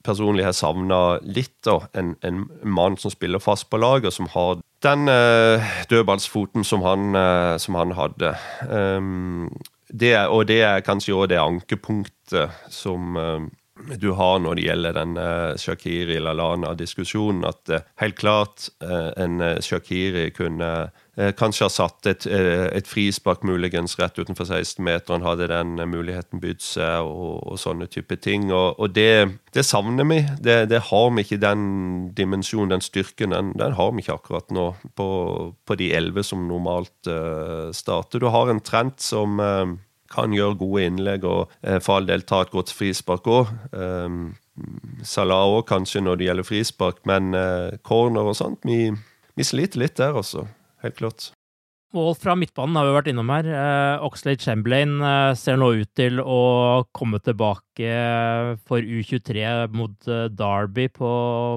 personlig 0.08 0.46
har 0.48 0.56
savna 0.56 1.20
litt. 1.24 1.58
da, 1.68 1.82
en, 1.98 2.16
en, 2.24 2.46
mann 2.64 2.98
som 2.98 3.12
spiller 3.12 3.44
fast 3.44 3.68
på 3.70 3.80
laget, 3.82 4.16
som 4.16 4.30
har 4.32 4.62
den 4.84 5.08
uh, 5.10 5.64
dødballsfoten 5.90 6.64
som 6.64 6.84
uh, 7.16 7.58
som 7.58 7.76
han 7.76 7.96
hadde. 7.98 8.36
Um, 8.70 9.50
det, 9.88 10.14
og 10.28 10.48
det 10.48 10.62
er 10.62 10.84
kanskje 10.86 11.16
òg 11.16 11.30
det 11.32 11.40
ankepunktet 11.42 12.52
som 12.70 13.18
uh, 13.18 13.48
du 14.02 14.12
har 14.18 14.40
når 14.44 14.58
det 14.58 14.68
gjelder 14.68 14.96
den 14.98 15.18
Shakiri 15.62 16.20
Lalana-diskusjonen, 16.24 17.46
at 17.48 17.90
helt 18.02 18.18
klart 18.20 18.70
en 18.82 19.42
Shakiri 19.64 20.30
kunne 20.36 20.72
Eh, 21.18 21.32
kanskje 21.34 21.64
har 21.66 21.72
satt 21.74 22.06
et, 22.06 22.26
eh, 22.30 22.68
et 22.78 22.86
frispark 22.88 23.42
muligens 23.42 23.96
rett 23.98 24.20
utenfor 24.20 24.46
16-meteren, 24.46 25.24
hadde 25.26 25.48
den 25.50 25.74
muligheten 25.90 26.40
bydd 26.40 26.62
seg, 26.62 27.10
og, 27.10 27.42
og, 27.42 27.58
sånne 27.58 27.88
type 27.90 28.20
ting. 28.22 28.52
Og, 28.52 28.78
og 28.78 28.94
det, 28.94 29.40
det, 29.52 29.66
savner 29.66 30.06
vi. 30.06 30.20
Det, 30.38 30.70
det, 30.70 30.84
har 30.92 31.10
vi 31.16 31.26
ikke 31.26 31.42
den 31.42 32.14
dimensjonen, 32.14 32.76
den 32.76 32.86
styrken. 32.86 33.34
Den, 33.34 33.50
den 33.58 33.74
har 33.80 33.92
vi 33.96 34.06
ikke 34.06 34.20
akkurat 34.20 34.54
nå 34.54 34.68
på, 34.94 35.10
på 35.66 35.80
de 35.82 35.90
elleve 35.98 36.22
som 36.22 36.46
normalt 36.46 37.10
uh, 37.10 37.74
starter. 37.74 38.22
Du 38.22 38.30
har 38.30 38.54
en 38.54 38.62
trend 38.62 39.00
som 39.02 39.42
uh, 39.42 39.74
kan 40.12 40.36
gjøre 40.36 40.60
gode 40.60 40.88
innlegg 40.90 41.26
og 41.28 41.54
uh, 41.62 41.78
for 41.84 42.00
all 42.00 42.10
del 42.10 42.26
ta 42.28 42.44
et 42.46 42.54
godt 42.54 42.74
frispark 42.76 43.30
òg. 43.32 43.56
Um, 43.72 44.36
Salah 45.06 45.46
òg, 45.46 45.68
kanskje, 45.70 46.02
når 46.02 46.18
det 46.18 46.30
gjelder 46.32 46.48
frispark, 46.48 47.04
men 47.06 47.30
corner 47.86 48.32
og 48.32 48.40
sånt, 48.40 48.64
vi, 48.66 48.88
vi 49.38 49.46
sliter 49.46 49.84
litt 49.84 50.00
der, 50.00 50.18
altså 50.18 50.48
helt 50.82 50.98
klart. 50.98 51.28
Mål 51.96 52.18
fra 52.20 52.34
midtbanen 52.36 52.76
har 52.76 52.84
vi 52.84 52.96
vært 52.98 53.08
innom 53.14 53.30
her. 53.32 53.48
Eh, 53.48 54.04
Oxlade 54.04 54.44
Chamberlain 54.44 54.98
eh, 55.00 55.32
ser 55.40 55.56
nå 55.56 55.70
ut 55.80 55.92
til 55.96 56.20
å 56.20 56.84
komme 56.92 57.22
tilbake 57.24 57.94
for 58.68 58.84
U23 58.84 59.46
mot 59.72 60.10
eh, 60.12 60.26
Derby 60.28 60.90
på, 60.92 61.12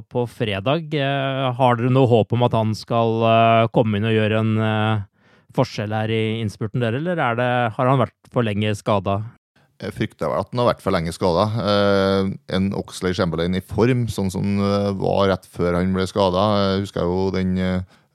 på 0.07 0.25
fredag. 0.31 0.95
Eh, 0.95 1.43
har 1.59 1.81
dere 1.81 1.91
noe 1.91 2.07
håp 2.13 2.37
om 2.37 2.47
at 2.47 2.55
han 2.55 2.77
skal 2.79 3.27
eh, 3.27 3.67
komme 3.75 3.99
inn 3.99 4.07
og 4.07 4.15
gjøre 4.15 4.45
en 4.45 4.55
eh, 4.69 5.03
forskjell 5.57 5.93
her 5.95 6.13
i 6.15 6.23
innspurten, 6.41 6.83
dere, 6.83 7.01
eller 7.03 7.37
det, 7.39 7.51
har 7.77 7.91
han 7.91 8.01
vært 8.01 8.33
for 8.33 8.47
lenge 8.47 8.73
skada? 8.79 9.21
Jeg 9.81 9.97
frykter 9.97 10.29
vel 10.29 10.43
at 10.43 10.51
han 10.53 10.61
har 10.61 10.69
vært 10.75 10.83
for 10.85 10.93
lenge 10.93 11.13
skada. 11.17 11.47
en 12.53 12.67
Oxley 12.77 13.15
Chamberlain 13.17 13.57
i 13.57 13.63
form, 13.65 14.05
sånn 14.13 14.29
som 14.31 14.59
var 15.01 15.31
rett 15.31 15.49
før 15.49 15.79
han 15.79 15.95
ble 15.97 16.05
skada. 16.11 16.43
Jeg 16.61 16.83
husker 16.85 17.09
jo 17.09 17.31
den 17.33 17.57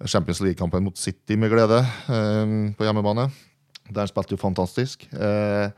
Champions 0.03 0.41
League-kampen 0.43 0.83
mot 0.83 0.97
City 0.97 1.37
med 1.39 1.51
glede 1.53 1.79
eh, 1.81 2.55
på 2.75 2.87
hjemmebane. 2.87 3.29
Der 3.95 4.09
spilte 4.09 4.35
jo 4.35 4.41
fantastisk. 4.41 5.07
Eh, 5.13 5.69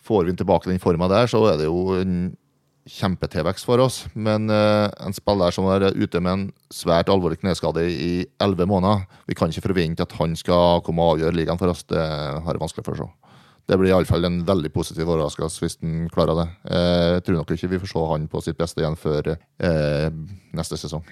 får 0.00 0.26
vi 0.26 0.36
tilbake 0.36 0.70
den 0.70 0.82
forma 0.82 1.08
der, 1.08 1.28
så 1.30 1.42
er 1.52 1.60
det 1.60 1.68
jo 1.68 1.94
en 2.00 2.32
kjempe-tilvekst 2.88 3.66
for 3.68 3.82
oss. 3.84 4.02
Men 4.14 4.50
uh, 4.50 4.88
en 5.04 5.16
spiller 5.16 5.54
som 5.54 5.68
er 5.72 5.90
ute 5.92 6.22
med 6.22 6.32
en 6.32 6.44
svært 6.72 7.10
alvorlig 7.12 7.40
kneskade 7.42 7.84
i 7.90 8.12
elleve 8.40 8.68
måneder 8.70 9.04
Vi 9.28 9.36
kan 9.38 9.50
ikke 9.50 9.68
forvente 9.68 10.06
at 10.06 10.16
han 10.18 10.36
skal 10.38 10.82
komme 10.86 11.04
og 11.04 11.16
avgjøre 11.16 11.36
ligaen 11.36 11.60
for 11.60 11.72
oss. 11.72 11.84
Det 11.88 12.00
har 12.00 12.54
jeg 12.54 12.62
vanskelig 12.62 12.86
for 12.86 12.96
å 12.96 13.02
se. 13.04 13.10
Det 13.70 13.78
blir 13.78 13.92
iallfall 13.92 14.26
en 14.26 14.40
veldig 14.46 14.72
positiv 14.74 15.06
overraskelse 15.06 15.62
hvis 15.62 15.78
han 15.82 16.06
klarer 16.12 16.42
det. 16.42 16.46
Uh, 16.66 17.08
jeg 17.16 17.26
tror 17.26 17.40
nok 17.40 17.56
ikke 17.56 17.74
vi 17.74 17.82
får 17.82 17.92
se 17.92 18.06
han 18.12 18.30
på 18.30 18.44
sitt 18.46 18.60
beste 18.60 18.82
igjen 18.82 18.98
før 18.98 19.34
uh, 19.34 20.08
neste 20.56 20.80
sesong. 20.80 21.04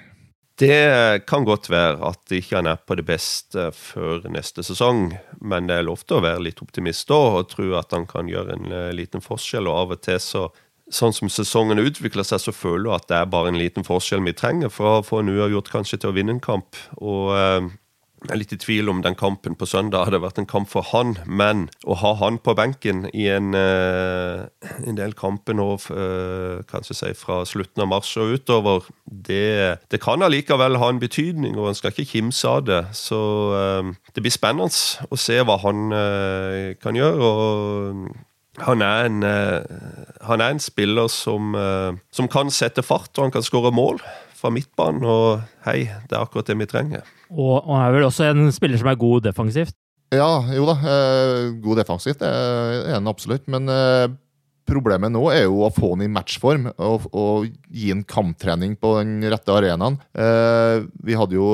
Det 0.58 1.22
kan 1.30 1.44
godt 1.46 1.68
være 1.70 2.00
at 2.08 2.32
ikke 2.34 2.56
han 2.56 2.66
er 2.66 2.80
på 2.82 2.96
det 2.98 3.04
beste 3.06 3.68
før 3.78 4.24
neste 4.34 4.64
sesong, 4.66 5.12
men 5.38 5.68
det 5.70 5.76
er 5.76 5.86
lov 5.86 6.02
til 6.02 6.18
å 6.18 6.24
være 6.24 6.42
litt 6.48 6.58
optimist 6.64 7.06
da 7.12 7.18
og 7.36 7.52
tro 7.52 7.68
at 7.78 7.94
han 7.94 8.08
kan 8.10 8.26
gjøre 8.26 8.56
en 8.56 8.74
liten 8.98 9.22
forskjell. 9.22 9.70
Og 9.70 9.78
av 9.84 9.94
og 9.94 10.02
til, 10.02 10.18
så, 10.18 10.48
sånn 10.94 11.14
som 11.14 11.30
sesongen 11.32 11.80
utvikler 11.82 12.26
seg, 12.26 12.40
så 12.42 12.54
føler 12.54 12.86
du 12.86 12.94
at 12.96 13.08
det 13.10 13.18
er 13.20 13.28
bare 13.32 13.52
en 13.52 13.60
liten 13.60 13.86
forskjell 13.86 14.24
vi 14.26 14.36
trenger 14.36 14.72
for 14.72 14.98
å 14.98 15.04
få 15.04 15.22
en 15.22 15.34
uavgjort 15.34 15.72
kanskje 15.72 16.00
til 16.00 16.12
å 16.12 16.16
vinne 16.16 16.36
en 16.36 16.44
kamp. 16.44 16.78
Og 16.96 17.34
uh, 17.36 17.68
jeg 18.18 18.32
er 18.34 18.40
litt 18.40 18.52
i 18.56 18.58
tvil 18.58 18.88
om 18.90 19.02
den 19.04 19.14
kampen 19.14 19.54
på 19.54 19.66
søndag 19.68 20.08
hadde 20.08 20.18
vært 20.24 20.40
en 20.40 20.48
kamp 20.48 20.66
for 20.72 20.82
han, 20.90 21.14
men 21.28 21.68
å 21.86 21.94
ha 22.00 22.14
han 22.18 22.40
på 22.42 22.54
benken 22.58 23.04
i 23.12 23.28
en, 23.30 23.52
uh, 23.54 24.48
en 24.80 24.98
del 24.98 25.14
kamper 25.18 25.54
nå, 25.58 25.68
uh, 25.92 26.64
kanskje 26.70 26.96
si 26.98 27.12
fra 27.20 27.44
slutten 27.46 27.84
av 27.84 27.92
mars 27.92 28.10
og 28.18 28.38
utover, 28.38 28.88
det, 29.06 29.78
det 29.92 30.00
kan 30.02 30.24
allikevel 30.24 30.80
ha 30.80 30.88
en 30.90 31.02
betydning, 31.02 31.60
og 31.60 31.70
en 31.70 31.78
skal 31.78 31.92
ikke 31.92 32.16
kimse 32.16 32.48
av 32.48 32.64
det. 32.66 32.80
Så 32.96 33.20
det 34.14 34.24
blir 34.24 34.34
spennende 34.34 34.72
å 35.08 35.20
se 35.20 35.38
hva 35.44 35.60
han 35.62 35.92
kan 36.82 36.98
gjøre. 36.98 37.28
og 37.28 38.26
han 38.66 38.82
er, 38.82 39.08
en, 39.08 39.22
han 40.26 40.42
er 40.42 40.54
en 40.54 40.62
spiller 40.62 41.10
som, 41.12 41.54
som 42.14 42.28
kan 42.30 42.50
sette 42.54 42.82
fart, 42.82 43.12
og 43.16 43.28
han 43.28 43.34
kan 43.34 43.46
skåre 43.46 43.70
mål 43.74 44.00
fra 44.38 44.52
midtbanen. 44.54 45.04
Og 45.08 45.42
hei, 45.66 45.88
det 46.08 46.16
er 46.16 46.22
akkurat 46.22 46.48
det 46.48 46.58
vi 46.60 46.68
trenger. 46.70 47.06
Og, 47.30 47.60
og 47.60 47.74
er 47.80 47.94
vel 47.96 48.08
også 48.08 48.30
en 48.30 48.52
spiller 48.54 48.80
som 48.80 48.90
er 48.90 49.00
god 49.00 49.26
defensivt? 49.28 49.76
Ja, 50.14 50.40
jo 50.56 50.64
da. 50.68 50.78
Eh, 50.88 51.50
god 51.60 51.82
defensivt 51.82 52.22
det 52.22 52.28
er 52.28 52.94
han 52.94 53.10
absolutt. 53.10 53.44
Men 53.50 53.68
eh, 53.72 54.08
problemet 54.68 55.12
nå 55.12 55.22
er 55.32 55.46
jo 55.46 55.62
å 55.64 55.72
få 55.72 55.94
han 55.94 56.04
i 56.04 56.10
matchform 56.12 56.68
og, 56.74 57.08
og 57.16 57.48
gi 57.72 57.90
han 57.90 58.04
kamptrening 58.08 58.76
på 58.80 58.94
den 59.00 59.24
rette 59.32 59.54
arenaen. 59.54 59.98
Eh, 60.12 60.84
vi 61.04 61.16
hadde 61.18 61.38
jo 61.38 61.48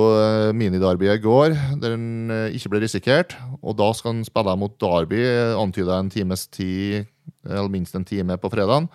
mini-darby 0.56 1.10
i 1.12 1.18
går, 1.22 1.54
der 1.82 1.96
han 1.96 2.34
eh, 2.34 2.56
ikke 2.58 2.74
ble 2.74 2.84
risikert. 2.84 3.36
Og 3.62 3.76
da 3.78 3.90
skal 3.96 4.14
han 4.14 4.24
spille 4.26 4.56
mot 4.60 4.74
Derby, 4.82 5.22
antyda 5.58 6.00
en 6.00 6.12
times 6.12 6.46
tid, 6.52 7.10
eller 7.46 7.70
minst 7.72 7.96
en 7.96 8.06
time 8.06 8.38
på 8.40 8.50
fredagen. 8.52 8.90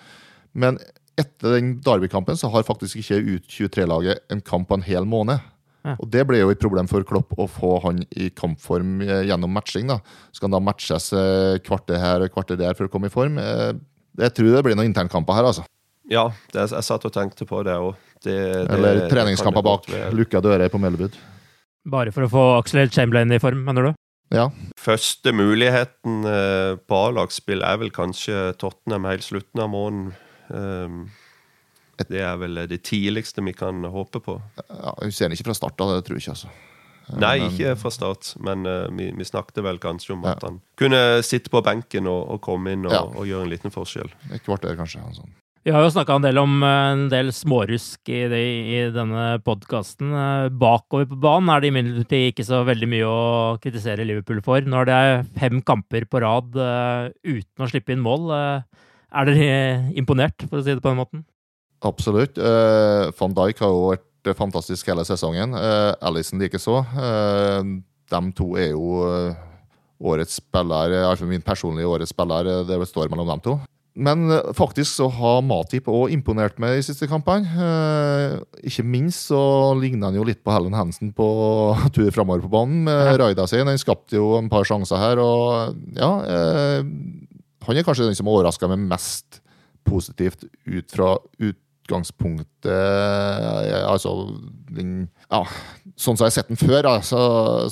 Men 0.54 0.80
etter 1.20 1.58
den 1.58 1.78
Derby-kampen 1.84 2.38
så 2.40 2.52
har 2.54 2.68
faktisk 2.68 3.02
ikke 3.02 3.22
U23-laget 3.38 4.26
en 4.32 4.44
kamp 4.46 4.70
på 4.70 4.80
en 4.80 4.86
hel 4.86 5.08
måned. 5.10 5.42
Ja. 5.88 5.96
Og 5.96 6.10
Det 6.12 6.26
ble 6.28 6.42
jo 6.42 6.52
et 6.52 6.60
problem 6.60 6.90
for 6.92 7.06
Klopp 7.08 7.32
å 7.40 7.48
få 7.48 7.78
han 7.86 8.02
i 8.12 8.28
kampform 8.36 9.00
eh, 9.06 9.24
gjennom 9.30 9.54
matching. 9.56 9.88
da. 9.92 10.02
Skal 10.36 10.50
han 10.50 10.58
da 10.58 10.64
matches 10.64 11.12
kvartet 11.14 11.66
kvarter 11.68 12.04
her 12.04 12.26
og 12.26 12.34
kvarter 12.36 12.60
der 12.60 12.76
for 12.76 12.90
å 12.90 12.92
komme 12.92 13.08
i 13.08 13.14
form? 13.14 13.40
Eh, 14.18 14.26
jeg 14.26 14.36
tror 14.38 14.56
det 14.56 14.64
blir 14.68 14.80
noen 14.80 14.90
internkamper 14.92 15.38
her, 15.38 15.50
altså. 15.52 15.66
Ja, 16.10 16.26
det, 16.54 16.66
jeg 16.72 16.86
satt 16.88 17.06
og 17.06 17.14
tenkte 17.14 17.46
på 17.46 17.62
det 17.68 17.76
òg. 17.78 17.94
Eller 18.26 19.06
treningskamper 19.12 19.64
bak 19.64 19.86
lukka 20.16 20.42
dører 20.44 20.72
på 20.74 20.82
Melbud. 20.82 21.14
Bare 21.90 22.12
for 22.12 22.26
å 22.26 22.32
få 22.32 22.46
Axel 22.58 22.90
Chamberlain 22.92 23.32
i 23.32 23.40
form, 23.40 23.62
mener 23.68 23.90
du? 23.90 24.00
Ja. 24.34 24.50
Første 24.78 25.32
muligheten 25.34 26.26
på 26.90 26.98
A-lagsspill 27.06 27.64
er 27.66 27.80
vel 27.82 27.94
kanskje 27.94 28.50
Tottenham 28.62 29.08
helt 29.10 29.26
slutten 29.26 29.64
av 29.64 29.72
måneden. 29.72 30.12
Um, 30.50 31.06
det 32.08 32.22
er 32.24 32.38
vel 32.40 32.62
det 32.70 32.82
tidligste 32.88 33.44
vi 33.46 33.54
kan 33.54 33.84
håpe 33.92 34.22
på. 34.24 34.38
Ja, 34.70 34.94
Hun 35.02 35.12
ser 35.12 35.34
ikke 35.34 35.50
fra 35.50 35.58
start 35.58 35.82
av, 35.84 35.94
det 35.98 36.06
tror 36.08 36.18
jeg 36.18 36.26
ikke. 36.26 36.36
altså. 36.38 36.52
Nei, 37.18 37.36
ikke 37.48 37.74
fra 37.80 37.92
start, 37.94 38.34
men 38.46 38.68
uh, 38.70 38.86
vi, 38.94 39.10
vi, 39.18 39.28
snakket 39.28 39.64
vel 39.66 39.82
kanskje 39.82 40.14
om 40.14 40.26
ja. 40.28 40.36
at 40.36 40.46
han 40.46 40.60
kunne 40.80 41.02
sitte 41.26 41.50
på 41.54 41.64
benken 41.66 42.10
og, 42.12 42.22
og 42.36 42.42
komme 42.46 42.76
inn 42.76 42.86
og, 42.86 42.94
ja. 42.94 43.04
og, 43.08 43.24
gjøre 43.30 43.48
en 43.48 43.54
liten 43.54 43.74
forskjell. 43.74 44.12
Et 44.30 44.44
kvarter, 44.46 44.78
kanskje. 44.80 45.02
Sånn. 45.18 45.38
Vi 45.68 45.74
har 45.76 45.84
jo 45.84 45.92
snakka 45.92 46.16
en 46.16 46.24
del 46.24 46.40
om 46.40 46.62
eh, 46.64 46.92
en 46.94 47.02
del 47.12 47.34
smårusk 47.36 48.10
i, 48.10 48.22
det, 48.32 48.40
i 48.40 48.78
denne 48.96 49.26
podkasten. 49.44 50.14
Eh, 50.16 50.46
bakover 50.56 51.10
på 51.12 51.18
banen 51.20 51.52
er 51.52 51.62
det 51.62 51.72
imidlertid 51.74 52.30
ikke 52.32 52.46
så 52.48 52.62
veldig 52.68 52.88
mye 52.90 53.10
å 53.10 53.20
kritisere 53.62 54.08
Liverpool 54.08 54.40
for. 54.46 54.64
Når 54.64 54.88
det 54.88 54.96
er 54.96 55.26
fem 55.38 55.60
kamper 55.66 56.08
på 56.10 56.24
rad 56.24 56.56
uh, 56.56 57.12
uten 57.28 57.66
å 57.66 57.70
slippe 57.70 57.94
inn 57.94 58.02
mål, 58.06 58.32
uh, 58.32 58.86
er 59.20 59.28
dere 59.28 59.60
imponert, 60.00 60.48
for 60.48 60.62
å 60.62 60.64
si 60.64 60.72
det 60.72 60.82
på 60.82 60.94
den 60.94 61.02
måten? 61.02 61.26
Absolutt. 61.86 62.40
Uh, 62.40 63.12
Van 63.20 63.36
Dijk 63.36 63.60
har 63.64 63.76
jo 63.76 63.90
vært 63.92 64.09
fantastisk 64.38 64.90
hele 64.92 65.06
sesongen. 65.08 65.56
Uh, 65.56 65.94
Alison 66.06 66.42
likeså. 66.42 66.82
Uh, 66.94 67.80
de 68.10 68.22
to 68.38 68.54
er 68.58 68.72
jo 68.74 69.02
årets 70.00 70.40
spiller, 70.40 70.96
altså 71.04 71.28
min 71.30 71.44
personlige 71.46 71.88
årets 71.88 72.14
spiller. 72.16 72.48
Det 72.66 72.80
står 72.88 73.12
mellom 73.12 73.30
dem 73.30 73.44
to. 73.46 73.60
Men 74.00 74.30
faktisk 74.56 74.94
så 74.96 75.10
har 75.12 75.42
Matip 75.44 75.90
òg 75.92 76.14
imponert 76.14 76.60
meg 76.62 76.78
de 76.78 76.86
siste 76.88 77.08
kampene. 77.10 77.50
Eh, 77.50 78.36
ikke 78.70 78.86
minst 78.88 79.28
så 79.28 79.40
ligner 79.76 80.08
han 80.08 80.20
jo 80.20 80.26
litt 80.28 80.44
på 80.46 80.54
Helen 80.56 80.78
Hansen 80.78 81.12
på 81.16 81.28
tur 81.96 82.12
framover 82.16 82.46
på 82.46 82.54
banen 82.54 82.86
med 82.88 83.00
ja. 83.12 83.18
raida 83.20 83.48
sin. 83.50 83.68
Han 83.68 83.82
skapte 83.82 84.20
jo 84.20 84.38
en 84.38 84.50
par 84.52 84.68
sjanser 84.68 85.02
her, 85.02 85.20
og 85.24 85.76
ja 85.98 86.12
eh, 86.24 86.86
Han 87.68 87.78
er 87.78 87.86
kanskje 87.86 88.08
den 88.08 88.18
som 88.18 88.30
overraska 88.32 88.70
meg 88.72 88.86
mest 88.88 89.42
positivt 89.88 90.46
ut 90.48 90.94
fra 90.94 91.18
utgangspunktet 91.90 92.70
Altså 93.90 94.14
den, 94.70 95.10
ja, 95.30 95.42
Sånn 95.98 96.16
som 96.16 96.26
jeg 96.26 96.30
har 96.30 96.36
sett 96.38 96.52
den 96.52 96.60
før, 96.60 96.88
så, 97.04 97.20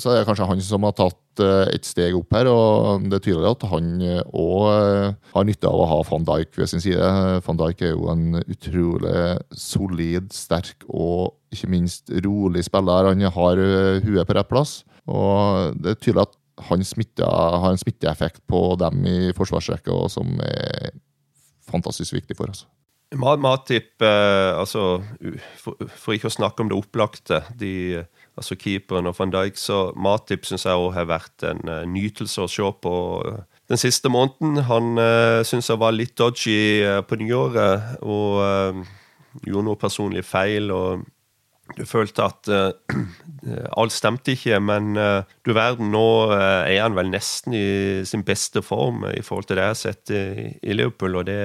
så 0.00 0.10
er 0.12 0.20
det 0.20 0.28
kanskje 0.28 0.48
han 0.50 0.62
som 0.64 0.84
har 0.84 0.94
tatt 0.98 1.40
uh, 1.40 1.64
et 1.70 1.86
steg 1.86 2.16
opp 2.18 2.34
her. 2.36 2.50
og 2.50 3.06
Det 3.08 3.16
er 3.16 3.22
tydelig 3.24 3.52
at 3.54 3.64
han 3.70 3.86
òg 4.02 4.66
uh, 4.68 5.14
har 5.32 5.46
nytte 5.48 5.70
av 5.70 5.80
å 5.80 5.86
ha 5.88 6.00
van 6.10 6.26
Dijk 6.28 6.58
ved 6.58 6.68
sin 6.68 6.82
side. 6.84 7.08
Van 7.46 7.60
Dijk 7.60 7.86
er 7.86 7.94
jo 7.94 8.10
en 8.12 8.42
utrolig 8.42 9.22
solid, 9.56 10.28
sterk 10.36 10.84
og 10.90 11.38
ikke 11.54 11.72
minst 11.72 12.12
rolig 12.26 12.66
spiller. 12.68 13.08
Han 13.14 13.24
har 13.38 13.64
huet 14.04 14.28
på 14.28 14.36
rett 14.36 14.50
plass. 14.50 14.82
og 15.08 15.78
Det 15.80 15.94
er 15.94 16.02
tydelig 16.02 16.26
at 16.26 16.36
han 16.68 16.84
smitter, 16.84 17.24
har 17.24 17.70
en 17.70 17.80
smitteeffekt 17.80 18.42
på 18.50 18.74
dem 18.80 19.04
i 19.06 19.18
forsvarsrekka 19.36 20.02
som 20.12 20.36
er 20.44 20.90
fantastisk 21.70 22.18
viktig 22.18 22.36
for 22.36 22.50
oss. 22.52 22.66
Matip, 23.16 24.02
eh, 24.02 24.52
altså 24.58 25.02
for, 25.56 25.78
for, 25.88 26.12
ikke 26.12 26.28
å 26.28 26.34
snakke 26.34 26.60
om 26.60 26.68
det 26.68 26.76
opplagte, 26.76 27.40
de, 27.56 28.02
altså 28.36 28.56
keeperen 28.60 29.08
og 29.08 29.16
van 29.16 29.32
Dijk, 29.32 29.56
så 29.56 29.78
Matip 29.96 30.44
syns 30.44 30.66
jeg 30.68 30.76
òg 30.76 30.92
har 30.92 31.08
vært 31.08 31.46
en 31.48 31.62
uh, 31.64 31.86
nytelse 31.88 32.44
å 32.44 32.50
se 32.52 32.68
på 32.82 32.94
uh, 33.24 33.40
den 33.72 33.80
siste 33.80 34.12
måneden. 34.12 34.60
Han 34.68 35.00
uh, 35.00 35.40
syns 35.40 35.70
jeg 35.72 35.80
var 35.80 35.96
litt 35.96 36.18
dodgy 36.20 36.84
uh, 36.84 37.00
på 37.00 37.16
nyåret 37.22 37.96
og 38.04 38.84
gjorde 39.40 39.64
noe 39.70 39.80
personlig 39.80 40.26
feil. 40.28 40.68
og 40.68 41.06
du 41.76 41.84
følte 41.84 42.24
at 42.24 42.48
uh, 42.48 42.70
alt 43.80 43.92
stemte 43.92 44.32
ikke, 44.32 44.56
men 44.62 44.96
uh, 44.96 45.20
du 45.44 45.52
verden, 45.56 45.90
nå 45.92 46.04
uh, 46.32 46.64
er 46.64 46.80
han 46.80 46.96
vel 46.96 47.10
nesten 47.12 47.56
i 47.56 47.66
sin 48.08 48.24
beste 48.26 48.62
form 48.64 49.04
i 49.10 49.20
forhold 49.24 49.48
til 49.48 49.58
det 49.58 49.66
jeg 49.66 49.74
har 49.74 49.80
sett 49.82 50.12
i, 50.14 50.22
i 50.62 50.76
Liverpool. 50.76 51.18
og 51.20 51.28
det, 51.28 51.40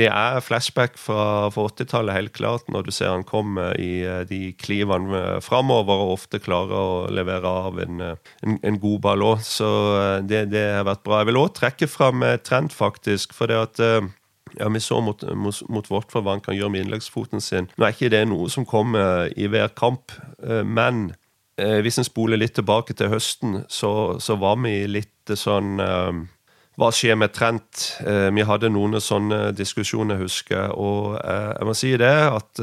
det 0.00 0.08
er 0.08 0.40
flashback 0.44 0.96
fra, 1.00 1.50
fra 1.54 1.66
80-tallet, 1.68 2.16
helt 2.16 2.34
klart, 2.36 2.66
når 2.72 2.88
du 2.88 2.92
ser 2.94 3.12
han 3.12 3.26
komme 3.28 3.70
i 3.80 4.02
de 4.28 4.40
klivene 4.60 5.40
framover 5.44 6.06
og 6.06 6.14
ofte 6.16 6.40
klarer 6.42 6.76
å 6.76 7.10
levere 7.12 7.56
av 7.68 7.80
en, 7.84 8.06
en, 8.16 8.56
en 8.56 8.80
god 8.80 9.02
ball 9.04 9.26
òg. 9.26 9.44
Så 9.44 9.68
det, 10.24 10.46
det, 10.54 10.64
har 10.78 10.88
vært 10.88 11.04
bra. 11.04 11.20
Jeg 11.20 11.30
vil 11.30 11.42
òg 11.42 11.52
trekke 11.58 11.90
fram 11.90 12.24
trend, 12.46 12.72
faktisk. 12.74 13.36
for 13.36 13.52
det 13.52 13.60
at 13.60 13.84
ja, 14.58 14.68
Vi 14.68 14.80
så 14.80 15.00
mot, 15.00 15.22
mot, 15.34 15.62
mot 15.68 15.90
Watford 15.90 16.24
hva 16.24 16.36
han 16.36 16.44
kan 16.44 16.56
gjøre 16.56 16.74
med 16.74 16.84
innleggsfoten 16.84 17.42
sin. 17.44 17.68
Nå 17.76 17.86
er 17.86 17.94
ikke 17.94 18.12
det 18.12 18.24
noe 18.30 18.50
som 18.52 18.66
kommer 18.68 19.30
i 19.36 19.48
hver 19.50 19.72
kamp, 19.78 20.14
eh, 20.42 20.62
men 20.66 21.10
eh, 21.60 21.78
hvis 21.84 22.00
en 22.00 22.08
spoler 22.08 22.40
litt 22.40 22.56
tilbake 22.58 22.96
til 22.96 23.12
høsten, 23.12 23.62
så, 23.68 23.92
så 24.22 24.38
var 24.40 24.58
vi 24.64 24.74
litt 24.90 25.34
sånn 25.36 25.80
eh, 25.84 26.22
hva 26.80 26.88
skjer 26.96 27.18
med 27.20 27.34
Trent? 27.36 27.84
vi 28.00 28.44
hadde 28.48 28.70
noen 28.72 28.96
sånne 29.04 29.50
diskusjoner, 29.52 30.16
husker 30.22 30.56
jeg. 30.56 30.72
Og 30.80 31.18
jeg 31.20 31.68
må 31.68 31.74
si 31.76 31.90
det, 32.00 32.08
at 32.08 32.62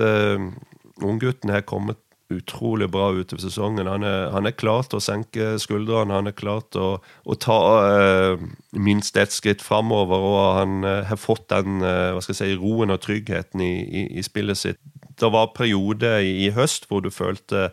unggutten 1.06 1.54
har 1.54 1.62
kommet 1.70 2.02
utrolig 2.30 2.90
bra 2.92 3.12
utover 3.16 3.42
sesongen. 3.42 3.88
Han 3.88 4.04
er, 4.04 4.28
han 4.34 4.48
er, 4.48 4.56
klar 4.58 4.88
å 4.94 5.02
senke 5.04 5.56
skuldrene, 5.64 6.18
han 6.20 6.28
er 6.28 6.36
klar 6.36 6.64
til 6.74 6.84
å, 6.84 6.92
å 7.24 7.38
ta 7.40 7.58
uh, 7.88 8.48
minst 8.76 9.18
ett 9.20 9.32
skritt 9.36 9.64
framover. 9.64 10.28
Og 10.32 10.40
han 10.60 10.84
uh, 10.84 11.06
har 11.08 11.22
fått 11.22 11.48
den 11.54 11.82
uh, 11.84 12.20
si, 12.28 12.52
roen 12.60 12.94
og 12.94 13.02
tryggheten 13.06 13.64
i, 13.64 13.74
i, 13.86 14.06
i 14.20 14.26
spillet 14.26 14.60
sitt. 14.60 14.82
Det 15.18 15.32
var 15.34 15.54
perioder 15.56 16.20
i, 16.22 16.34
i, 16.46 16.52
høst 16.54 16.90
hvor 16.90 17.02
du 17.02 17.10
følte 17.14 17.70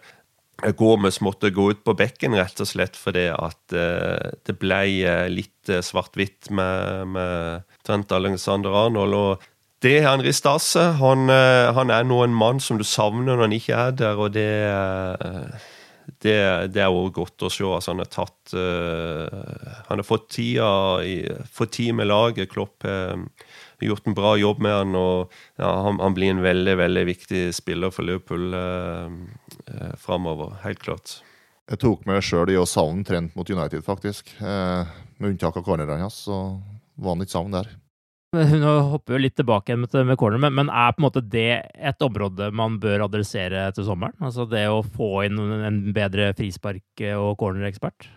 Gomez 0.72 1.20
måtte 1.20 1.50
gå 1.50 1.70
ut 1.70 1.82
på 1.84 1.94
bekken 1.98 2.36
rett 2.38 2.60
og 2.62 2.68
slett 2.68 2.96
fordi 2.96 3.26
at 3.32 3.74
uh, 3.76 4.32
det 4.46 4.56
ble 4.60 4.80
uh, 5.04 5.26
litt 5.28 5.72
uh, 5.72 5.82
svart-hvitt 5.84 6.50
med, 6.54 7.10
med, 7.16 7.66
Trent 7.84 8.12
Alexander 8.16 8.72
Arnold. 8.86 9.14
og 9.14 9.50
det 9.84 9.98
er 9.98 10.06
Henri 10.08 10.32
Stase. 10.32 10.80
Han, 10.96 11.28
han, 11.28 11.90
er 11.92 12.06
nå 12.08 12.22
en 12.24 12.32
mann 12.32 12.60
som 12.62 12.78
du 12.80 12.84
savner 12.88 13.34
når 13.34 13.42
han 13.42 13.52
ikke 13.52 13.76
er 13.76 13.90
der, 13.98 14.16
og 14.16 14.30
det, 14.32 14.46
det, 16.24 16.36
det 16.72 16.80
er 16.80 16.88
også 16.88 17.12
godt 17.18 17.44
å 17.44 17.50
se. 17.52 17.66
Altså, 17.68 17.92
han 17.92 18.00
har 18.00 18.08
tatt 18.08 18.54
Han 19.90 20.00
har 20.00 20.06
fått 20.08 20.30
tida 20.38 20.70
fått 21.52 21.74
tid 21.76 21.92
med 22.00 22.08
laget. 22.08 22.48
Klopp 22.54 22.88
har 22.88 23.20
gjort 23.84 24.08
en 24.08 24.16
bra 24.16 24.32
jobb 24.40 24.64
med 24.64 24.72
han, 24.78 24.96
og 24.96 25.36
ja, 25.60 25.68
han, 25.84 26.00
han, 26.00 26.16
blir 26.16 26.32
en 26.32 26.40
veldig, 26.46 26.78
veldig 26.80 27.04
viktig 27.10 27.44
spiller 27.52 27.92
for 27.92 28.08
Liverpool 28.08 28.56
eh, 29.70 29.94
framover. 30.00 30.56
Helt 30.64 30.82
klart. 30.82 31.18
Jeg 31.70 31.80
tok 31.80 32.04
meg 32.08 32.20
sjøl 32.24 32.52
i 32.52 32.60
å 32.60 32.66
savne 32.68 33.06
Trent 33.08 33.32
mot 33.38 33.48
United, 33.48 33.84
faktisk. 33.86 34.34
Eh, 34.40 34.92
med 35.16 35.34
unntak 35.34 35.56
av 35.56 35.64
cornerne 35.64 35.96
hans, 36.02 36.24
så 36.26 36.58
var 37.00 37.14
han 37.14 37.24
ikke 37.24 37.36
savn 37.36 37.56
der. 37.56 37.70
Hun 38.34 38.64
hopper 38.66 39.14
jo 39.14 39.20
litt 39.22 39.36
tilbake 39.38 39.76
med, 39.78 39.92
med 40.08 40.18
corner, 40.18 40.40
men, 40.42 40.54
men, 40.56 40.70
er 40.72 40.94
på 40.94 41.00
en 41.00 41.06
måte 41.06 41.22
det 41.22 41.62
et 41.78 42.02
område 42.02 42.50
man 42.56 42.80
bør 42.82 43.06
adressere 43.06 43.68
til 43.76 43.86
sommeren? 43.86 44.16
Altså 44.18 44.46
det 44.50 44.66
å 44.66 44.82
få 44.82 45.22
inn 45.28 45.38
en 45.38 45.80
bedre 45.94 46.32
frispark- 46.34 47.04
og 47.14 47.36
cornerekspert? 47.38 48.08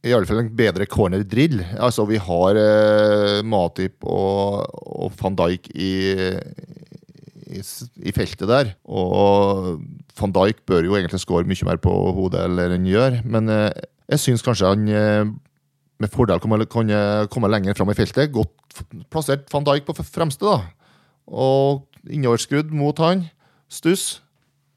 I 0.00 0.14
alle 0.16 0.28
fall 0.28 0.40
en 0.40 0.52
bedre 0.56 0.86
corner-drill. 0.88 1.58
Altså, 1.76 2.06
vi 2.08 2.20
har 2.20 2.56
eh, 2.56 3.40
Matip 3.44 4.06
og, 4.08 4.64
og 4.80 5.16
van 5.20 5.36
Dijk 5.36 5.68
i, 5.74 5.92
i, 7.52 7.60
i, 7.60 8.14
feltet 8.16 8.48
der. 8.48 8.72
Og 8.88 9.82
van 10.20 10.34
Dijk 10.36 10.64
bør 10.68 10.86
jo 10.86 10.96
egentlig 10.98 11.22
skåre 11.22 11.48
mye 11.48 11.68
mer 11.68 11.80
på 11.82 11.92
hodet 12.16 12.44
eller 12.46 12.74
han 12.76 12.88
gjør, 12.88 13.20
men 13.24 13.52
eh, 13.52 13.70
jeg 14.10 14.24
syns 14.24 14.44
kanskje 14.46 14.72
han 14.72 14.88
eh, 14.88 15.30
med 16.00 16.12
fordel 16.12 16.40
kan 16.40 16.56
komme 17.28 17.50
lenger 17.52 17.76
fram 17.76 17.90
i 17.92 17.96
feltet. 17.98 18.32
Godt 18.32 18.80
plassert 19.12 19.50
van 19.52 19.66
Dijk 19.68 19.84
på 19.88 19.96
fremste, 20.00 20.48
da. 20.48 20.62
Og 21.28 21.84
innoverskrudd 22.08 22.72
mot 22.72 22.96
han. 23.04 23.26
Stuss. 23.70 24.22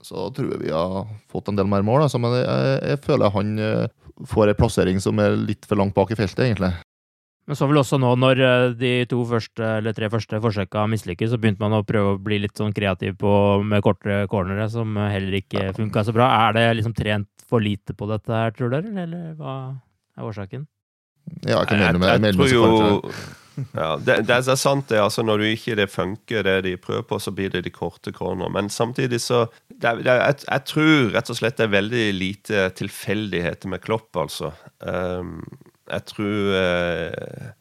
Så 0.03 0.27
tror 0.35 0.51
jeg 0.51 0.65
vi 0.65 0.73
har 0.75 1.07
fått 1.31 1.47
en 1.47 1.57
del 1.57 1.69
mer 1.71 1.85
mål. 1.85 2.03
Altså, 2.05 2.19
men 2.19 2.35
jeg, 2.35 2.79
jeg 2.91 2.99
føler 3.05 3.31
han 3.33 3.53
eh, 3.55 3.85
får 4.29 4.51
en 4.51 4.59
plassering 4.59 4.99
som 5.03 5.21
er 5.23 5.37
litt 5.39 5.63
for 5.69 5.79
langt 5.79 5.95
bak 5.95 6.11
i 6.11 6.19
feltet, 6.19 6.43
egentlig. 6.49 6.73
Men 7.43 7.59
så 7.59 7.67
vel 7.67 7.81
også 7.81 7.99
nå 7.99 8.13
når 8.21 8.39
eh, 8.39 8.65
de 8.79 8.91
to 9.11 9.19
første, 9.27 9.63
eller 9.81 9.95
tre 9.95 10.07
første 10.11 10.39
forsøka 10.43 10.85
mislykkes, 10.91 11.33
så 11.33 11.39
begynte 11.41 11.63
man 11.63 11.75
å 11.75 11.83
prøve 11.87 12.15
å 12.15 12.21
bli 12.23 12.39
litt 12.45 12.55
sånn 12.59 12.75
kreativ 12.75 13.17
på, 13.19 13.33
med 13.67 13.83
kortere 13.83 14.29
cornere, 14.31 14.69
som 14.71 14.95
heller 14.95 15.41
ikke 15.41 15.73
funka 15.75 16.05
så 16.07 16.15
bra. 16.15 16.29
Er 16.47 16.55
det 16.55 16.67
liksom 16.79 16.95
trent 16.95 17.29
for 17.49 17.63
lite 17.63 17.95
på 17.97 18.07
dette 18.11 18.31
her, 18.31 18.55
tror 18.55 18.71
dere, 18.71 18.93
eller 19.03 19.33
hva 19.39 19.55
er 20.15 20.29
årsaken? 20.29 20.67
Ja, 21.43 21.59
jeg 21.61 21.71
kan 21.71 21.81
melde 21.81 22.03
meg. 22.03 22.13
Jeg, 22.13 22.23
jeg, 22.29 22.37
tror 22.37 22.53
jo 22.53 23.11
ja, 23.81 23.89
det, 24.01 24.15
det, 24.27 24.37
er 24.39 24.57
sant, 24.57 24.87
det. 24.89 25.01
altså 25.03 25.23
Når 25.25 25.43
du 25.43 25.45
ikke 25.49 25.75
det 25.77 25.89
funker, 25.91 26.47
det 26.47 26.55
de 26.65 26.73
prøver 26.79 27.03
på, 27.09 27.19
så 27.21 27.35
blir 27.35 27.51
det 27.53 27.65
de 27.67 27.73
korte 27.73 28.15
corner. 28.15 28.49
Men 28.55 28.71
samtidig 28.73 29.19
så 29.21 29.45
det, 29.67 29.99
det, 30.05 30.15
jeg, 30.15 30.39
jeg, 30.47 30.65
tror 30.71 31.13
rett 31.17 31.29
og 31.29 31.39
slett 31.39 31.59
det 31.59 31.67
er 31.67 31.75
veldig 31.75 32.07
lite 32.17 32.65
tilfeldigheter 32.79 33.75
med 33.75 33.83
Klopp, 33.83 34.09
altså. 34.23 34.53
Um, 34.79 35.43
jeg 35.93 36.07
tror 36.09 36.57
eh, 36.59 37.51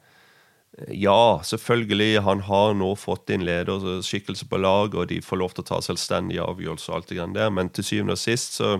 Ja, 0.96 1.40
selvfølgelig, 1.44 2.22
han 2.24 2.40
har 2.48 2.72
nå 2.74 2.94
fått 2.96 3.30
inn 3.30 3.44
lederskikkelse 3.44 4.48
på 4.48 4.60
lag, 4.62 4.96
og 4.96 5.10
de 5.12 5.20
får 5.22 5.40
lov 5.42 5.54
til 5.54 5.66
å 5.66 5.70
ta 5.74 5.80
selvstendige 5.84 6.46
avgjørelser, 6.48 6.92
og 6.92 6.98
alt 6.98 7.12
det 7.12 7.20
grann 7.20 7.36
der, 7.36 7.52
men 7.52 7.70
til 7.70 7.86
syvende 7.86 8.16
og 8.16 8.22
sist 8.22 8.56
så 8.60 8.78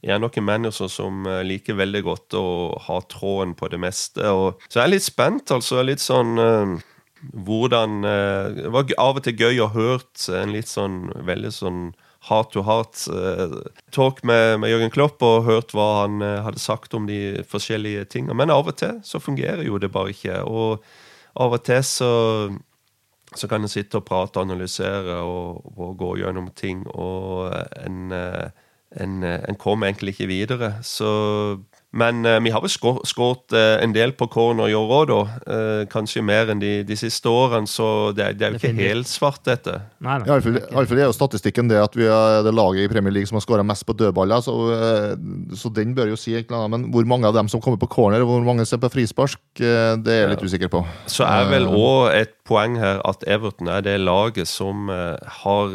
jeg 0.00 0.14
er 0.14 0.20
noen 0.22 0.46
mennesker 0.46 0.88
som 0.88 1.26
eh, 1.28 1.42
liker 1.44 1.76
veldig 1.76 2.00
godt 2.06 2.36
å 2.38 2.44
ha 2.86 3.00
tråden 3.12 3.52
på 3.56 3.68
det 3.72 3.80
meste. 3.82 4.24
Og, 4.32 4.62
så 4.68 4.80
jeg 4.80 4.86
er 4.86 4.94
litt 4.94 5.04
spent, 5.04 5.52
altså. 5.52 5.82
Litt 5.84 6.00
sånn 6.00 6.40
eh, 6.40 6.76
hvordan 7.20 8.00
eh, 8.08 8.46
Det 8.56 8.70
var 8.72 8.94
av 8.96 9.20
og 9.20 9.26
til 9.26 9.36
gøy 9.36 9.60
å 9.60 9.72
hørt 9.74 10.24
en 10.32 10.54
litt 10.56 10.70
sånn 10.70 11.10
veldig 11.28 11.52
sånn 11.52 11.82
heart 12.28 12.52
to 12.52 12.62
heart 12.62 13.06
uh, 13.08 13.60
talk 13.90 14.22
med, 14.22 14.60
med, 14.60 14.70
Jørgen 14.70 14.92
Klopp 14.92 15.22
og 15.24 15.46
hørt 15.46 15.72
hva 15.76 16.02
han 16.02 16.20
uh, 16.22 16.42
hadde 16.44 16.60
sagt 16.60 16.94
om 16.94 17.06
de 17.08 17.40
forskjellige 17.48 18.04
tingene. 18.12 18.36
Men 18.36 18.52
av 18.52 18.68
og 18.68 18.76
til 18.80 18.98
så 19.06 19.22
fungerer 19.22 19.64
jo 19.64 19.80
det 19.80 19.92
bare 19.94 20.12
ikke. 20.12 20.42
Og 20.44 20.84
av 21.40 21.56
og 21.56 21.64
til 21.64 21.82
så, 21.86 22.12
så 23.32 23.50
kan 23.50 23.64
en 23.64 23.72
sitte 23.72 24.00
og 24.00 24.06
prate 24.08 24.36
og 24.36 24.50
analysere 24.50 25.20
og, 25.24 25.96
gå 26.00 26.16
gjennom 26.20 26.50
ting, 26.58 26.84
og 26.92 27.48
en, 27.80 28.12
uh, 28.12 28.68
en, 29.00 29.22
en 29.24 29.60
kommer 29.60 29.88
egentlig 29.88 30.18
ikke 30.18 30.30
videre. 30.30 30.74
Så 30.84 31.10
men 31.90 32.22
uh, 32.22 32.36
vi 32.38 32.52
har 32.54 32.62
vel 32.62 32.70
skåret 32.70 33.54
uh, 33.56 33.82
en 33.82 33.94
del 33.94 34.12
på 34.14 34.28
corner 34.30 34.70
i 34.70 34.76
år 34.78 34.92
òg, 34.94 35.08
da. 35.10 35.20
Uh, 35.42 35.80
kanskje 35.90 36.22
mer 36.22 36.52
enn 36.52 36.62
de, 36.62 36.84
de, 36.86 36.98
siste 36.98 37.26
årene, 37.26 37.66
så 37.66 38.12
det, 38.14 38.28
det 38.38 38.46
er 38.46 38.54
jo 38.54 38.60
ikke 38.60 38.76
helt 38.78 39.10
svart, 39.10 39.42
dette. 39.48 39.74
Nei, 39.98 40.20
nei. 40.22 40.28
Iallfall 40.30 41.00
er 41.00 41.08
jo 41.08 41.16
statistikken 41.16 41.70
det 41.70 41.80
at 41.82 41.98
vi 41.98 42.06
er 42.06 42.44
det 42.46 42.54
laget 42.54 42.86
i 42.86 42.92
Premier 42.92 43.14
League 43.16 43.30
som 43.30 43.40
har 43.40 43.44
skåra 43.46 43.66
mest 43.66 43.86
på 43.88 43.96
dødballer, 43.98 44.44
så, 44.46 44.54
så, 45.58 45.72
den 45.74 45.96
bør 45.96 46.12
jo 46.12 46.20
si 46.20 46.36
et 46.38 46.46
eller 46.46 46.68
annet. 46.68 46.76
Men 46.76 46.86
hvor 46.94 47.08
mange 47.10 47.26
av 47.26 47.34
dem 47.34 47.50
som 47.50 47.62
kommer 47.62 47.80
på 47.82 47.90
corner, 47.90 48.22
og 48.22 48.30
hvor 48.30 48.46
mange 48.46 48.66
ser 48.68 48.78
på 48.82 48.92
frispark, 48.92 49.40
det 49.58 50.14
er 50.14 50.22
jeg 50.22 50.30
litt 50.36 50.46
usikker 50.46 50.70
på. 50.70 50.84
Så 51.10 51.26
er 51.26 51.50
vel 51.50 51.66
òg 51.66 52.12
et 52.14 52.36
poeng 52.46 52.78
her 52.78 53.02
at 53.06 53.26
Everton 53.30 53.70
er 53.70 53.82
det 53.86 53.96
laget 54.02 54.50
som 54.50 54.90
har 54.90 55.74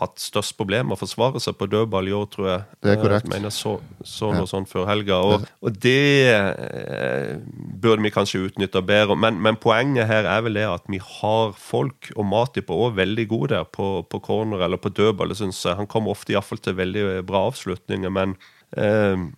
hatt 0.00 0.16
størst 0.20 0.56
problemer 0.56 0.92
med 0.92 0.96
å 0.96 1.02
forsvare 1.02 1.40
seg 1.42 1.60
på 1.60 1.68
dødball 1.72 2.08
i 2.08 2.16
år, 2.16 2.28
tror 2.32 2.50
jeg. 2.54 2.66
Det 2.80 2.96
er 2.96 3.00
korrekt. 3.04 3.28
Jeg 3.28 3.36
mener 3.36 3.52
så, 3.52 3.76
så 4.00 4.32
noe 4.32 4.46
ja. 4.46 4.50
sånt 4.54 4.72
før 4.72 4.88
helga. 4.88 5.20
og 5.20 5.41
og 5.62 5.76
det 5.82 6.28
eh, 6.32 7.36
burde 7.82 8.02
vi 8.04 8.12
kanskje 8.14 8.44
utnytte 8.48 8.82
bedre. 8.86 9.16
Men, 9.18 9.40
men, 9.42 9.58
poenget 9.62 10.10
her 10.10 10.28
er 10.28 10.44
vel 10.46 10.58
det 10.58 10.66
at 10.68 10.88
vi 10.90 11.00
har 11.02 11.52
folk, 11.58 12.10
og 12.16 12.26
Matip 12.28 12.70
er 12.70 12.82
også 12.86 12.98
veldig 13.00 13.26
god 13.30 13.52
der 13.54 13.68
på, 13.78 13.88
på 14.10 14.22
corner 14.24 14.64
eller 14.66 14.80
på 14.80 14.92
dødball. 14.92 15.34
Han 15.78 15.90
kommer 15.90 16.14
ofte 16.14 16.34
iallfall 16.34 16.62
til 16.62 16.78
veldig 16.78 17.06
bra 17.28 17.46
avslutninger, 17.50 18.12
men 18.12 18.36
eh, 18.76 19.28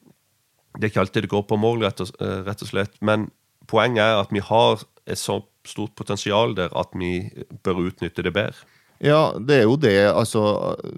det 0.75 0.89
er 0.89 0.93
ikke 0.93 1.05
alltid 1.05 1.27
det 1.27 1.35
går 1.35 1.47
på 1.49 1.61
mål, 1.61 1.85
rett 1.87 2.03
og, 2.03 2.15
eh, 2.21 2.41
rett 2.49 2.63
og 2.65 2.71
slett. 2.71 2.97
Men 3.01 3.29
poenget 3.71 4.05
er 4.05 4.23
at 4.23 4.33
vi 4.35 4.43
har 4.45 4.83
et 5.07 5.21
så 5.21 5.41
stort 5.65 5.95
potensial 5.97 6.55
der 6.57 6.73
at 6.77 6.93
vi 6.99 7.31
bør 7.65 7.87
utnytte 7.89 8.25
det 8.25 8.35
bedre. 8.35 8.67
Ja, 9.05 9.35
det 9.37 9.59
er 9.59 9.67
jo 9.67 9.77
det. 9.77 9.99
Altså, 10.09 10.41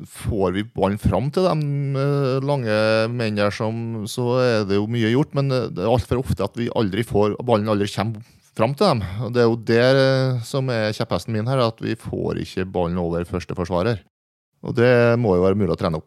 får 0.07 0.55
vi 0.55 0.63
ballen 0.77 1.01
fram 1.03 1.27
til 1.35 1.47
de 1.49 1.99
eh, 1.99 2.45
lange 2.47 2.77
mennene 3.11 3.49
der, 3.49 4.07
så 4.07 4.27
er 4.45 4.67
det 4.69 4.79
jo 4.79 4.87
mye 4.91 5.11
gjort. 5.11 5.35
Men 5.35 5.51
eh, 5.51 5.69
det 5.75 5.83
er 5.83 5.91
altfor 5.91 6.23
ofte 6.23 6.47
at 6.47 6.55
vi 6.59 6.71
aldri 6.79 7.03
får, 7.07 7.35
ballen 7.47 7.73
aldri 7.73 7.91
kommer 7.91 8.23
fram 8.57 8.77
til 8.79 8.93
dem. 8.93 9.03
Og 9.27 9.35
Det 9.35 9.43
er 9.43 9.49
jo 9.51 9.59
det 9.73 9.83
eh, 9.91 10.45
som 10.47 10.71
er 10.71 10.95
kjepphesten 10.95 11.35
min 11.35 11.51
her, 11.51 11.65
at 11.67 11.83
vi 11.83 11.99
får 11.99 12.45
ikke 12.45 12.69
ballen 12.71 13.03
over 13.03 13.27
første 13.27 13.59
forsvarer. 13.59 14.05
Og 14.67 14.79
det 14.79 14.93
må 15.19 15.35
jo 15.37 15.45
være 15.45 15.59
mulig 15.59 15.75
å 15.75 15.81
trene 15.81 15.99
opp. 15.99 16.07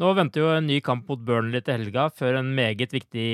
Nå 0.00 0.14
venter 0.16 0.40
jo 0.40 0.46
en 0.54 0.64
ny 0.64 0.78
kamp 0.80 1.10
mot 1.10 1.20
Burnley 1.28 1.60
til 1.60 1.76
helga, 1.76 2.06
før 2.16 2.38
en 2.38 2.54
meget 2.56 2.94
viktig 2.94 3.24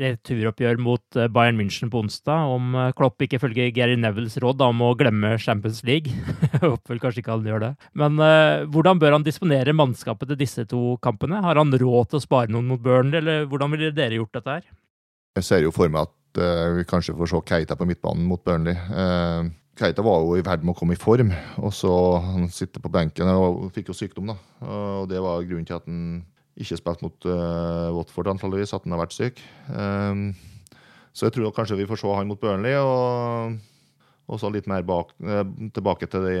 returoppgjør 0.00 0.78
mot 0.80 1.18
eh, 1.18 1.28
Bayern 1.28 1.58
München 1.60 1.90
på 1.92 2.00
onsdag. 2.00 2.54
Om 2.54 2.70
eh, 2.72 2.92
Klopp 2.96 3.20
ikke 3.20 3.40
følger 3.42 3.68
Gary 3.76 3.98
Nevils 4.00 4.38
råd 4.40 4.64
om 4.64 4.80
å 4.86 4.94
glemme 4.96 5.34
Champions 5.42 5.82
League. 5.84 6.08
Jeg 6.54 6.62
håper 6.62 7.02
kanskje 7.02 7.20
ikke 7.20 7.34
han 7.34 7.44
gjør 7.50 7.66
det. 7.66 7.70
Men 8.00 8.16
uh, 8.22 8.64
hvordan 8.72 9.02
bør 9.02 9.18
han 9.18 9.26
disponere 9.26 9.76
mannskapet 9.76 10.32
til 10.32 10.40
disse 10.40 10.64
to 10.70 10.96
kampene? 11.04 11.42
Har 11.44 11.60
han 11.60 11.76
råd 11.76 12.08
til 12.14 12.22
å 12.22 12.24
spare 12.24 12.48
noen 12.48 12.72
mot 12.72 12.80
Burnley, 12.80 13.20
eller 13.20 13.44
hvordan 13.50 13.76
ville 13.76 13.92
dere 13.92 14.16
gjort 14.16 14.40
dette 14.40 14.56
her? 14.56 14.72
Jeg 15.36 15.48
ser 15.50 15.66
jo 15.66 15.74
for 15.76 15.92
meg 15.92 16.08
at 16.08 16.40
uh, 16.40 16.72
vi 16.78 16.88
kanskje 16.88 17.18
får 17.18 17.34
se 17.34 17.44
Keita 17.52 17.76
på 17.76 17.90
midtbanen 17.92 18.24
mot 18.24 18.40
Burnley. 18.40 18.72
Uh, 18.88 19.52
Keita 19.76 20.00
var 20.04 20.22
jo 20.24 20.38
i 20.38 20.44
ferd 20.44 20.62
med 20.64 20.72
å 20.72 20.78
komme 20.78 20.96
i 20.96 21.00
form, 21.00 21.34
og 21.60 21.72
så 21.76 21.90
han 22.24 22.48
sitter 22.52 22.80
på 22.80 22.90
benken 22.92 23.28
og 23.28 23.66
fikk 23.76 23.90
jo 23.90 23.96
sykdom. 23.96 24.32
da. 24.32 24.36
Og 24.64 25.08
Det 25.10 25.20
var 25.20 25.44
grunnen 25.44 25.68
til 25.68 25.76
at 25.76 25.84
han 25.84 26.22
ikke 26.56 26.78
spilte 26.80 27.04
mot 27.04 27.26
uh, 27.28 27.92
Watford, 27.92 28.30
antakeligvis, 28.32 28.72
at 28.72 28.86
han 28.86 28.96
har 28.96 29.02
vært 29.02 29.16
syk. 29.16 29.42
Um, 29.68 30.30
så 31.12 31.28
jeg 31.28 31.36
tror 31.36 31.52
kanskje 31.56 31.76
vi 31.76 31.88
får 31.88 32.00
se 32.00 32.14
han 32.16 32.30
mot 32.30 32.40
Burnley, 32.40 32.72
og, 32.80 33.58
og 34.32 34.40
så 34.40 34.48
litt 34.52 34.68
mer 34.70 34.86
bak, 34.88 35.12
uh, 35.20 35.44
tilbake 35.76 36.08
til 36.08 36.24
de, 36.24 36.38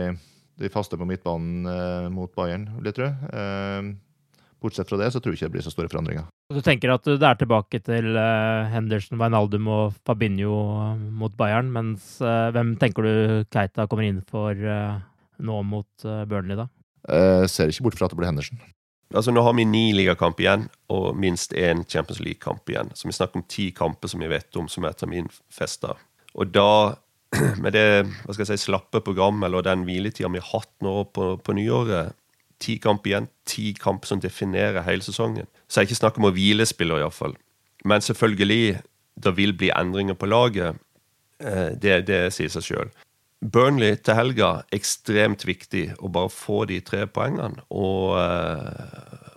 de, 0.56 0.72
faste 0.72 0.96
på 0.96 1.08
midtbanen 1.08 1.68
uh, 1.68 2.08
mot 2.12 2.32
Bayern, 2.32 2.70
vil 2.78 2.88
jeg 2.88 3.00
tro. 3.02 3.12
Uh, 3.36 4.40
bortsett 4.64 4.88
fra 4.88 5.02
det 5.02 5.12
så 5.12 5.20
tror 5.20 5.36
jeg 5.36 5.42
ikke 5.42 5.50
det 5.50 5.58
blir 5.58 5.68
så 5.68 5.76
store 5.76 5.92
forandringer. 5.92 6.32
Du 6.54 6.60
tenker 6.62 6.92
at 6.94 7.02
det 7.02 7.26
er 7.26 7.38
tilbake 7.40 7.80
til 7.82 8.12
uh, 8.14 8.68
Henderson, 8.70 9.18
Wijnaldum 9.18 9.66
og 9.66 9.96
Fabinho 10.06 10.60
eh, 10.78 11.00
mot 11.18 11.34
Bayern, 11.34 11.72
mens 11.74 12.20
uh, 12.22 12.52
hvem 12.54 12.76
tenker 12.78 13.02
du 13.02 13.14
Keita 13.50 13.88
kommer 13.90 14.06
inn 14.06 14.20
for 14.30 14.54
nå 15.36 15.56
mot 15.66 16.06
Burnley, 16.30 16.56
da? 16.56 16.68
Jeg 17.10 17.50
ser 17.50 17.70
ikke 17.70 17.88
bort 17.88 17.98
fra 17.98 18.06
at 18.06 18.14
det 18.14 18.18
blir 18.20 18.30
Henderson. 18.30 18.62
Altså 19.14 19.34
Nå 19.34 19.42
har 19.46 19.54
vi 19.54 19.66
ni 19.68 19.90
ligakamp 19.94 20.38
igjen 20.42 20.68
og 20.90 21.18
minst 21.18 21.52
én 21.54 21.84
Champions 21.86 22.22
League-kamp 22.22 22.70
igjen. 22.70 22.90
Så 22.94 23.06
vi 23.06 23.14
snakker 23.14 23.42
om 23.42 23.46
ti 23.50 23.68
kamper 23.74 24.10
som 24.10 24.22
vi 24.22 24.30
vet 24.30 24.58
om 24.58 24.70
som 24.70 24.86
er 24.86 24.96
terminfesta. 24.98 25.94
Og 26.34 26.50
da, 26.54 26.96
med 27.62 27.74
det 27.76 27.86
hva 28.06 28.34
skal 28.34 28.46
jeg 28.46 28.54
si, 28.54 28.66
slappe 28.66 29.02
programmet 29.04 29.46
eller 29.50 29.66
den 29.66 29.84
hviletida 29.86 30.30
vi 30.32 30.42
har 30.42 30.62
hatt 30.62 30.72
nå 30.86 30.96
på, 31.14 31.34
på 31.42 31.58
nyåret, 31.58 32.16
ti 32.62 32.78
kamp 32.82 33.06
igjen. 33.06 33.28
Ti 33.46 33.72
kamp 33.80 34.06
som 34.08 34.20
definerer 34.20 34.84
hele 34.86 35.04
sesongen. 35.04 35.48
Så 35.68 35.80
er 35.80 35.88
ikke 35.88 36.00
snakk 36.00 36.20
om 36.20 36.28
å 36.28 36.34
hvile 36.34 36.66
spillere, 36.66 37.04
iallfall. 37.04 37.36
Men 37.84 38.04
selvfølgelig, 38.04 38.80
det 39.24 39.36
vil 39.36 39.54
bli 39.56 39.72
endringer 39.74 40.18
på 40.18 40.28
laget. 40.30 40.80
Eh, 41.40 41.74
det, 41.82 42.06
det 42.08 42.22
sier 42.34 42.52
seg 42.52 42.66
sjøl. 42.66 42.94
Burnley 43.44 43.98
til 44.00 44.16
helga, 44.16 44.50
ekstremt 44.72 45.44
viktig 45.46 45.90
å 46.00 46.08
bare 46.12 46.32
få 46.32 46.64
de 46.70 46.80
tre 46.84 47.04
poengene. 47.06 47.62
Og, 47.68 48.16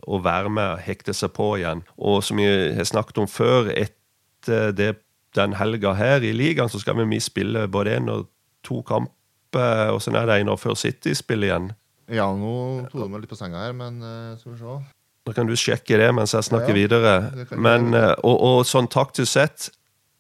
og 0.08 0.24
være 0.26 0.52
med 0.56 0.76
og 0.76 0.84
hekte 0.86 1.14
seg 1.14 1.34
på 1.36 1.52
igjen. 1.60 1.84
Og 1.98 2.24
som 2.26 2.40
vi 2.40 2.48
har 2.48 2.88
snakket 2.88 3.22
om 3.22 3.30
før, 3.30 3.72
etter 3.76 4.72
det, 4.76 4.94
den 5.36 5.58
helga 5.60 5.94
her 6.00 6.24
i 6.26 6.32
ligaen, 6.34 6.72
så 6.72 6.80
skal 6.82 6.98
vi 7.04 7.20
spille 7.22 7.68
både 7.68 7.98
én 8.00 8.10
og 8.10 8.30
to 8.66 8.82
kamper. 8.88 9.92
Og 9.94 10.02
så 10.02 10.16
er 10.16 10.26
det 10.26 10.40
en 10.40 10.56
år 10.56 10.62
før 10.62 10.80
City 10.80 11.14
spiller 11.14 11.52
igjen. 11.52 11.72
Ja, 12.10 12.30
nå 12.34 12.54
tok 12.90 13.06
du 13.06 13.12
meg 13.12 13.24
litt 13.24 13.34
på 13.34 13.38
senga 13.40 13.66
her, 13.68 13.76
men 13.78 14.02
uh, 14.02 14.38
skal 14.40 14.56
vi 14.56 14.62
se. 14.62 14.78
Da 15.30 15.36
kan 15.36 15.50
du 15.50 15.58
sjekke 15.60 16.00
det 16.00 16.08
mens 16.16 16.34
jeg 16.34 16.48
snakker 16.48 16.74
ja, 16.74 16.78
ja. 16.78 16.80
videre. 16.80 17.58
Men, 17.58 17.92
uh, 17.94 18.16
og, 18.26 18.38
og, 18.38 18.62
sånn 18.66 18.90
taktisk 18.90 19.36
sett 19.36 19.70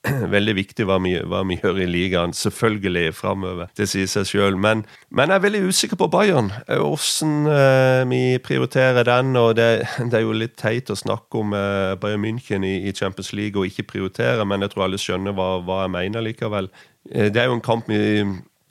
veldig 0.36 0.54
viktig 0.56 0.86
hva 0.88 1.00
vi, 1.04 1.16
hva 1.28 1.42
vi, 1.50 1.58
gjør 1.60 1.82
i 1.84 1.88
ligaen, 1.90 2.36
selvfølgelig 2.38 3.16
framover. 3.18 3.72
Det 3.76 3.88
sier 3.90 4.08
seg 4.12 4.30
sjøl. 4.30 4.60
Men, 4.62 4.86
men, 5.10 5.34
jeg 5.34 5.42
er 5.42 5.46
veldig 5.48 5.64
usikker 5.66 6.00
på 6.00 6.10
Bayern. 6.14 6.52
Hvordan 6.70 7.50
uh, 7.50 8.04
vi 8.12 8.22
prioriterer 8.46 9.10
den. 9.10 9.34
og 9.40 9.56
det, 9.58 9.70
det, 10.12 10.14
er 10.20 10.28
jo 10.28 10.38
litt 10.38 10.60
teit 10.62 10.94
å 10.94 11.00
snakke 11.00 11.42
om 11.42 11.58
uh, 11.58 11.98
Bayern 12.00 12.24
München 12.28 12.68
i, 12.68 12.78
i, 12.86 12.94
Champions 12.94 13.34
League 13.34 13.58
og 13.58 13.72
ikke 13.72 13.90
prioritere, 13.96 14.46
men 14.46 14.62
jeg 14.62 14.76
tror 14.76 14.86
alle 14.86 15.02
skjønner 15.02 15.36
hva, 15.36 15.56
hva 15.66 15.84
jeg 15.88 15.96
mener 15.98 16.28
likevel. 16.30 16.70
Det 17.10 17.40
er 17.42 17.48
jo 17.48 17.58
en 17.58 17.66
kamp 17.66 17.88
vi, 17.90 17.98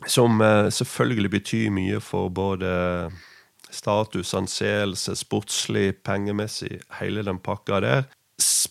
som 0.07 0.39
selvfølgelig 0.71 1.31
betyr 1.31 1.73
mye 1.75 1.99
for 2.01 2.29
både 2.31 2.69
status, 3.75 4.31
anseelse, 4.39 5.17
sportslig, 5.19 5.97
pengemessig, 6.07 6.79
hele 7.01 7.25
den 7.27 7.41
pakka 7.43 7.81
der 7.83 8.07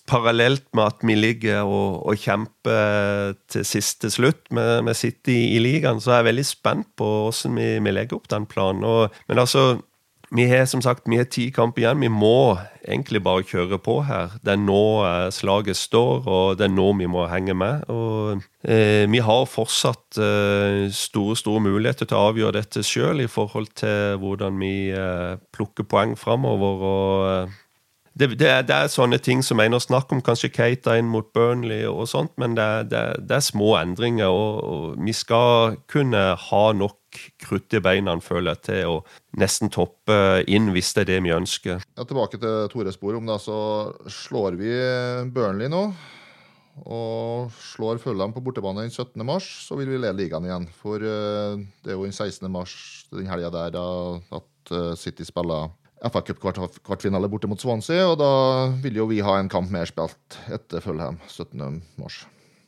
parallelt 0.07 0.63
med 0.75 0.83
at 0.83 1.03
vi 1.03 1.15
ligger 1.17 1.67
og, 1.67 2.05
og 2.07 2.19
kjemper 2.21 3.35
til 3.51 3.65
siste 3.67 4.09
slutt 4.13 4.47
med, 4.55 4.81
med 4.87 4.95
City 4.95 5.35
i 5.55 5.59
ligaen, 5.59 5.99
så 6.01 6.13
er 6.13 6.21
jeg 6.21 6.29
veldig 6.31 6.47
spent 6.47 6.89
på 6.99 7.07
hvordan 7.25 7.59
vi, 7.59 7.67
vi 7.83 7.93
legger 7.93 8.19
opp 8.19 8.29
den 8.31 8.47
planen. 8.49 8.85
Og, 8.87 9.13
men 9.27 9.43
altså, 9.43 9.81
vi 10.29 10.43
har 10.49 10.65
som 10.65 10.81
sagt 10.83 11.05
vi 11.07 11.17
har 11.17 11.27
ti 11.31 11.47
kamp 11.55 11.77
igjen. 11.79 12.01
Vi 12.03 12.09
må 12.11 12.57
egentlig 12.83 13.21
bare 13.23 13.45
kjøre 13.47 13.79
på 13.79 14.01
her. 14.07 14.33
Det 14.43 14.55
er 14.55 14.59
nå 14.59 14.83
eh, 15.07 15.27
slaget 15.31 15.79
står, 15.79 16.27
og 16.27 16.57
det 16.59 16.67
er 16.67 16.73
nå 16.73 16.89
vi 16.99 17.07
må 17.11 17.27
henge 17.31 17.55
med. 17.55 17.87
Og 17.91 18.41
eh, 18.67 19.07
Vi 19.07 19.21
har 19.23 19.45
fortsatt 19.47 20.19
eh, 20.19 20.87
store 20.91 21.37
store 21.39 21.63
muligheter 21.63 22.09
til 22.09 22.19
å 22.19 22.25
avgjøre 22.31 22.57
dette 22.59 22.83
sjøl 22.83 23.23
i 23.23 23.29
forhold 23.31 23.71
til 23.79 24.19
hvordan 24.19 24.59
vi 24.59 24.91
eh, 24.91 25.39
plukker 25.55 25.87
poeng 25.87 26.17
framover. 26.19 26.83
og 26.91 27.31
eh, 27.31 27.55
det, 28.17 28.39
det, 28.39 28.49
er, 28.49 28.61
det, 28.65 28.75
er, 28.75 28.89
sånne 28.89 29.19
ting 29.21 29.43
som 29.45 29.59
Einar 29.61 29.79
snakker 29.83 30.17
om, 30.17 30.23
kanskje 30.25 30.49
Keita 30.49 30.95
inn 30.97 31.09
mot 31.11 31.27
Burnley 31.37 31.85
og 31.85 32.07
sånt, 32.09 32.33
men 32.41 32.55
det, 32.57 32.89
det 32.89 33.35
er 33.37 33.43
små 33.45 33.75
endringer. 33.77 34.33
Og, 34.33 34.63
og, 34.63 34.95
vi 35.05 35.13
skal 35.13 35.77
kunne 35.91 36.31
ha 36.47 36.63
nok 36.73 36.97
krutt 37.41 37.73
i 37.77 37.81
beina, 37.83 38.15
føler 38.23 38.55
jeg, 38.55 38.63
til 38.67 38.91
å 38.91 38.99
nesten 39.39 39.71
toppe 39.73 40.43
inn 40.49 40.71
hvis 40.75 40.93
det 40.95 41.05
er 41.05 41.11
det 41.13 41.23
vi 41.27 41.33
ønsker. 41.35 41.81
Ja, 41.97 42.05
tilbake 42.05 42.39
til 42.41 42.69
Tores 42.73 42.97
spor 42.99 43.17
om 43.19 43.27
det, 43.29 43.39
så 43.43 43.57
slår 44.11 44.59
vi 44.59 44.71
Burnley 45.33 45.71
nå. 45.71 45.89
Og 46.85 47.49
slår 47.73 47.97
Fulham 48.03 48.35
på 48.35 48.43
bortebane 48.45 48.83
den 48.85 48.93
17. 48.93 49.17
mars, 49.25 49.47
så 49.65 49.77
vil 49.79 49.89
vi 49.89 49.97
lede 49.97 50.19
ligaen 50.19 50.45
igjen. 50.45 50.67
For 50.77 51.01
uh, 51.01 51.57
det 51.81 51.93
er 51.93 51.97
jo 51.97 52.05
den 52.05 52.13
16. 52.13 52.45
mars, 52.53 52.77
den 53.09 53.29
helga 53.31 53.49
der, 53.53 53.73
da, 53.73 53.87
at 54.37 54.73
uh, 54.75 54.93
City 54.99 55.25
spiller 55.25 55.71
FA 56.05 56.21
Cup-kvartfinale 56.21 57.29
borte 57.31 57.49
mot 57.49 57.61
Swansea, 57.61 58.05
og 58.11 58.19
da 58.21 58.31
vil 58.83 58.99
jo 58.99 59.07
vi 59.09 59.23
ha 59.25 59.39
en 59.39 59.49
kamp 59.49 59.71
mer 59.73 59.89
spilt 59.89 60.37
etter 60.53 60.83
Følheim 60.83 61.17
Fulham 61.25 61.81
17.3. 61.97 62.27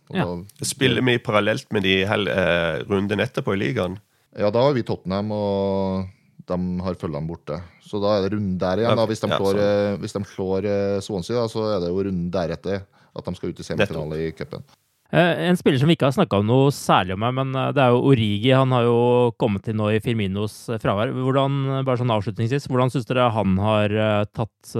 Ja. 0.09 0.25
Spiller 0.65 1.05
vi 1.05 1.19
parallelt 1.21 1.69
med 1.71 1.85
de 1.85 1.99
eh, 2.01 2.79
rundene 2.89 3.27
etterpå 3.27 3.53
i 3.53 3.59
ligaen? 3.61 3.99
Ja, 4.37 4.51
da 4.53 4.61
har 4.67 4.75
vi 4.77 4.85
Tottenham, 4.85 5.31
og 5.33 6.09
de 6.49 6.59
har 6.85 6.97
følgene 7.01 7.29
borte. 7.29 7.61
Så 7.85 8.01
da 8.01 8.17
er 8.17 8.25
det 8.25 8.35
runden 8.35 8.59
der 8.61 8.83
igjen. 8.83 8.99
Da. 8.99 9.07
Hvis, 9.09 9.23
de 9.23 9.31
slår, 9.31 9.57
ja, 9.57 9.69
eh, 9.93 9.95
hvis 10.01 10.13
de 10.17 10.21
slår 10.33 10.67
eh, 10.69 10.99
Swansea, 11.05 11.39
da, 11.39 11.47
så 11.51 11.65
er 11.71 11.81
det 11.83 11.89
jo 11.89 12.03
runden 12.05 12.29
deretter 12.33 12.85
at 12.85 13.25
de 13.25 13.33
skal 13.37 13.53
ut 13.53 13.59
i 13.61 13.65
semifinale 13.65 14.21
i 14.27 14.29
cupen. 14.37 14.65
Eh, 15.09 15.47
en 15.49 15.57
spiller 15.57 15.81
som 15.81 15.89
vi 15.89 15.95
ikke 15.97 16.05
har 16.05 16.13
snakka 16.13 16.43
noe 16.45 16.69
særlig 16.75 17.15
om 17.15 17.23
her, 17.25 17.33
men 17.33 17.55
eh, 17.57 17.71
det 17.73 17.81
er 17.81 17.95
jo 17.95 18.03
Origi. 18.11 18.51
Han 18.53 18.75
har 18.75 18.85
jo 18.85 18.99
kommet 19.41 19.65
til 19.65 19.77
nå 19.79 19.89
i 19.95 20.01
Firminos 20.05 20.61
eh, 20.69 20.77
fravær. 20.81 21.15
Hvordan, 21.17 21.81
bare 21.87 22.01
sånn 22.01 22.13
avslutningsvis, 22.13 22.69
hvordan 22.69 22.93
syns 22.93 23.09
dere 23.09 23.31
han 23.33 23.57
har 23.57 23.95
tatt 24.37 24.75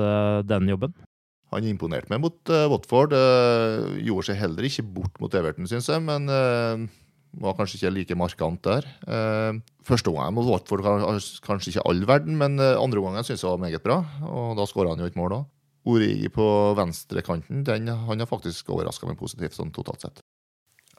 den 0.50 0.70
jobben? 0.70 0.94
Han 1.50 1.66
imponerte 1.66 2.12
meg 2.14 2.22
mot 2.22 2.52
uh, 2.54 2.68
Watford. 2.70 3.16
Uh, 3.16 3.96
gjorde 4.06 4.28
seg 4.28 4.38
heller 4.38 4.68
ikke 4.68 4.86
bort 4.86 5.16
mot 5.22 5.34
Everton, 5.34 5.66
syns 5.70 5.90
jeg, 5.90 6.04
men 6.06 6.30
uh, 6.30 6.84
var 7.38 7.56
kanskje 7.58 7.78
ikke 7.78 7.94
like 7.96 8.18
markant 8.18 8.64
der. 8.66 8.88
Uh, 9.06 9.62
første 9.86 10.12
gangen 10.14 10.38
mot 10.38 10.50
Watford 10.50 10.86
kanskje 11.46 11.76
ikke 11.76 11.86
all 11.86 12.02
verden, 12.10 12.40
men 12.40 12.58
andre 12.60 13.04
gangen 13.06 13.28
syns 13.28 13.46
jeg 13.46 13.52
var 13.52 13.62
meget 13.62 13.86
bra. 13.86 14.02
Og 14.26 14.58
da 14.58 14.66
skåra 14.70 14.96
han 14.96 15.02
jo 15.02 15.10
et 15.10 15.20
mål 15.20 15.42
òg. 15.42 15.48
Origi 15.90 16.28
på 16.34 16.46
venstrekanten 16.78 17.64
den, 17.66 17.88
han 17.88 18.20
har 18.20 18.30
faktisk 18.30 18.70
overraska 18.74 19.08
meg 19.08 19.18
positivt 19.20 19.56
sånn 19.56 19.72
totalt 19.74 20.04
sett. 20.04 20.22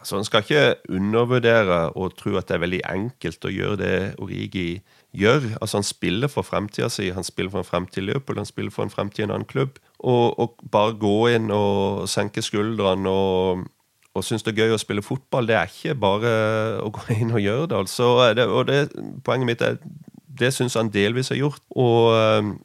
Altså, 0.00 0.16
En 0.16 0.24
skal 0.24 0.44
ikke 0.44 0.74
undervurdere 0.88 1.80
og 1.92 2.16
tro 2.16 2.36
at 2.40 2.48
det 2.48 2.56
er 2.56 2.62
veldig 2.64 2.80
enkelt 2.88 3.44
å 3.44 3.52
gjøre 3.52 3.80
det 3.80 3.96
Origi 4.18 4.80
gjør. 5.12 5.50
Altså, 5.60 5.76
Han 5.76 5.84
spiller 5.84 6.32
for 6.32 6.42
fremtida 6.42 6.88
si, 6.88 7.10
han 7.10 7.24
spiller 7.24 7.52
for 7.52 7.60
en 7.60 7.68
fremtid 7.68 8.02
i 8.02 8.06
Liverpool, 8.06 8.40
han 8.40 8.48
spiller 8.48 8.72
for 8.72 8.84
en 8.84 8.94
fremtid 8.94 9.24
i 9.24 9.28
en 9.28 9.34
annen 9.36 9.50
klubb. 9.50 9.78
Og, 10.00 10.38
og 10.40 10.56
bare 10.72 10.96
gå 10.96 11.28
inn 11.34 11.50
og 11.52 12.08
senke 12.08 12.42
skuldrene 12.42 13.12
og, 13.12 13.68
og 14.14 14.24
synes 14.26 14.42
det 14.42 14.52
er 14.52 14.64
gøy 14.64 14.74
å 14.74 14.80
spille 14.80 15.04
fotball, 15.06 15.46
det 15.46 15.54
er 15.56 15.70
ikke 15.70 15.94
bare 16.02 16.30
å 16.82 16.90
gå 16.94 17.04
inn 17.14 17.30
og 17.30 17.44
gjøre 17.44 17.68
det. 17.70 17.76
altså. 17.84 18.08
Og 18.46 18.66
det, 18.66 18.80
Poenget 19.24 19.46
mitt 19.46 19.62
er 19.62 19.78
det 20.40 20.52
syns 20.56 20.74
han 20.78 20.90
delvis 20.92 21.30
har 21.32 21.38
gjort. 21.38 21.62
Og 21.76 22.56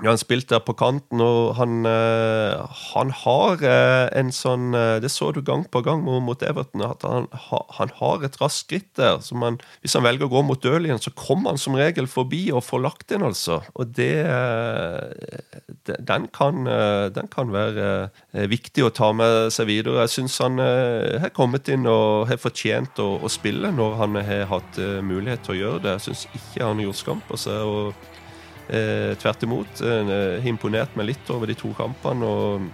ja, 0.00 0.14
han 0.14 0.20
spilte 0.20 0.54
der 0.54 0.62
på 0.64 0.72
kanten, 0.78 1.20
og 1.20 1.54
han, 1.58 1.84
uh, 1.84 2.64
han 2.94 3.10
har 3.22 3.60
uh, 3.60 4.06
en 4.16 4.30
sånn 4.32 4.72
uh, 4.72 4.96
Det 5.02 5.10
så 5.12 5.28
du 5.36 5.42
gang 5.44 5.66
på 5.68 5.82
gang 5.84 6.02
mot 6.04 6.42
Everton, 6.42 6.84
at 6.86 7.04
han, 7.04 7.28
ha, 7.48 7.60
han 7.76 7.92
har 7.98 8.24
et 8.24 8.38
raskt 8.40 8.70
skritt 8.70 8.88
der. 8.96 9.20
han, 9.42 9.58
Hvis 9.80 9.96
han 9.96 10.04
velger 10.04 10.28
å 10.28 10.32
gå 10.32 10.42
mot 10.46 10.62
Dølien, 10.62 11.00
så 11.00 11.12
kommer 11.16 11.52
han 11.52 11.60
som 11.60 11.76
regel 11.76 12.08
forbi 12.08 12.46
og 12.52 12.64
får 12.64 12.84
lagt 12.84 13.12
inn, 13.12 13.24
altså. 13.26 13.60
Og 13.74 13.92
det 13.96 14.12
den 15.86 16.26
kan, 16.34 16.64
den 17.14 17.28
kan 17.32 17.52
være 17.52 18.10
viktig 18.50 18.84
å 18.84 18.92
ta 18.94 19.10
med 19.16 19.50
seg 19.54 19.68
videre. 19.70 20.04
Jeg 20.04 20.14
syns 20.16 20.38
han 20.44 20.60
har 20.60 21.32
kommet 21.36 21.68
inn 21.72 21.88
og 21.90 22.28
har 22.30 22.40
fortjent 22.40 23.00
å, 23.02 23.12
å, 23.20 23.32
spille 23.32 23.72
når 23.74 23.98
han 24.00 24.20
har 24.20 24.46
hatt 24.52 24.80
mulighet 25.04 25.44
til 25.46 25.56
å 25.56 25.60
gjøre 25.60 25.84
det. 25.86 25.96
Jeg 25.98 26.06
syns 26.08 26.26
ikke 26.30 26.66
han 26.66 26.80
har 26.80 26.90
gjort 26.90 27.02
skam 27.02 27.24
på 27.28 27.40
seg. 27.40 27.60
og 27.64 28.09
Eh, 28.70 29.16
tvert 29.18 29.42
imot. 29.42 29.80
Eh, 29.82 30.46
imponert 30.46 30.94
meg 30.94 31.10
litt 31.10 31.30
over 31.34 31.50
de 31.50 31.56
to 31.58 31.72
kampene. 31.74 32.22
og 32.22 32.70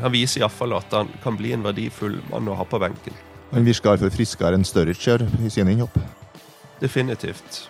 Han 0.00 0.12
viser 0.12 0.40
iallfall 0.40 0.72
at 0.78 0.90
han 0.96 1.10
kan 1.22 1.36
bli 1.36 1.52
en 1.52 1.64
verdifull 1.64 2.20
mann 2.30 2.48
å 2.48 2.56
ha 2.56 2.64
på 2.64 2.80
benken. 2.80 3.12
Han 3.52 3.66
virker 3.66 3.92
iallfall 3.92 4.14
friskere 4.14 4.56
enn 4.56 4.64
Sturridge 4.64 5.20
i 5.44 5.52
sine 5.52 5.74
innhopp. 5.74 5.98
Definitivt. 6.80 7.68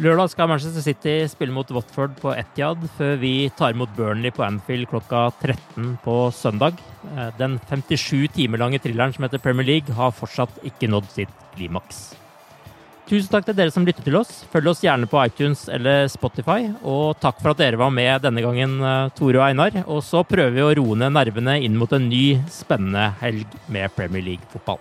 Lørdag 0.00 0.30
skal 0.32 0.48
Manchester 0.48 0.80
City 0.80 1.12
spille 1.28 1.52
mot 1.52 1.68
Watford 1.70 2.16
på 2.16 2.32
Etiad, 2.32 2.80
før 2.96 3.18
vi 3.20 3.50
tar 3.58 3.74
imot 3.74 3.92
Burnley 3.94 4.32
på 4.32 4.42
Anfield 4.46 4.88
klokka 4.88 5.26
13 5.42 5.98
på 6.02 6.16
søndag. 6.32 6.80
Eh, 7.12 7.28
den 7.36 7.60
57 7.68 8.32
timer 8.32 8.64
lange 8.64 8.80
thrilleren 8.80 9.12
som 9.12 9.28
heter 9.28 9.42
Premier 9.44 9.68
League, 9.68 9.92
har 9.94 10.16
fortsatt 10.16 10.64
ikke 10.64 10.88
nådd 10.88 11.12
sitt 11.12 11.36
klimaks. 11.52 12.21
Tusen 13.12 13.28
takk 13.28 13.44
til 13.44 13.56
dere 13.58 13.68
som 13.68 13.84
lytter 13.84 14.06
til 14.06 14.14
oss. 14.16 14.30
Følg 14.48 14.70
oss 14.70 14.78
gjerne 14.80 15.04
på 15.04 15.18
iTunes 15.20 15.66
eller 15.68 16.06
Spotify. 16.08 16.70
Og 16.80 17.18
takk 17.20 17.42
for 17.42 17.52
at 17.52 17.58
dere 17.60 17.76
var 17.76 17.90
med 17.92 18.22
denne 18.24 18.40
gangen, 18.40 18.78
eh, 18.80 19.10
Tore 19.12 19.36
og 19.36 19.44
Einar. 19.50 19.76
Og 19.84 20.00
så 20.00 20.22
prøver 20.24 20.54
vi 20.54 20.64
å 20.64 20.70
roe 20.78 20.96
ned 20.96 21.12
nervene 21.12 21.58
inn 21.60 21.76
mot 21.76 21.92
en 21.92 22.08
ny, 22.08 22.40
spennende 22.48 23.10
helg 23.20 23.44
med 23.68 23.92
Premier 23.92 24.24
League-fotball. 24.24 24.80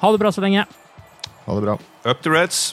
Ha 0.00 0.12
det 0.12 0.22
bra 0.24 0.32
så 0.32 0.40
lenge. 0.40 0.64
Ha 1.44 1.54
det 1.58 1.62
bra. 1.66 1.76
Up 2.06 2.22
to 2.22 2.32
Reds. 2.32 2.72